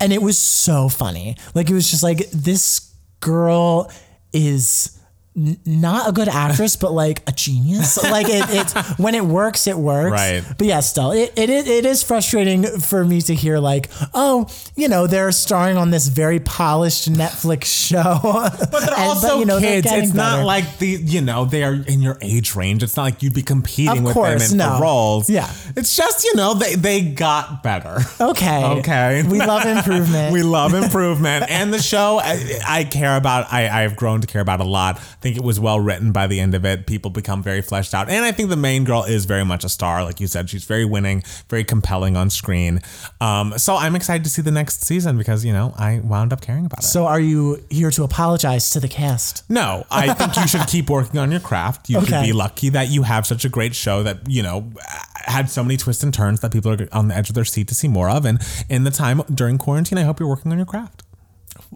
and 0.00 0.12
it 0.12 0.22
was 0.22 0.38
so 0.38 0.88
funny. 0.88 1.36
Like 1.54 1.68
it 1.68 1.74
was 1.74 1.90
just 1.90 2.02
like 2.02 2.30
this 2.30 2.94
girl 3.20 3.90
is 4.32 4.98
not 5.34 6.08
a 6.08 6.12
good 6.12 6.28
actress, 6.28 6.76
but 6.76 6.92
like 6.92 7.22
a 7.26 7.32
genius. 7.32 8.02
like 8.02 8.26
it, 8.28 8.44
it's 8.50 8.98
when 8.98 9.14
it 9.14 9.24
works, 9.24 9.66
it 9.66 9.78
works. 9.78 10.12
Right. 10.12 10.44
But 10.58 10.66
yeah, 10.66 10.80
still, 10.80 11.12
it, 11.12 11.32
it, 11.36 11.48
it 11.48 11.86
is 11.86 12.02
frustrating 12.02 12.64
for 12.80 13.04
me 13.04 13.22
to 13.22 13.34
hear 13.34 13.58
like, 13.58 13.88
oh, 14.12 14.46
you 14.76 14.88
know, 14.88 15.06
they're 15.06 15.32
starring 15.32 15.78
on 15.78 15.90
this 15.90 16.08
very 16.08 16.38
polished 16.38 17.10
Netflix 17.10 17.64
show. 17.64 18.18
But 18.22 18.70
they're 18.70 18.80
and, 18.82 18.90
also 18.92 19.28
but, 19.28 19.38
you 19.38 19.46
know, 19.46 19.58
kids. 19.58 19.86
It's 19.90 20.12
not 20.12 20.44
like 20.44 20.78
the, 20.78 20.88
you 20.88 21.22
know, 21.22 21.46
they 21.46 21.64
are 21.64 21.74
in 21.74 22.02
your 22.02 22.18
age 22.20 22.54
range. 22.54 22.82
It's 22.82 22.96
not 22.96 23.04
like 23.04 23.22
you'd 23.22 23.34
be 23.34 23.42
competing 23.42 23.98
of 23.98 24.04
with 24.04 24.14
course, 24.14 24.50
them 24.50 24.60
in 24.60 24.66
no. 24.66 24.76
the 24.76 24.82
roles. 24.82 25.30
Yeah. 25.30 25.50
It's 25.76 25.96
just, 25.96 26.24
you 26.24 26.34
know, 26.36 26.54
they, 26.54 26.74
they 26.74 27.00
got 27.00 27.62
better. 27.62 27.98
Okay. 28.20 28.64
Okay. 28.80 29.22
We 29.22 29.38
love 29.38 29.64
improvement. 29.64 30.32
we 30.34 30.42
love 30.42 30.74
improvement. 30.74 31.46
and 31.48 31.72
the 31.72 31.80
show 31.80 32.20
I, 32.22 32.60
I 32.66 32.84
care 32.84 33.16
about, 33.16 33.50
I, 33.50 33.84
I've 33.84 33.96
grown 33.96 34.20
to 34.20 34.26
care 34.26 34.42
about 34.42 34.60
a 34.60 34.64
lot 34.64 35.00
think 35.22 35.36
it 35.36 35.42
was 35.42 35.58
well 35.58 35.80
written 35.80 36.12
by 36.12 36.26
the 36.26 36.40
end 36.40 36.54
of 36.54 36.64
it. 36.66 36.86
People 36.86 37.10
become 37.10 37.42
very 37.42 37.62
fleshed 37.62 37.94
out. 37.94 38.08
And 38.08 38.24
I 38.24 38.32
think 38.32 38.50
the 38.50 38.56
main 38.56 38.84
girl 38.84 39.04
is 39.04 39.24
very 39.24 39.44
much 39.44 39.64
a 39.64 39.68
star. 39.68 40.04
Like 40.04 40.20
you 40.20 40.26
said, 40.26 40.50
she's 40.50 40.64
very 40.64 40.84
winning, 40.84 41.22
very 41.48 41.64
compelling 41.64 42.16
on 42.16 42.28
screen. 42.28 42.80
Um, 43.20 43.56
so 43.56 43.76
I'm 43.76 43.96
excited 43.96 44.24
to 44.24 44.30
see 44.30 44.42
the 44.42 44.50
next 44.50 44.84
season 44.84 45.16
because, 45.16 45.44
you 45.44 45.52
know, 45.52 45.72
I 45.78 46.00
wound 46.00 46.32
up 46.32 46.40
caring 46.40 46.66
about 46.66 46.80
it. 46.80 46.86
So 46.86 47.06
are 47.06 47.20
you 47.20 47.64
here 47.70 47.90
to 47.92 48.04
apologize 48.04 48.70
to 48.70 48.80
the 48.80 48.88
cast? 48.88 49.48
No, 49.48 49.84
I 49.90 50.12
think 50.14 50.36
you 50.36 50.48
should 50.48 50.66
keep 50.66 50.90
working 50.90 51.18
on 51.18 51.30
your 51.30 51.40
craft. 51.40 51.88
You 51.88 51.98
okay. 51.98 52.06
should 52.06 52.22
be 52.22 52.32
lucky 52.32 52.68
that 52.70 52.88
you 52.88 53.04
have 53.04 53.26
such 53.26 53.44
a 53.44 53.48
great 53.48 53.74
show 53.74 54.02
that, 54.02 54.28
you 54.28 54.42
know, 54.42 54.70
had 55.14 55.48
so 55.48 55.62
many 55.62 55.76
twists 55.76 56.02
and 56.02 56.12
turns 56.12 56.40
that 56.40 56.52
people 56.52 56.72
are 56.72 56.88
on 56.92 57.08
the 57.08 57.16
edge 57.16 57.28
of 57.28 57.34
their 57.34 57.44
seat 57.44 57.68
to 57.68 57.74
see 57.74 57.88
more 57.88 58.10
of. 58.10 58.24
And 58.24 58.40
in 58.68 58.84
the 58.84 58.90
time 58.90 59.22
during 59.32 59.58
quarantine, 59.58 59.98
I 59.98 60.02
hope 60.02 60.18
you're 60.18 60.28
working 60.28 60.50
on 60.50 60.58
your 60.58 60.66
craft. 60.66 61.01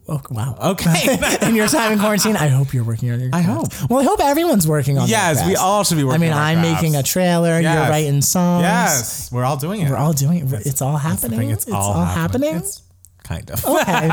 Oh, 0.09 0.21
wow. 0.31 0.57
Okay. 0.73 1.19
in 1.43 1.55
your 1.55 1.69
time 1.69 1.93
in 1.93 1.99
quarantine, 1.99 2.37
I 2.37 2.49
hope 2.49 2.73
you're 2.73 2.85
working 2.85 3.11
on 3.11 3.21
your. 3.21 3.31
I 3.33 3.41
hope. 3.41 3.69
Well, 3.91 4.01
I 4.01 4.05
hope 4.05 4.21
everyone's 4.21 4.67
working 4.67 4.99
on. 4.99 5.09
Yes, 5.09 5.45
we 5.47 5.57
all 5.57 5.85
should 5.85 5.97
be 5.97 6.05
working. 6.05 6.23
I 6.23 6.27
mean, 6.27 6.33
I'm 6.33 6.61
crafts. 6.61 6.83
making 6.83 6.97
a 6.97 7.03
trailer. 7.03 7.61
Yes. 7.61 7.75
You're 7.75 7.91
writing 7.91 8.23
songs. 8.23 8.63
Yes, 8.63 9.33
we're 9.33 9.45
all 9.45 9.57
doing 9.57 9.81
it. 9.81 9.91
We're 9.91 9.97
all 9.97 10.13
doing 10.13 10.47
it. 10.47 10.67
It's 10.67 10.83
all 10.83 10.97
happening. 10.97 11.51
It's, 11.51 11.65
it's, 11.65 11.75
all, 11.75 11.93
all 11.93 12.05
happening. 12.05 12.51
happening. 12.51 12.57
It's 12.57 12.83
kind 13.27 13.51
of. 13.51 13.65
Okay. 13.65 14.11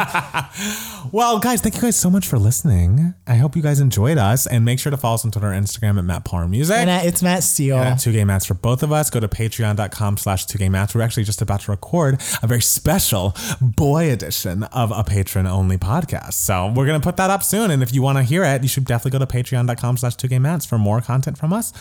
well, 1.11 1.39
guys, 1.39 1.61
thank 1.61 1.75
you 1.75 1.81
guys 1.81 1.95
so 1.95 2.09
much 2.09 2.27
for 2.27 2.37
listening. 2.39 3.13
I 3.27 3.35
hope 3.35 3.55
you 3.55 3.61
guys 3.61 3.79
enjoyed 3.79 4.17
us, 4.17 4.47
and 4.47 4.65
make 4.65 4.79
sure 4.79 4.89
to 4.89 4.97
follow 4.97 5.15
us 5.15 5.25
on 5.25 5.31
Twitter 5.31 5.51
and 5.51 5.65
Instagram 5.65 5.97
at 5.97 6.03
Matt 6.03 6.25
Palmer 6.25 6.47
Music. 6.47 6.75
And 6.75 6.89
at, 6.89 7.05
it's 7.05 7.21
Matt 7.21 7.43
Steele. 7.43 7.77
And 7.77 7.89
at 7.89 7.99
Two 7.99 8.11
Gay 8.11 8.23
Matts 8.23 8.45
for 8.45 8.55
both 8.55 8.83
of 8.83 8.91
us. 8.91 9.09
Go 9.09 9.19
to 9.19 9.27
patreon.com 9.27 10.17
slash 10.17 10.45
Two 10.45 10.57
Gay 10.57 10.69
Matts. 10.69 10.95
We're 10.95 11.01
actually 11.01 11.23
just 11.23 11.41
about 11.41 11.61
to 11.61 11.71
record 11.71 12.21
a 12.41 12.47
very 12.47 12.61
special 12.61 13.35
boy 13.61 14.11
edition 14.11 14.63
of 14.63 14.91
a 14.91 15.03
patron 15.03 15.45
only 15.47 15.77
podcast. 15.77 16.33
So 16.33 16.73
we're 16.75 16.85
gonna 16.87 16.99
put 16.99 17.17
that 17.17 17.29
up 17.29 17.43
soon. 17.43 17.71
And 17.71 17.83
if 17.83 17.93
you 17.93 18.01
want 18.01 18.17
to 18.17 18.23
hear 18.23 18.43
it, 18.43 18.63
you 18.63 18.67
should 18.67 18.85
definitely 18.85 19.17
go 19.19 19.25
to 19.25 19.31
patreon.com 19.31 19.97
slash 19.97 20.15
Two 20.15 20.27
Gay 20.27 20.39
Matts 20.39 20.65
for 20.65 20.77
more 20.77 21.01
content 21.01 21.37
from 21.37 21.53
us 21.53 21.73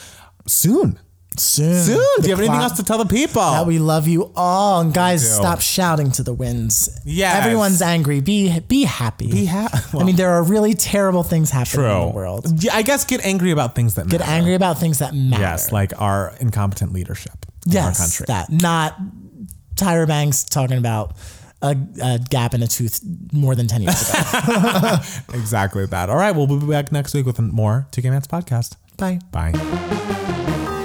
soon. 0.47 0.99
Soon. 1.39 1.83
Soon. 1.83 1.97
Do 2.21 2.29
you 2.29 2.31
have 2.31 2.39
anything 2.39 2.47
clock- 2.57 2.63
else 2.71 2.77
to 2.79 2.83
tell 2.85 2.99
the 2.99 3.07
people? 3.07 3.43
that 3.43 3.67
we 3.67 3.79
love 3.79 4.07
you 4.09 4.33
all. 4.37 4.81
And 4.81 4.93
guys, 4.93 5.23
do. 5.23 5.29
stop 5.29 5.61
shouting 5.61 6.11
to 6.13 6.23
the 6.23 6.33
winds. 6.33 7.01
Yes. 7.05 7.45
Everyone's 7.45 7.81
angry. 7.83 8.21
Be 8.21 8.61
be 8.61 8.85
happy. 8.85 9.31
Be 9.31 9.47
ha- 9.47 9.71
I 9.99 10.05
mean, 10.05 10.17
there 10.17 10.31
are 10.31 10.43
really 10.43 10.75
terrible 10.75 11.23
things 11.23 11.51
happening 11.51 11.87
in 11.87 12.09
the 12.09 12.15
world. 12.15 12.63
Yeah, 12.63 12.75
I 12.77 12.83
guess 12.83 13.05
get 13.05 13.25
angry 13.25 13.51
about 13.51 13.75
things 13.75 13.95
that 13.95 14.09
Get 14.09 14.21
matter. 14.21 14.33
angry 14.33 14.55
about 14.55 14.79
things 14.79 14.99
that 14.99 15.15
matter. 15.15 15.43
Yes, 15.43 15.73
like 15.73 15.99
our 16.01 16.35
incompetent 16.41 16.93
leadership 16.93 17.47
in 17.67 17.73
yes, 17.73 17.87
our 18.01 18.07
country. 18.07 18.25
that 18.29 18.51
not 18.51 18.97
Tyra 19.77 20.07
Banks 20.07 20.45
talking 20.45 20.77
about 20.79 21.17
a, 21.63 21.77
a 22.03 22.19
gap 22.29 22.55
in 22.55 22.63
a 22.63 22.67
tooth 22.67 23.01
more 23.33 23.55
than 23.55 23.69
ten 23.69 23.83
years 23.83 24.11
ago. 24.11 24.97
Exactly 25.35 25.87
that. 25.87 26.11
All 26.11 26.17
right, 26.17 26.35
well, 26.35 26.47
we'll 26.47 26.61
be 26.61 26.67
back 26.67 26.93
next 26.93 27.15
week 27.15 27.25
with 27.27 27.39
more 27.41 27.87
Two 27.91 28.03
Gay 28.03 28.11
Matts 28.11 28.27
podcast. 28.27 28.77
Bye. 28.99 29.19
Bye. 29.33 30.79